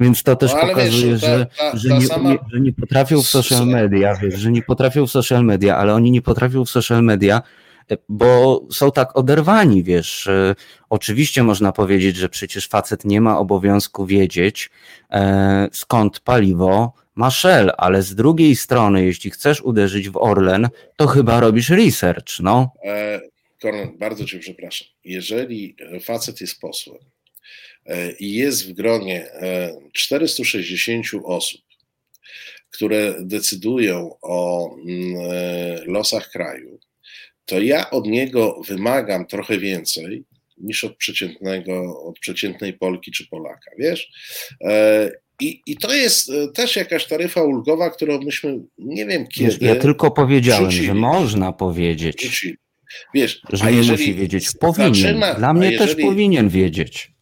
[0.00, 2.30] Więc to też no, pokazuje, wiesz, że, ta, ta, że, nie, sama...
[2.30, 5.94] nie, że nie potrafią w social media, wiesz, że nie potrafią w social media, ale
[5.94, 7.42] oni nie potrafią w social media
[8.08, 10.28] bo są tak oderwani, wiesz.
[10.90, 14.70] Oczywiście można powiedzieć, że przecież facet nie ma obowiązku wiedzieć,
[15.10, 21.06] e, skąd paliwo ma Shell, ale z drugiej strony, jeśli chcesz uderzyć w Orlen, to
[21.06, 22.72] chyba robisz research, no.
[22.84, 23.20] E,
[23.98, 24.88] bardzo cię przepraszam.
[25.04, 26.98] Jeżeli facet jest posłem
[27.86, 29.26] e, i jest w gronie
[29.92, 31.60] 460 osób,
[32.70, 35.14] które decydują o mm,
[35.86, 36.78] losach kraju,
[37.50, 40.24] to ja od niego wymagam trochę więcej
[40.58, 44.10] niż od przeciętnego, od przeciętnej Polki czy Polaka, wiesz?
[44.64, 45.10] E,
[45.40, 49.66] I, I to jest e, też jakaś taryfa ulgowa, którą myśmy nie wiem kiedy.
[49.66, 52.46] Ja tylko powiedziałem, że można powiedzieć.
[53.14, 54.48] Wiesz, że nie musi wiedzieć.
[54.60, 54.94] Powinien.
[54.94, 57.12] Zaczyna, Dla mnie jeżeli, też powinien wiedzieć.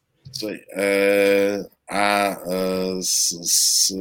[0.77, 2.37] E, a
[3.01, 3.95] z, z,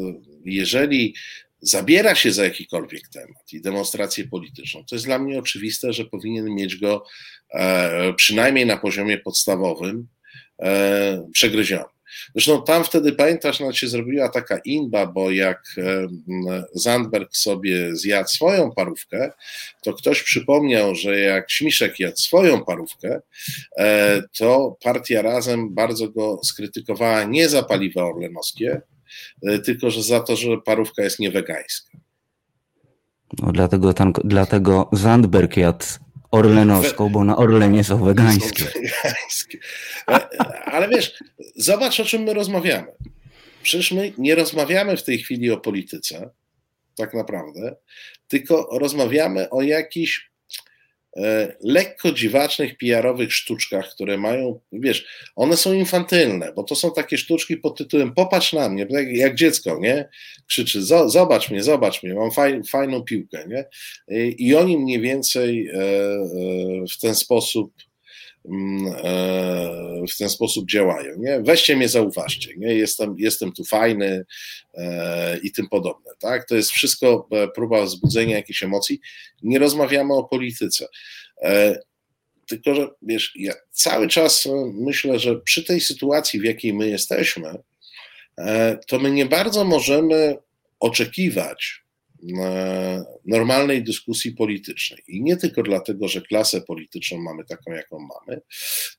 [0.46, 1.14] jeżeli
[1.62, 6.56] zabiera się za jakikolwiek temat i demonstrację polityczną, to jest dla mnie oczywiste, że powinien
[6.56, 7.06] mieć go
[7.54, 10.08] e, przynajmniej na poziomie podstawowym
[10.60, 11.86] e, przegryziony.
[12.36, 16.08] Zresztą tam wtedy, pamiętasz, nawet się zrobiła taka inba, bo jak e,
[16.74, 19.32] Zandberg sobie zjadł swoją parówkę,
[19.82, 23.22] to ktoś przypomniał, że jak Śmiszek jadł swoją parówkę,
[24.38, 28.82] to partia Razem bardzo go skrytykowała nie za paliwa orlenowskie,
[29.66, 31.98] tylko że za to, że parówka jest niewegańska.
[33.42, 35.86] No dlatego, tam, dlatego Zandberg jadł
[36.32, 38.64] orlenowską, bo na Orlenie są wegańskie.
[38.64, 39.58] Są wegańskie.
[40.10, 41.24] E, ale wiesz,
[41.56, 42.88] zobacz o czym my rozmawiamy.
[43.64, 46.30] Przecież my nie rozmawiamy w tej chwili o polityce,
[46.96, 47.76] tak naprawdę,
[48.28, 50.37] tylko rozmawiamy o jakichś E,
[51.64, 57.58] lekko dziwacznych PR-owych sztuczkach, które mają, wiesz, one są infantylne, bo to są takie sztuczki
[57.58, 60.10] pod tytułem popatrz na mnie, jak, jak dziecko, nie?
[60.48, 63.66] Krzyczy, zobacz mnie, zobacz mnie, mam faj, fajną piłkę, nie?
[64.38, 65.84] I oni mniej więcej e, e,
[66.92, 67.87] w ten sposób e,
[70.10, 71.16] w ten sposób działają.
[71.18, 71.42] Nie?
[71.42, 72.76] Weźcie mnie, zauważcie, nie?
[72.76, 74.26] Jestem, jestem tu fajny
[74.74, 76.12] e, i tym podobne.
[76.20, 76.48] Tak?
[76.48, 79.00] To jest wszystko e, próba wzbudzenia jakichś emocji.
[79.44, 80.88] Nie rozmawiamy o polityce.
[82.48, 87.54] Tylko, że wiesz, ja cały czas myślę, że przy tej sytuacji, w jakiej my jesteśmy,
[88.88, 90.38] to my nie bardzo możemy
[90.80, 91.84] oczekiwać,
[93.26, 95.04] normalnej dyskusji politycznej.
[95.08, 98.42] I nie tylko dlatego, że klasę polityczną mamy taką, jaką mamy,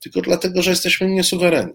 [0.00, 1.74] tylko dlatego, że jesteśmy niesuwerenni.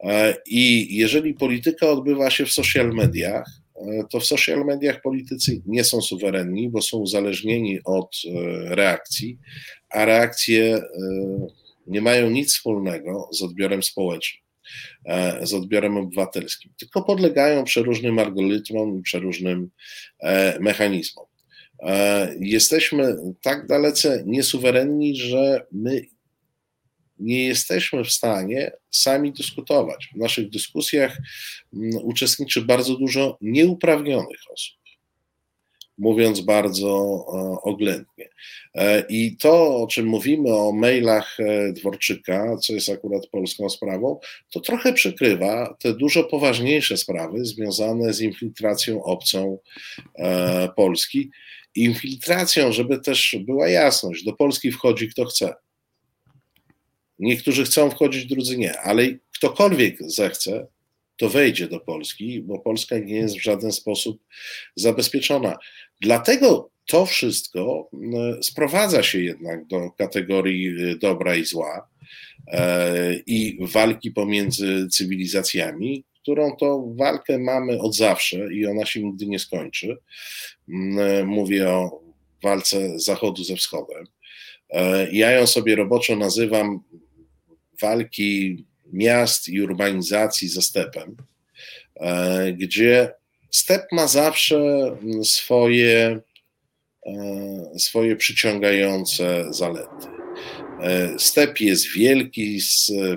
[0.00, 3.46] E, I jeżeli polityka odbywa się w social mediach,
[3.76, 9.38] e, to w social mediach politycy nie są suwerenni, bo są uzależnieni od e, reakcji,
[9.90, 10.82] a reakcje
[11.86, 14.43] nie mają nic wspólnego z odbiorem społecznym.
[15.04, 19.70] E, z odbiorem obywatelskim, tylko podlegają przeróżnym algorytmom i przeróżnym
[20.20, 21.26] e, mechanizmom.
[21.82, 26.02] E, jesteśmy tak dalece niesuwerenni, że my
[27.18, 30.08] nie jesteśmy w stanie sami dyskutować.
[30.14, 31.18] W naszych dyskusjach
[31.74, 34.83] mm, uczestniczy bardzo dużo nieuprawnionych osób
[35.98, 38.28] mówiąc bardzo e, oględnie.
[38.74, 44.18] E, I to, o czym mówimy o mailach e, Dworczyka, co jest akurat polską sprawą,
[44.50, 49.58] to trochę przykrywa te dużo poważniejsze sprawy związane z infiltracją obcą
[50.76, 51.30] Polski.
[51.74, 55.54] Infiltracją, żeby też była jasność, do Polski wchodzi kto chce.
[57.18, 60.66] Niektórzy chcą wchodzić, drudzy nie, ale ktokolwiek zechce,
[61.16, 64.22] to wejdzie do Polski, bo Polska nie jest w żaden sposób
[64.76, 65.58] zabezpieczona.
[66.00, 67.90] Dlatego to wszystko
[68.42, 71.88] sprowadza się jednak do kategorii y, dobra i zła
[72.46, 79.26] e, i walki pomiędzy cywilizacjami, którą to walkę mamy od zawsze i ona się nigdy
[79.26, 79.96] nie skończy.
[81.24, 82.00] Mówię o
[82.42, 84.04] walce Zachodu ze Wschodem.
[84.70, 86.80] E, ja ją sobie roboczo nazywam
[87.80, 88.64] walki
[88.94, 91.16] miast i urbanizacji ze stepem,
[91.96, 93.12] e, gdzie
[93.50, 94.90] step ma zawsze
[95.22, 96.20] swoje,
[97.06, 100.06] e, swoje przyciągające zalety.
[101.18, 102.60] Step jest wielki,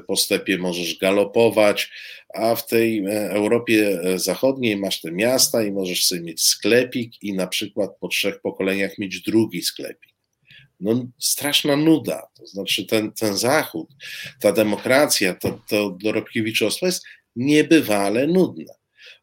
[0.08, 1.92] po stepie możesz galopować,
[2.34, 7.48] a w tej Europie Zachodniej masz te miasta i możesz sobie mieć sklepik i na
[7.48, 10.17] przykład po trzech pokoleniach mieć drugi sklepik
[10.80, 12.28] no, straszna nuda.
[12.34, 13.90] To znaczy ten, ten Zachód,
[14.40, 17.04] ta demokracja, to, to dorobkiewiczostwo jest
[17.36, 18.74] niebywale nudne.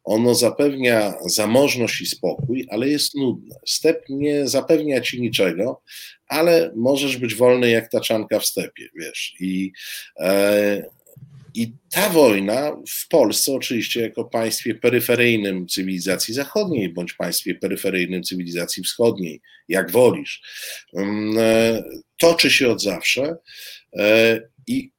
[0.03, 3.55] Ono zapewnia zamożność i spokój, ale jest nudne.
[3.67, 5.81] Step nie zapewnia ci niczego,
[6.27, 9.33] ale możesz być wolny jak taczanka w stepie, wiesz.
[9.39, 9.71] I,
[10.19, 10.94] e,
[11.55, 18.83] i ta wojna w Polsce, oczywiście, jako państwie peryferyjnym cywilizacji zachodniej, bądź państwie peryferyjnym cywilizacji
[18.83, 20.41] wschodniej, jak wolisz,
[20.93, 21.83] mm, e,
[22.17, 23.35] toczy się od zawsze
[23.97, 24.91] e, i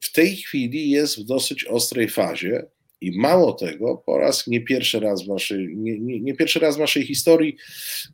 [0.00, 2.66] w tej chwili jest w dosyć ostrej fazie.
[3.00, 6.76] I mało tego, po raz nie pierwszy raz w naszej, nie, nie, nie pierwszy raz
[6.76, 7.56] w naszej historii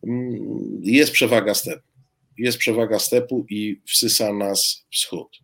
[0.07, 1.90] mm, jest przewaga stepu
[2.41, 5.39] jest przewaga stepu i wsysa nas wschód.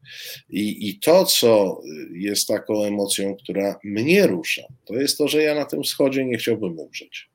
[0.51, 1.81] I, I to, co
[2.14, 6.39] jest taką emocją, która mnie rusza, to jest to, że ja na tym wschodzie nie
[6.39, 7.31] chciałbym umrzeć.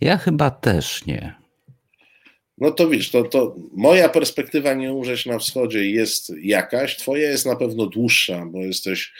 [0.00, 1.34] Ja chyba też nie.
[2.60, 7.46] No to wiesz, to, to moja perspektywa nie umrzeć na wschodzie jest jakaś, twoja jest
[7.46, 9.12] na pewno dłuższa, bo jesteś,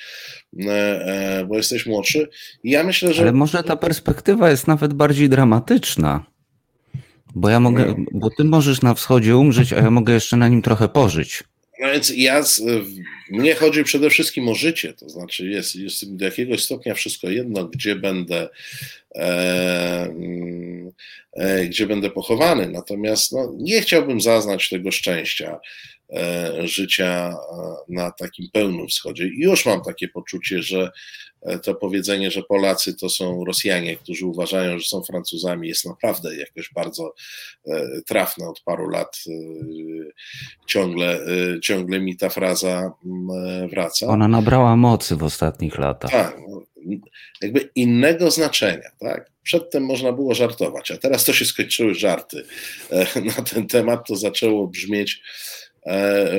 [0.66, 2.28] e, e, bo jesteś młodszy.
[2.64, 3.22] I ja myślę, że.
[3.22, 6.26] Ale może ta perspektywa jest nawet bardziej dramatyczna.
[7.34, 10.62] Bo ja mogę, bo ty możesz na wschodzie umrzeć, a ja mogę jeszcze na nim
[10.62, 11.44] trochę pożyć.
[11.80, 12.44] No więc ja,
[13.30, 17.64] mnie chodzi przede wszystkim o życie, to znaczy jest, jest do jakiegoś stopnia wszystko jedno,
[17.64, 18.48] gdzie będę,
[19.14, 20.92] e, mm,
[21.32, 25.60] e, gdzie będę pochowany, natomiast no, nie chciałbym zaznać tego szczęścia
[26.12, 29.28] e, życia e, na takim pełnym wschodzie.
[29.28, 30.90] I już mam takie poczucie, że
[31.62, 36.70] to powiedzenie, że Polacy to są Rosjanie, którzy uważają, że są Francuzami, jest naprawdę jakoś
[36.74, 37.14] bardzo
[37.66, 39.18] e, trafne od paru lat.
[39.26, 39.32] E,
[40.66, 41.20] ciągle,
[41.62, 44.06] ciągle mi ta fraza mm, wraca.
[44.06, 46.10] Ona nabrała mocy w ostatnich latach.
[46.10, 46.62] Tak, no,
[47.42, 49.30] jakby innego znaczenia, tak?
[49.42, 52.44] Przedtem można było żartować, a teraz to się skończyły żarty
[53.36, 55.22] na ten temat, to zaczęło brzmieć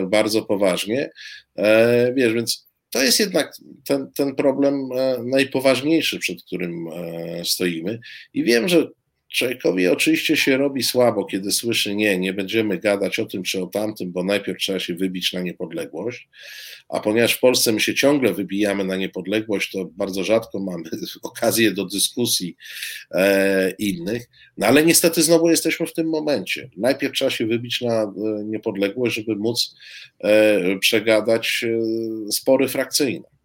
[0.04, 1.10] bardzo poważnie.
[2.16, 3.56] Wiesz, więc to jest jednak
[3.86, 8.00] ten, ten problem e, najpoważniejszy, przed którym e, stoimy.
[8.34, 8.88] I wiem, że
[9.30, 13.68] człowiekowi oczywiście się robi słabo, kiedy słyszy nie, nie będziemy gadać o tym czy o
[13.68, 16.30] tamtym, bo najpierw trzeba się wybić na niepodległość,
[16.90, 20.84] a ponieważ w Polsce my się ciągle wybijamy na niepodległość, to bardzo rzadko mamy
[21.24, 22.56] okazję do dyskusji
[23.12, 26.70] e, innych, no ale niestety znowu jesteśmy w tym momencie.
[26.78, 28.12] Najpierw trzeba się wybić na e,
[28.46, 29.76] niepodległość, żeby móc
[30.20, 33.39] e, przegadać e, spory frakcyjne.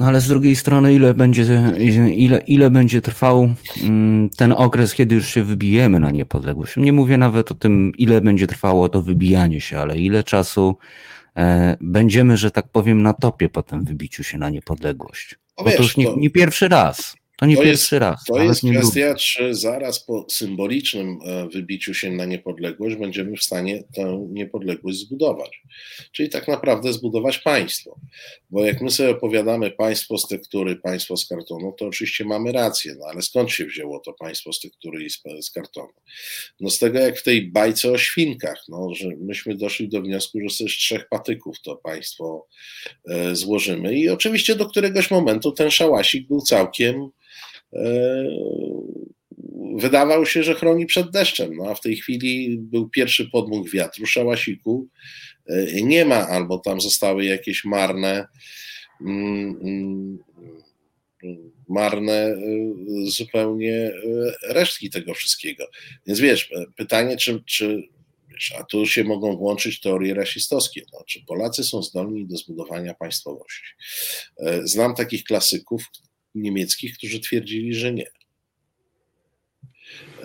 [0.00, 1.72] No ale z drugiej strony, ile będzie,
[2.14, 6.76] ile, ile będzie trwał mm, ten okres, kiedy już się wybijemy na niepodległość?
[6.76, 10.76] Nie mówię nawet o tym, ile będzie trwało to wybijanie się, ale ile czasu
[11.36, 15.38] e, będziemy, że tak powiem, na topie po tym wybiciu się na niepodległość.
[15.58, 17.16] Bo wiesz, to już nie, nie pierwszy raz.
[17.40, 18.24] To nie to pierwszy jest, raz.
[18.24, 23.84] To jest kwestia, czy zaraz po symbolicznym e, wybiciu się na niepodległość będziemy w stanie
[23.94, 25.62] tę niepodległość zbudować.
[26.12, 28.00] Czyli tak naprawdę zbudować państwo.
[28.50, 32.94] Bo jak my sobie opowiadamy państwo z tektury, państwo z kartonu, to oczywiście mamy rację,
[32.98, 35.92] no ale skąd się wzięło to państwo z tektury i z, z kartonu?
[36.60, 40.38] No z tego jak w tej bajce o świnkach, no, że myśmy doszli do wniosku,
[40.40, 42.46] że z trzech patyków to państwo
[43.08, 47.29] e, złożymy i oczywiście do któregoś momentu ten szałasik był całkiem E,
[49.76, 54.06] wydawał się, że chroni przed deszczem, no a w tej chwili był pierwszy podmuch wiatru,
[54.06, 54.88] szałasiku
[55.46, 58.26] e, nie ma, albo tam zostały jakieś marne
[59.00, 60.18] mm, mm,
[61.68, 62.36] marne e,
[63.04, 63.92] zupełnie
[64.48, 65.66] resztki tego wszystkiego.
[66.06, 67.88] Więc wiesz, pytanie, czy, czy
[68.58, 70.82] a tu się mogą włączyć teorie rasistowskie.
[70.92, 73.74] No, czy Polacy są zdolni do zbudowania państwowości?
[74.64, 75.82] Znam takich klasyków,
[76.34, 78.06] niemieckich, którzy twierdzili, że nie.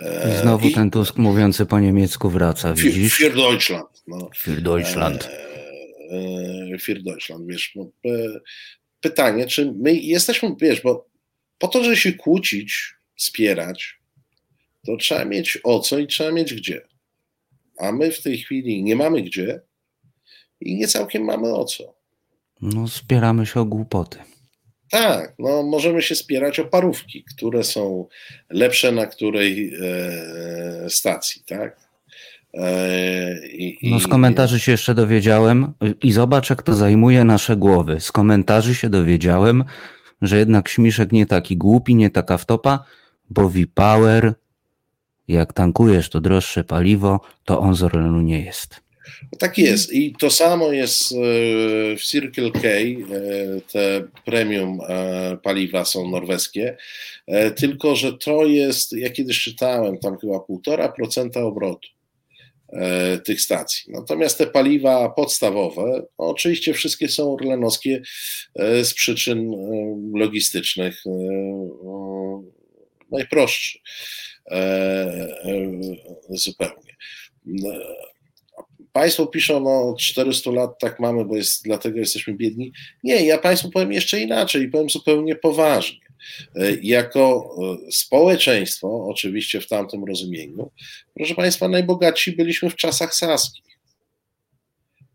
[0.00, 3.20] I znowu I, ten Tusk mówiący po niemiecku wraca, widzisz?
[3.20, 4.02] Für Deutschland.
[4.06, 4.30] No.
[4.36, 5.24] Für Deutschland.
[5.24, 6.16] E,
[6.74, 7.72] e, für Deutschland, wiesz.
[7.74, 7.90] No,
[9.00, 11.08] pytanie, czy my jesteśmy, wiesz, bo
[11.58, 13.98] po to, żeby się kłócić, spierać,
[14.86, 16.80] to trzeba mieć o co i trzeba mieć gdzie.
[17.78, 19.60] A my w tej chwili nie mamy gdzie
[20.60, 21.94] i nie całkiem mamy o co.
[22.62, 24.18] No, spieramy się o głupoty.
[24.90, 28.06] Tak, no możemy się spierać o parówki, które są
[28.50, 31.80] lepsze na której e, stacji, tak?
[32.54, 35.72] E, i, no z komentarzy się jeszcze dowiedziałem
[36.02, 38.00] i zobacz jak to zajmuje nasze głowy.
[38.00, 39.64] Z komentarzy się dowiedziałem,
[40.22, 42.84] że jednak Śmiszek nie taki głupi, nie taka wtopa,
[43.30, 44.34] bo V-Power
[45.28, 48.85] jak tankujesz to droższe paliwo, to on z Orlenu nie jest.
[49.38, 51.16] Tak jest i to samo jest e,
[51.96, 52.94] w Circle K, e,
[53.72, 56.76] te premium e, paliwa są norweskie,
[57.56, 61.88] tylko że to jest, ja kiedyś czytałem, tam chyba 1,5% obrotu
[63.24, 63.92] tych stacji.
[63.92, 68.02] Natomiast te paliwa podstawowe, oczywiście wszystkie są orlenowskie
[68.82, 69.52] z przyczyn
[70.14, 71.02] logistycznych
[73.10, 73.78] najprostsze
[76.28, 76.96] zupełnie.
[78.96, 82.72] Państwo piszą, no 400 lat tak mamy, bo jest, dlatego jesteśmy biedni.
[83.04, 86.00] Nie, ja Państwu powiem jeszcze inaczej i powiem zupełnie poważnie.
[86.54, 87.56] E, jako
[87.88, 90.70] e, społeczeństwo, oczywiście w tamtym rozumieniu,
[91.14, 93.78] proszę Państwa, najbogatsi byliśmy w czasach saskich.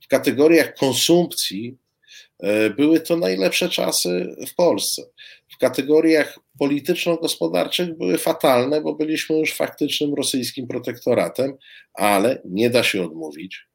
[0.02, 1.78] W kategoriach konsumpcji
[2.40, 5.02] e, były to najlepsze czasy w Polsce.
[5.50, 11.54] W kategoriach polityczno-gospodarczych były fatalne, bo byliśmy już faktycznym rosyjskim protektoratem,
[11.94, 13.71] ale nie da się odmówić,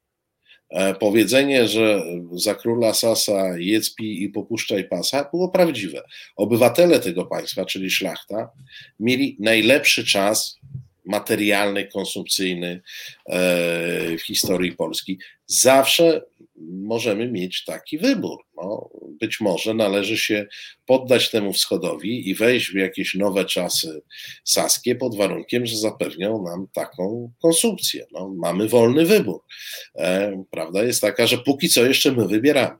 [1.00, 2.02] powiedzenie, że
[2.32, 6.02] za króla Sasa jedz, pij i popuszczaj pasa, było prawdziwe.
[6.36, 8.50] Obywatele tego państwa, czyli szlachta,
[9.00, 10.58] mieli najlepszy czas
[11.06, 12.82] materialny, konsumpcyjny
[13.26, 13.38] e,
[14.18, 15.18] w historii Polski.
[15.46, 16.22] Zawsze
[16.60, 18.38] możemy mieć taki wybór.
[18.56, 20.46] No, być może należy się
[20.86, 24.02] poddać temu wschodowi i wejść w jakieś nowe czasy
[24.44, 28.06] saskie pod warunkiem, że zapewnią nam taką konsumpcję.
[28.12, 29.40] No, mamy wolny wybór.
[29.94, 32.76] E, prawda jest taka, że póki co jeszcze my wybieramy.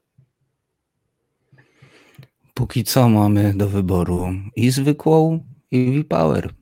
[2.54, 6.54] Póki co mamy do wyboru i zwykłą, i V-Power.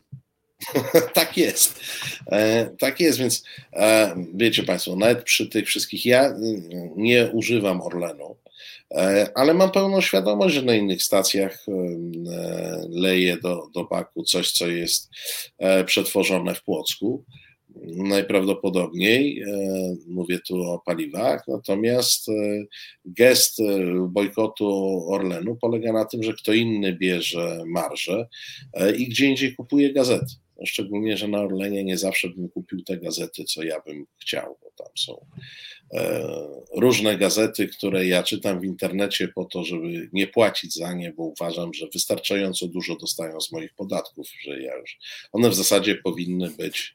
[1.15, 1.81] tak jest.
[2.27, 7.81] E, tak jest, więc e, wiecie Państwo, nawet przy tych wszystkich, ja mm, nie używam
[7.81, 8.37] Orlenu,
[8.91, 11.67] e, ale mam pełną świadomość, że na innych stacjach
[12.89, 15.11] leje do, do baku coś, co jest
[15.87, 17.25] przetworzone w Płocku.
[17.97, 19.43] Najprawdopodobniej,
[20.07, 22.27] mówię tu o paliwach, natomiast
[23.05, 23.59] gest
[24.09, 24.67] bojkotu
[25.09, 28.29] Orlenu polega na tym, że kto inny bierze marżę
[28.97, 30.35] i gdzie indziej kupuje gazety.
[30.65, 34.71] Szczególnie, że na Orlenie nie zawsze bym kupił te gazety, co ja bym chciał, bo
[34.85, 35.27] tam są
[35.95, 36.23] e,
[36.77, 41.23] różne gazety, które ja czytam w internecie po to, żeby nie płacić za nie, bo
[41.23, 44.99] uważam, że wystarczająco dużo dostają z moich podatków, że ja już,
[45.33, 46.95] one w zasadzie powinny być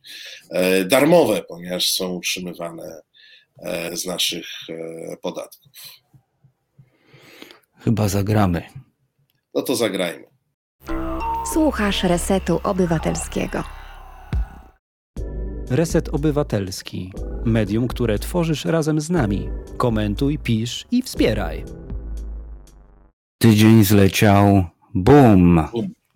[0.49, 3.01] e, darmowe, ponieważ są utrzymywane
[3.63, 4.47] e, z naszych
[5.21, 5.71] podatków.
[7.79, 8.63] Chyba zagramy.
[9.53, 10.28] No to zagrajmy.
[11.59, 13.63] Słuchasz Resetu Obywatelskiego.
[15.69, 17.13] Reset Obywatelski.
[17.45, 19.49] Medium, które tworzysz razem z nami.
[19.77, 21.63] Komentuj, pisz i wspieraj.
[23.37, 24.65] Tydzień zleciał.
[24.93, 25.67] Bum!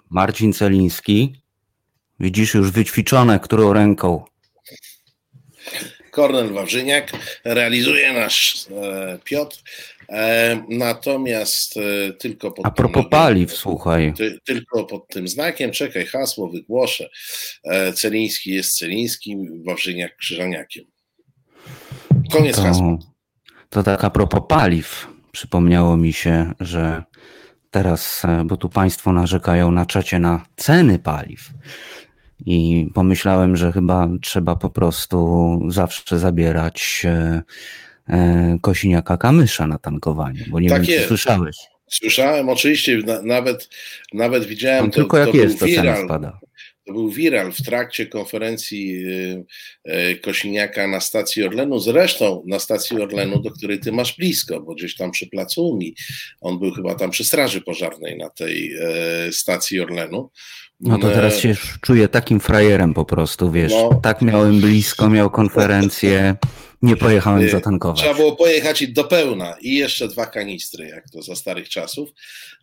[0.10, 1.36] Marcin Celiński.
[2.20, 4.26] Widzisz już wyćwiczone, którą ręką.
[6.11, 7.11] Kornel Wawrzyniak
[7.44, 9.57] realizuje nasz e, Piotr.
[10.14, 14.14] E, natomiast e, tylko pod A propos paliw, słuchaj.
[14.14, 17.10] Ty, tylko pod tym znakiem, czekaj, hasło wygłoszę.
[17.64, 20.85] E, Celiński jest Celińskim, Wawrzyniak Krzyżaniakiem.
[22.31, 22.98] Koniec to, hasła.
[23.69, 25.07] To tak a propos paliw.
[25.31, 27.03] Przypomniało mi się, że
[27.72, 31.49] teraz, bo tu Państwo narzekają na czacie na ceny paliw.
[32.45, 37.06] I pomyślałem, że chyba trzeba po prostu zawsze zabierać
[38.09, 41.01] E, Kosiniaka Kamysza na tankowanie, bo nie tak wiem, jest.
[41.01, 41.57] czy słyszałeś.
[41.88, 43.69] Słyszałem oczywiście, nawet,
[44.13, 44.91] nawet widziałem.
[44.91, 46.39] to, tylko jak to jest, to cena spada.
[46.85, 49.43] To był viral w trakcie konferencji e,
[49.84, 51.80] e, Kosiniaka na stacji Orlenu.
[51.80, 55.95] Zresztą na stacji Orlenu, do której ty masz blisko, bo gdzieś tam przy placu Unii.
[56.41, 58.75] On był chyba tam przy Straży Pożarnej na tej
[59.31, 60.30] stacji Orlenu.
[60.79, 63.71] No to teraz się czuję takim frajerem po prostu, wiesz.
[63.71, 66.35] No, tak miałem blisko, miał konferencję.
[66.81, 67.99] Nie pojechałem y, zatankować.
[67.99, 72.09] Trzeba było pojechać do pełna i jeszcze dwa kanistry, jak to za starych czasów.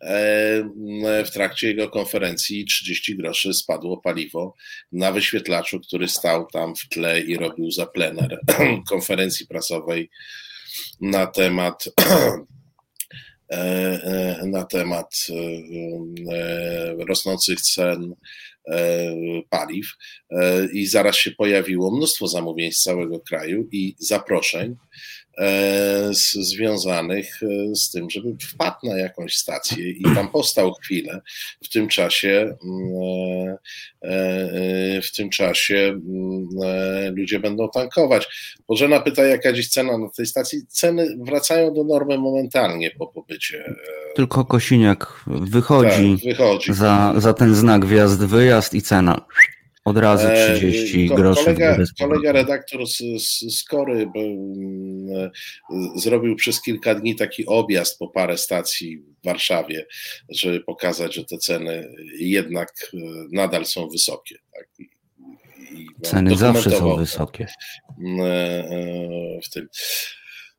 [0.01, 4.55] E, w trakcie jego konferencji 30 groszy spadło paliwo
[4.91, 8.39] na wyświetlaczu, który stał tam w tle i robił za plener
[8.89, 10.09] konferencji prasowej
[11.01, 12.45] na temat e, e,
[14.45, 15.15] na temat
[17.07, 18.15] rosnących cen
[18.69, 19.15] E,
[19.49, 19.87] paliw
[20.29, 24.77] e, i zaraz się pojawiło mnóstwo zamówień z całego kraju i zaproszeń E,
[26.13, 31.21] z, związanych e, z tym, żeby wpadł na jakąś stację i tam postał chwilę.
[31.63, 33.55] W tym czasie mm,
[34.01, 38.27] e, w tym czasie mm, ludzie będą tankować.
[38.67, 40.59] Bożena pyta, jaka dziś cena na tej stacji.
[40.67, 43.75] Ceny wracają do normy momentalnie po pobycie.
[44.15, 46.73] Tylko Kosiniak wychodzi, tak, wychodzi.
[46.73, 49.25] Za, za ten znak wjazd-wyjazd i cena
[49.85, 51.45] Od razu 30 e, groszy.
[51.45, 54.07] Kolega, kolega redaktor z, z, z Kory
[55.95, 59.85] zrobił przez kilka dni taki objazd po parę stacji w Warszawie,
[60.29, 62.97] żeby pokazać, że te ceny jednak e,
[63.31, 64.35] nadal są wysokie.
[64.53, 64.67] Tak?
[66.03, 67.47] Ceny zawsze są wysokie.
[67.99, 68.21] Mm,
[69.43, 69.67] w tym.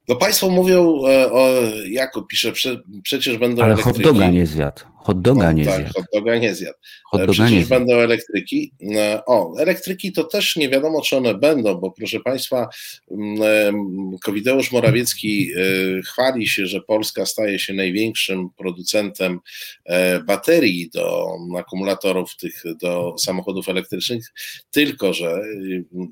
[0.08, 1.00] No Państwo mówią,
[1.32, 1.48] o,
[1.88, 2.52] Jakub pisze,
[3.02, 4.02] przecież będą Ale elektryki.
[4.02, 4.80] hot doga nie zjadł.
[5.02, 5.92] Hot doga no, nie tak, zjadł.
[5.94, 6.78] hot doga nie zjadł.
[7.10, 8.72] Hot doga Przecież nie będą elektryki.
[8.96, 12.68] E, o, elektryki to też nie wiadomo, czy one będą, bo proszę Państwa,
[14.24, 19.40] Kowideusz Morawiecki e, chwali się, że Polska staje się największym producentem
[19.84, 24.32] e, baterii do akumulatorów tych, do samochodów elektrycznych,
[24.70, 25.42] tylko że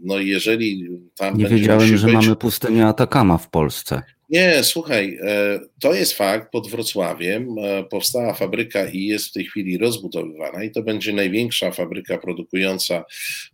[0.02, 2.14] no jeżeli tam Nie wiedziałem, że być...
[2.14, 4.02] mamy pustynię Atakama w Polsce.
[4.30, 6.52] Nie, słuchaj, e, to jest fakt.
[6.52, 11.70] Pod Wrocławiem e, powstała fabryka i jest w tej chwili rozbudowywana, i to będzie największa
[11.70, 13.04] fabryka produkująca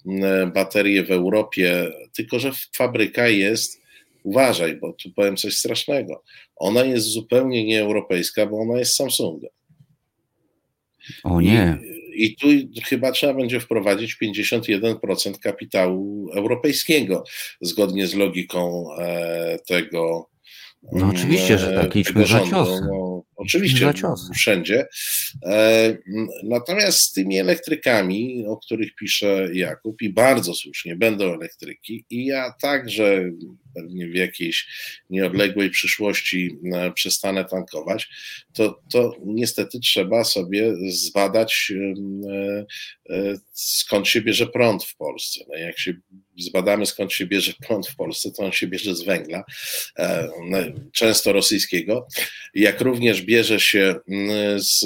[0.06, 1.90] e, baterie w Europie.
[2.16, 3.82] Tylko, że fabryka jest,
[4.22, 6.22] uważaj, bo tu powiem coś strasznego.
[6.56, 9.48] Ona jest zupełnie nieeuropejska, bo ona jest Samsunga.
[11.24, 11.78] O nie.
[12.14, 12.46] I, I tu
[12.84, 17.24] chyba trzeba będzie wprowadzić 51% kapitału europejskiego,
[17.60, 18.88] zgodnie z logiką
[19.66, 20.28] tego
[20.92, 22.86] no oczywiście, że tak, idźmy za ciosem.
[22.90, 23.92] No, oczywiście,
[24.34, 24.86] wszędzie.
[25.46, 25.96] E,
[26.44, 32.54] natomiast z tymi elektrykami, o których pisze Jakub, i bardzo słusznie, będą elektryki, i ja
[32.60, 33.24] także
[33.76, 34.66] pewnie w jakiejś
[35.10, 38.08] nieodległej przyszłości e, przestanę tankować,
[38.52, 41.72] to, to niestety trzeba sobie zbadać,
[43.10, 45.44] e, skąd się bierze prąd w Polsce.
[45.48, 45.94] No jak się
[46.38, 49.44] zbadamy, skąd się bierze prąd w Polsce, to on się bierze z węgla,
[50.50, 50.58] no,
[50.92, 52.06] często rosyjskiego,
[52.54, 54.84] jak również bierze się mm, z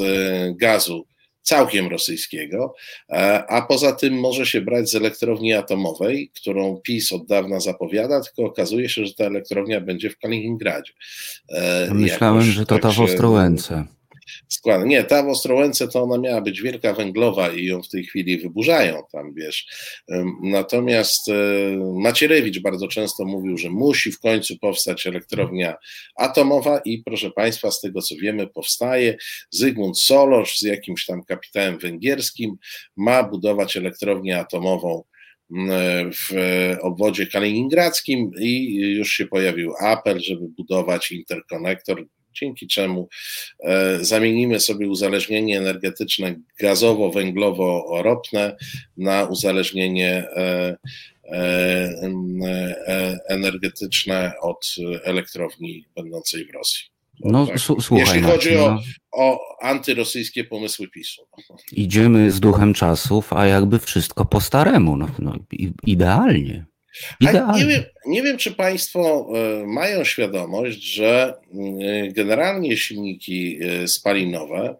[0.57, 1.07] gazu
[1.43, 2.75] całkiem rosyjskiego,
[3.09, 8.21] e, a poza tym może się brać z elektrowni atomowej, którą PiS od dawna zapowiada,
[8.21, 10.93] tylko okazuje się, że ta elektrownia będzie w Kaliningradzie.
[11.49, 13.85] E, myślałem, że to ta w Ostrołęce
[14.49, 14.85] składa.
[14.85, 18.39] Nie, ta w Ostrołęce to ona miała być wielka węglowa i ją w tej chwili
[18.39, 19.67] wyburzają tam, wiesz.
[20.43, 21.33] Natomiast e,
[21.95, 25.77] Macierewicz bardzo często mówił, że musi w końcu powstać elektrownia
[26.17, 29.17] atomowa i proszę Państwa, z tego co wiemy, powstaje.
[29.51, 32.57] Zygmunt Solosz z jakimś tam kapitałem węgierskim
[32.97, 35.03] ma budować elektrownię atomową
[36.13, 36.35] w
[36.81, 43.09] obwodzie kaliningradzkim i już się pojawił apel, żeby budować interkonektor dzięki czemu
[43.65, 48.57] e, zamienimy sobie uzależnienie energetyczne gazowo-węglowo-ropne
[48.97, 50.77] na uzależnienie e,
[51.33, 54.75] e, energetyczne od
[55.05, 56.91] elektrowni będącej w Rosji.
[57.25, 57.61] No, tak.
[57.61, 57.99] słuchaj.
[57.99, 58.81] Jeśli chodzi o, no.
[59.13, 61.23] o antyrosyjskie pomysły PiSu.
[61.73, 64.97] Idziemy z duchem czasów, a jakby wszystko po staremu.
[64.97, 65.35] No, no
[65.87, 66.70] idealnie.
[67.57, 71.35] Nie wiem, nie wiem, czy Państwo e, mają świadomość, że
[71.81, 74.77] e, generalnie silniki e, spalinowe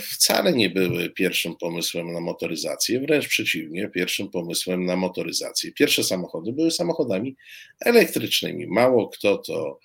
[0.00, 5.72] wcale nie były pierwszym pomysłem na motoryzację, wręcz przeciwnie, pierwszym pomysłem na motoryzację.
[5.72, 7.36] Pierwsze samochody były samochodami
[7.80, 8.66] elektrycznymi.
[8.66, 9.78] Mało kto to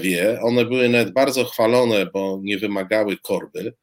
[0.00, 0.40] wie.
[0.42, 3.74] One były nawet bardzo chwalone, bo nie wymagały korby.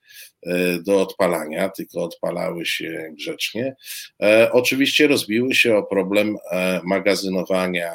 [0.45, 3.75] E, do odpalania, tylko odpalały się grzecznie.
[4.23, 7.91] E, oczywiście rozbiły się o problem e, magazynowania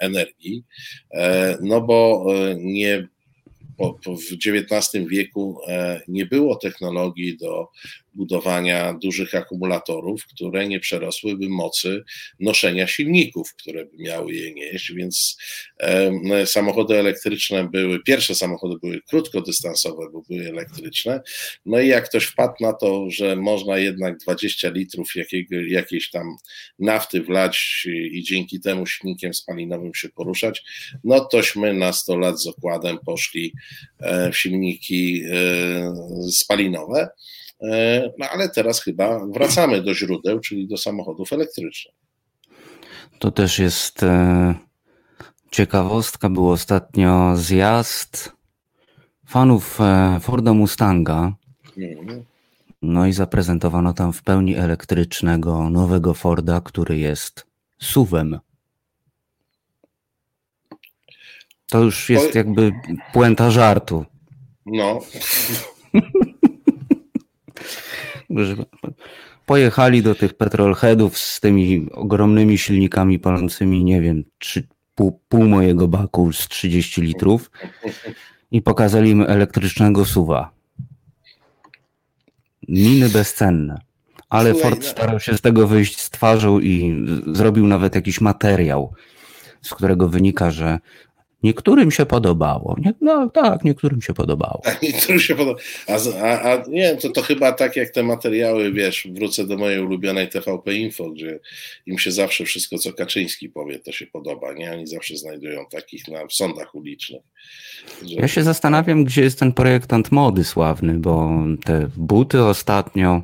[0.00, 0.64] energii,
[1.60, 3.08] no bo nie
[4.06, 5.60] w XIX wieku
[6.08, 7.68] nie było technologii do
[8.14, 12.04] budowania dużych akumulatorów, które nie przerosłyby mocy
[12.40, 15.38] noszenia silników, które by miały je nieść, więc
[15.80, 21.20] e, samochody elektryczne były, pierwsze samochody były krótkodystansowe, bo były elektryczne,
[21.66, 26.36] no i jak ktoś wpadł na to, że można jednak 20 litrów jakiego, jakiejś tam
[26.78, 30.62] nafty wlać i dzięki temu silnikiem spalinowym się poruszać,
[31.04, 33.52] no tośmy na 100 lat z okładem poszli
[34.00, 37.08] e, w silniki e, spalinowe.
[37.72, 41.94] E, no ale teraz chyba wracamy do źródeł, czyli do samochodów elektrycznych.
[43.18, 44.54] To też jest e,
[45.50, 46.28] ciekawostka.
[46.28, 48.32] Był ostatnio zjazd
[49.26, 51.32] fanów e, Forda Mustanga.
[51.76, 52.24] Mhm.
[52.82, 57.46] No i zaprezentowano tam w pełni elektrycznego nowego Forda, który jest
[57.78, 58.38] suwem.
[61.70, 62.72] To już jest jakby
[63.12, 64.04] puenta żartu.
[64.66, 65.00] No.
[69.46, 75.88] Pojechali do tych petrolheadów z tymi ogromnymi silnikami palącymi, nie wiem, trzy, pół, pół mojego
[75.88, 77.50] baku z 30 litrów
[78.50, 80.50] i pokazali im elektrycznego suwa.
[82.68, 83.80] Miny bezcenne.
[84.28, 84.90] Ale Słuchaj, Ford no.
[84.90, 88.92] starał się z tego wyjść z twarzą i zrobił nawet jakiś materiał,
[89.62, 90.78] z którego wynika, że
[91.44, 92.76] Niektórym się podobało.
[92.78, 94.62] Nie, no tak, niektórym się podobało.
[94.64, 95.58] A niektórym się podobało.
[95.88, 95.92] A,
[96.22, 100.28] a, a, nie, to, to chyba tak jak te materiały, wiesz, wrócę do mojej ulubionej
[100.28, 101.38] TVP Info, gdzie
[101.86, 104.72] im się zawsze wszystko, co Kaczyński powie, to się podoba, nie?
[104.72, 107.22] Oni zawsze znajdują takich na, w sądach ulicznych.
[108.02, 108.14] Że...
[108.14, 111.30] Ja się zastanawiam, gdzie jest ten projektant mody sławny, bo
[111.64, 113.22] te buty ostatnio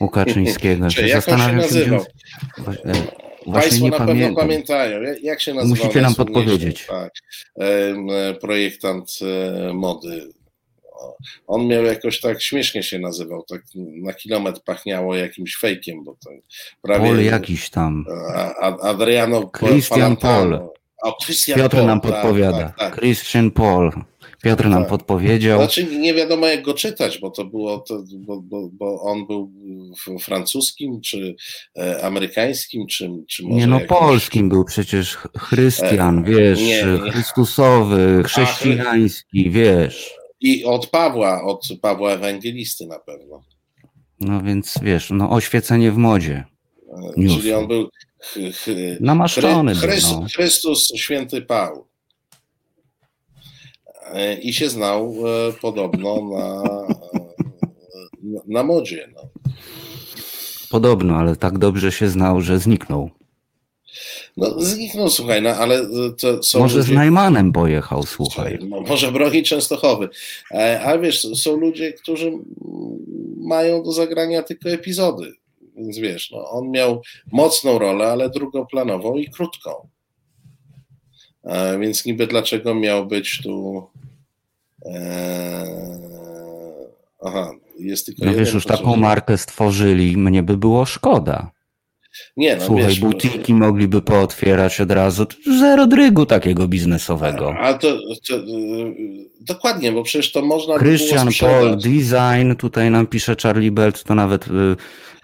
[0.00, 0.88] u Kaczyńskiego.
[0.88, 2.04] Czy, jak on się nazywał?
[2.58, 3.23] Gdzie...
[3.46, 4.34] Właśnie Państwo na pamiętam.
[4.34, 5.00] pewno pamiętają.
[5.22, 5.74] Jak się nazywa?
[5.74, 6.86] Musicie nam podpowiedzieć.
[6.86, 7.12] Tak,
[8.40, 10.28] projektant e, mody.
[11.46, 13.62] On miał jakoś tak śmiesznie się nazywał, tak
[14.02, 16.30] na kilometr pachniało jakimś fejkiem, bo to
[16.82, 17.06] prawie...
[17.06, 18.04] Pol jakiś tam.
[18.82, 20.58] Adriano Christian Paul.
[21.56, 22.58] Piotr Paul, nam tak, podpowiada.
[22.58, 22.96] Tak, tak.
[22.96, 23.92] Christian Paul.
[24.44, 24.90] Piotr nam tak.
[24.90, 25.58] podpowiedział.
[25.58, 29.52] Znaczy nie wiadomo jak go czytać, bo to było, to, bo, bo, bo on był
[30.20, 31.36] francuskim, czy
[31.78, 33.98] e, amerykańskim, czy, czy może Nie no, jakimś...
[33.98, 37.10] polskim był przecież Chrystian, e, wiesz, nie, nie.
[37.10, 40.14] Chrystusowy, chrześcijański, wiesz.
[40.40, 43.44] I od Pawła, od Pawła Ewangelisty na pewno.
[44.20, 46.44] No więc wiesz, no oświecenie w modzie.
[47.16, 47.88] E, czyli on był
[48.22, 48.66] ch, ch,
[49.00, 49.74] namaszczony.
[49.74, 50.26] Chrystus, no.
[50.36, 51.93] Chrystus święty Paweł.
[54.12, 55.14] E, i się znał
[55.48, 56.62] e, podobno na,
[57.14, 59.08] e, na modzie.
[59.14, 59.20] No.
[60.70, 63.10] Podobno, ale tak dobrze się znał, że zniknął.
[64.36, 65.80] No zniknął, słuchaj, no ale
[66.20, 66.92] to są Może ludzie...
[66.92, 68.58] z Najmanem pojechał, słuchaj.
[68.68, 70.08] No, może broni Częstochowy.
[70.84, 72.32] Ale wiesz, są ludzie, którzy
[73.36, 75.32] mają do zagrania tylko epizody.
[75.76, 77.02] Więc wiesz, no, on miał
[77.32, 79.88] mocną rolę, ale drugoplanową i krótką.
[81.80, 83.86] Więc niby dlaczego miał być tu
[84.84, 85.66] Eee,
[87.24, 88.24] aha, jest tylko.
[88.24, 91.50] No wiesz, już taką markę stworzyli, mnie by było szkoda.
[92.36, 95.26] Nie, no Słuchaj, wiesz, butiki no, mogliby pootwierać od razu.
[95.60, 97.54] Zero drygu takiego biznesowego.
[97.58, 97.98] A to,
[98.28, 98.34] to,
[99.40, 104.48] dokładnie, bo przecież to można Christian Paul Design, tutaj nam pisze Charlie Belt, to nawet
[104.48, 104.50] y,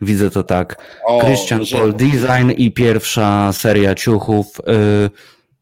[0.01, 0.83] widzę to tak.
[1.07, 1.77] O, Christian że...
[1.77, 5.11] Paul Design i pierwsza seria ciuchów y,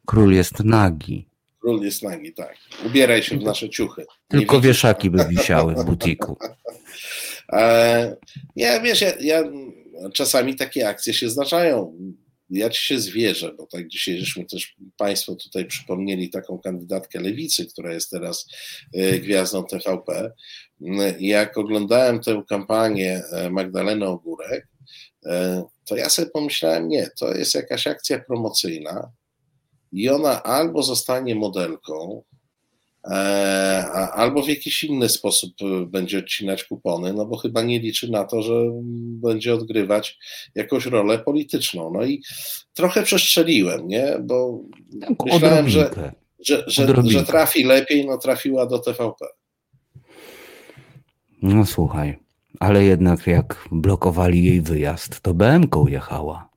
[0.08, 1.28] Król jest nagi.
[1.60, 2.56] Król jest nagi, tak.
[2.86, 4.06] Ubieraj się w nasze ciuchy.
[4.28, 6.36] Tylko wieszaki by wisiały w butiku.
[7.52, 8.16] E,
[8.56, 9.42] ja wiesz, ja, ja,
[10.14, 11.98] czasami takie akcje się zdarzają.
[12.50, 17.66] Ja ci się zwierzę, bo tak dzisiaj żeśmy też Państwo tutaj przypomnieli taką kandydatkę lewicy,
[17.66, 18.46] która jest teraz
[18.94, 20.32] e, gwiazdą TVP.
[21.20, 24.68] Jak oglądałem tę kampanię e, Magdaleny Ogórek,
[25.84, 29.12] to ja sobie pomyślałem, nie, to jest jakaś akcja promocyjna,
[29.92, 32.22] i ona albo zostanie modelką,
[33.04, 33.14] e,
[34.12, 38.24] albo w jakiś inny sposób e, będzie odcinać kupony, no bo chyba nie liczy na
[38.24, 38.52] to, że
[39.22, 40.18] będzie odgrywać
[40.54, 41.90] jakąś rolę polityczną.
[41.94, 42.22] No i
[42.74, 44.16] trochę przestrzeliłem, nie?
[44.22, 44.60] Bo
[45.00, 45.90] tak, myślałem, że,
[46.38, 49.26] że, że, że trafi lepiej, no trafiła do TVP.
[51.42, 52.18] No słuchaj,
[52.60, 56.47] ale jednak jak blokowali jej wyjazd, to BM-ką jechała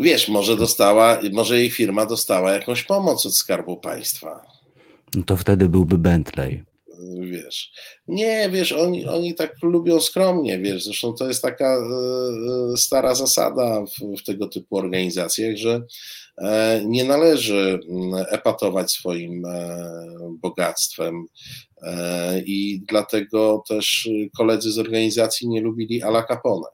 [0.00, 4.46] wiesz, może dostała, może jej firma dostała jakąś pomoc od Skarbu Państwa.
[5.14, 6.64] No to wtedy byłby Bentley.
[7.20, 7.72] Wiesz,
[8.08, 13.84] nie, wiesz, oni, oni tak lubią skromnie, wiesz, zresztą to jest taka e, stara zasada
[13.86, 15.82] w, w tego typu organizacjach, że
[16.38, 19.90] e, nie należy mm, epatować swoim e,
[20.42, 21.26] bogactwem
[22.46, 26.66] i dlatego też koledzy z organizacji nie lubili Ala Capone,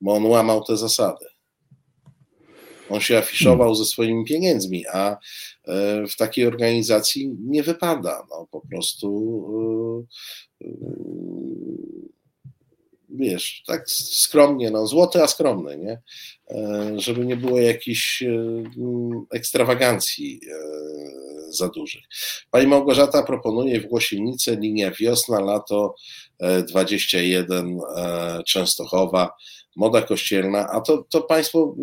[0.00, 1.26] bo on łamał te zasady.
[2.90, 5.16] On się afiszował ze swoimi pieniędzmi, a e,
[6.06, 8.26] w takiej organizacji nie wypada.
[8.30, 10.06] No, po prostu
[10.62, 10.70] e, e,
[13.10, 16.00] wiesz, tak skromnie, no złoty, a skromny, nie?
[16.96, 18.24] Żeby nie było jakichś
[19.30, 20.40] ekstrawagancji
[21.50, 22.02] za dużych.
[22.50, 25.94] Pani Małgorzata proponuje w Głosienicy linia wiosna, lato
[26.68, 27.80] 21
[28.46, 29.30] Częstochowa
[29.78, 31.76] moda kościelna, a to, to Państwo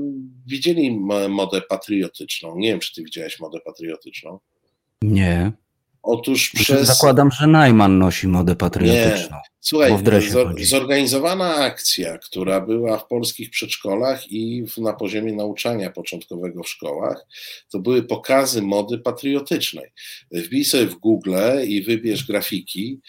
[0.46, 1.00] widzieli
[1.30, 2.58] modę patriotyczną.
[2.58, 4.40] Nie wiem, czy Ty widziałeś modę patriotyczną.
[5.02, 5.52] Nie.
[6.04, 6.88] Otóż przez...
[6.88, 9.38] Zakładam, że Najman nosi modę patriotyczną.
[9.38, 9.44] Nie.
[9.60, 9.92] Słuchaj,
[10.62, 17.28] zorganizowana akcja, która była w polskich przedszkolach i na poziomie nauczania początkowego w szkołach,
[17.72, 19.92] to były pokazy mody patriotycznej.
[20.32, 21.36] Wbij sobie w Google
[21.68, 23.00] i wybierz grafiki.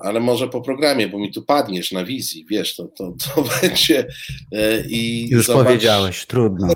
[0.00, 4.06] Ale może po programie, bo mi tu padniesz na wizji, wiesz, to, to, to będzie.
[4.52, 6.68] E, I Już zobacz, powiedziałeś, trudno.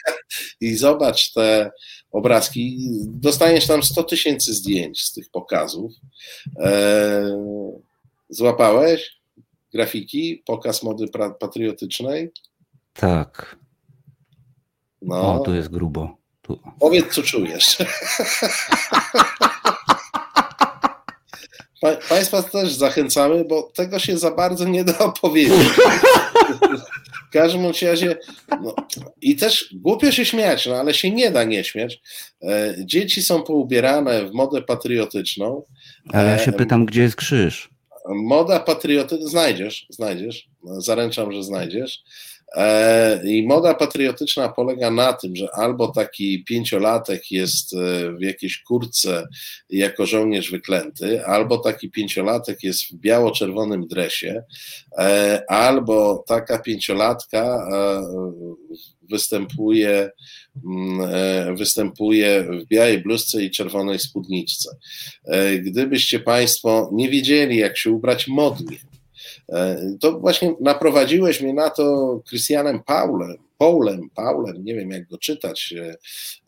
[0.60, 1.70] I zobacz te
[2.10, 2.78] obrazki.
[3.06, 5.92] Dostaniesz tam 100 tysięcy zdjęć z tych pokazów.
[6.60, 7.38] E,
[8.28, 9.16] złapałeś?
[9.76, 11.06] grafiki, pokaz mody
[11.40, 12.32] patriotycznej.
[12.92, 13.56] Tak.
[15.02, 15.34] No.
[15.34, 16.16] O, tu jest grubo.
[16.42, 16.60] Tu.
[16.80, 17.76] Powiedz, co czujesz.
[21.86, 25.68] Pa, państwa też zachęcamy, bo tego się za bardzo nie da opowiedzieć.
[27.28, 28.16] W każdym razie,
[28.62, 28.74] no,
[29.20, 32.00] i też głupio się śmiać, no ale się nie da nie śmiać.
[32.42, 35.62] E, dzieci są poubierane w modę patriotyczną.
[36.12, 37.70] Ale ja się e, pytam, gdzie jest krzyż?
[38.08, 42.02] Moda patriotyczna, znajdziesz, znajdziesz, no, zaręczam, że znajdziesz.
[42.56, 48.62] E, I moda patriotyczna polega na tym, że albo taki pięciolatek jest e, w jakiejś
[48.62, 49.28] kurce
[49.70, 54.42] jako żołnierz wyklęty, albo taki pięciolatek jest w biało-czerwonym dresie,
[54.98, 57.66] e, albo taka pięciolatka
[59.10, 60.10] występuje,
[60.64, 64.70] mm, występuje w białej bluzce i czerwonej spódniczce.
[65.58, 68.76] Gdybyście Państwo nie wiedzieli, jak się ubrać modnie,
[70.00, 75.74] to właśnie naprowadziłeś mnie na to Christianem Paulem, Paulem, Paulem, nie wiem jak go czytać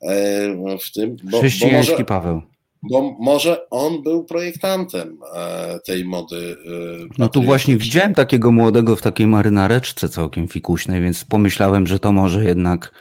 [0.02, 1.16] e, w tym.
[1.24, 2.42] Bo, Chrześcijański bo może, Paweł.
[2.82, 6.56] Bo może on był projektantem e, tej mody.
[7.18, 12.12] No tu właśnie widziałem takiego młodego w takiej marynareczce całkiem fikuśnej, więc pomyślałem, że to
[12.12, 12.92] może jednak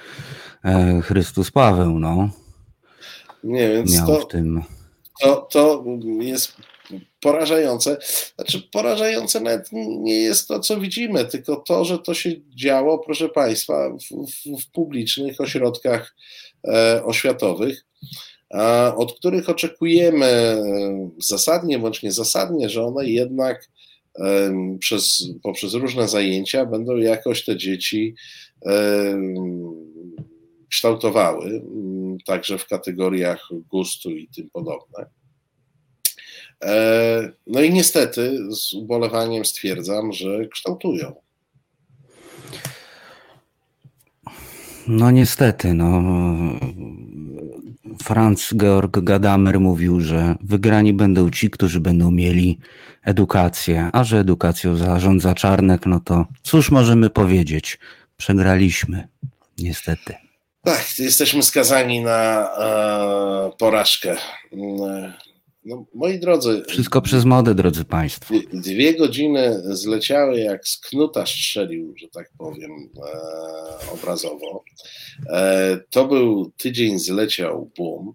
[1.03, 2.29] Chrystus Paweł, no.
[3.43, 4.61] Nie, więc Miał to, w tym.
[5.21, 5.83] To, to
[6.19, 6.57] jest
[7.19, 7.97] porażające.
[8.35, 13.29] Znaczy, porażające nawet nie jest to, co widzimy, tylko to, że to się działo, proszę
[13.29, 16.15] Państwa, w, w, w publicznych ośrodkach
[16.67, 17.85] e, oświatowych,
[18.49, 20.61] a, od których oczekujemy
[21.17, 23.69] zasadnie bądź niezasadnie, że one jednak
[24.19, 28.15] e, przez, poprzez różne zajęcia będą jakoś te dzieci
[28.65, 29.17] e,
[30.69, 31.61] kształtowały,
[32.25, 35.16] także w kategoriach gustu i tym podobne.
[36.63, 41.15] E, no i niestety z ubolewaniem stwierdzam, że kształtują.
[44.87, 46.01] No niestety, no.
[48.03, 52.59] Franz Georg Gadamer mówił, że wygrani będą ci, którzy będą mieli
[53.03, 57.79] edukację, a że edukacją zarządza Czarnek, no to cóż możemy powiedzieć?
[58.17, 59.07] Przegraliśmy,
[59.57, 60.13] niestety.
[60.63, 64.17] Tak, jesteśmy skazani na e, porażkę.
[65.67, 66.63] No, moi drodzy.
[66.67, 68.33] Wszystko przez modę, drodzy Państwo.
[68.53, 74.63] Dwie godziny zleciały jak z knuta strzelił, że tak powiem, e, obrazowo.
[75.29, 78.13] E, to był tydzień zleciał boom.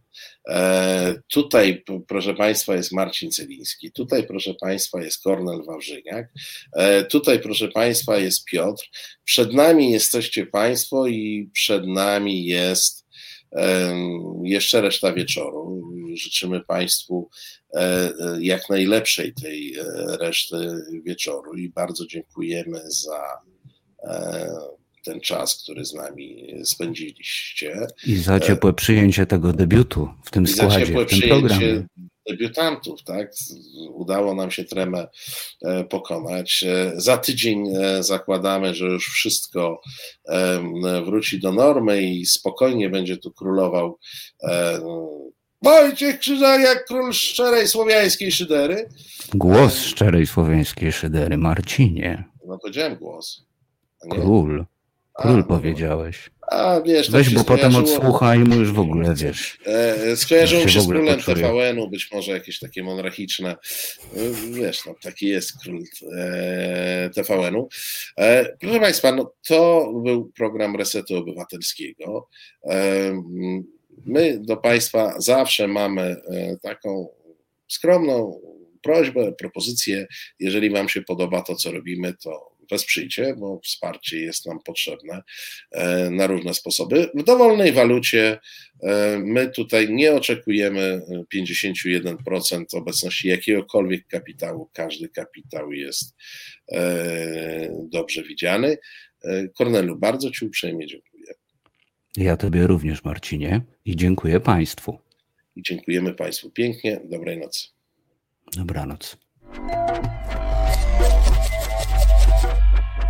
[0.48, 3.92] E, tutaj, proszę Państwa, jest Marcin Celiński.
[3.92, 6.32] Tutaj, proszę Państwa, jest Kornel Wawrzyniak.
[6.76, 8.84] E, tutaj, proszę Państwa, jest Piotr.
[9.24, 13.01] Przed nami jesteście Państwo i przed nami jest
[14.42, 15.82] jeszcze reszta wieczoru.
[16.14, 17.30] Życzymy Państwu
[17.74, 19.84] e, e, jak najlepszej tej e,
[20.20, 20.56] reszty
[21.04, 23.22] wieczoru i bardzo dziękujemy za
[25.04, 27.86] ten czas, który z nami spędziliście.
[28.06, 31.86] I za ciepłe przyjęcie tego debiutu w tym składzie, w tym programie
[32.28, 33.32] debiutantów, tak?
[33.90, 35.08] Udało nam się tremę
[35.62, 36.64] e, pokonać.
[36.68, 39.80] E, za tydzień e, zakładamy, że już wszystko
[41.04, 43.98] wróci do normy i spokojnie będzie tu królował
[45.62, 48.88] Wojciech jak król szczerej słowiańskiej szydery.
[49.34, 52.24] Głos szczerej słowiańskiej szydery, Marcinie.
[52.46, 53.44] No powiedziałem głos.
[54.10, 54.64] Król.
[55.12, 56.30] Król A, powiedziałeś.
[56.52, 59.58] A wiesz, Weź, bo potem odsłuchaj i mu już w ogóle wiesz.
[59.66, 63.50] E, skojarzyło się z królem TVN-u, być może jakieś takie monarchiczne.
[63.50, 63.56] E,
[64.52, 65.82] wiesz, no, taki jest król
[66.18, 67.68] e, TVN-u.
[68.18, 72.28] E, proszę Państwa, no, to był program Resetu Obywatelskiego.
[72.64, 73.12] E,
[74.04, 77.08] my do Państwa zawsze mamy e, taką
[77.68, 78.40] skromną
[78.82, 80.06] prośbę, propozycję.
[80.38, 85.22] Jeżeli Wam się podoba to, co robimy, to wesprzyjcie, bo wsparcie jest nam potrzebne
[85.70, 87.10] e, na różne sposoby.
[87.14, 88.38] W dowolnej walucie
[88.82, 91.02] e, my tutaj nie oczekujemy
[91.34, 94.70] 51% obecności jakiegokolwiek kapitału.
[94.72, 96.16] Każdy kapitał jest
[96.72, 98.78] e, dobrze widziany.
[99.58, 101.26] Kornelu, bardzo Ci uprzejmie dziękuję.
[102.16, 104.98] Ja Tobie również, Marcinie, i dziękuję Państwu.
[105.56, 107.00] I dziękujemy Państwu pięknie.
[107.04, 107.68] Dobrej nocy.
[108.56, 109.16] Dobranoc.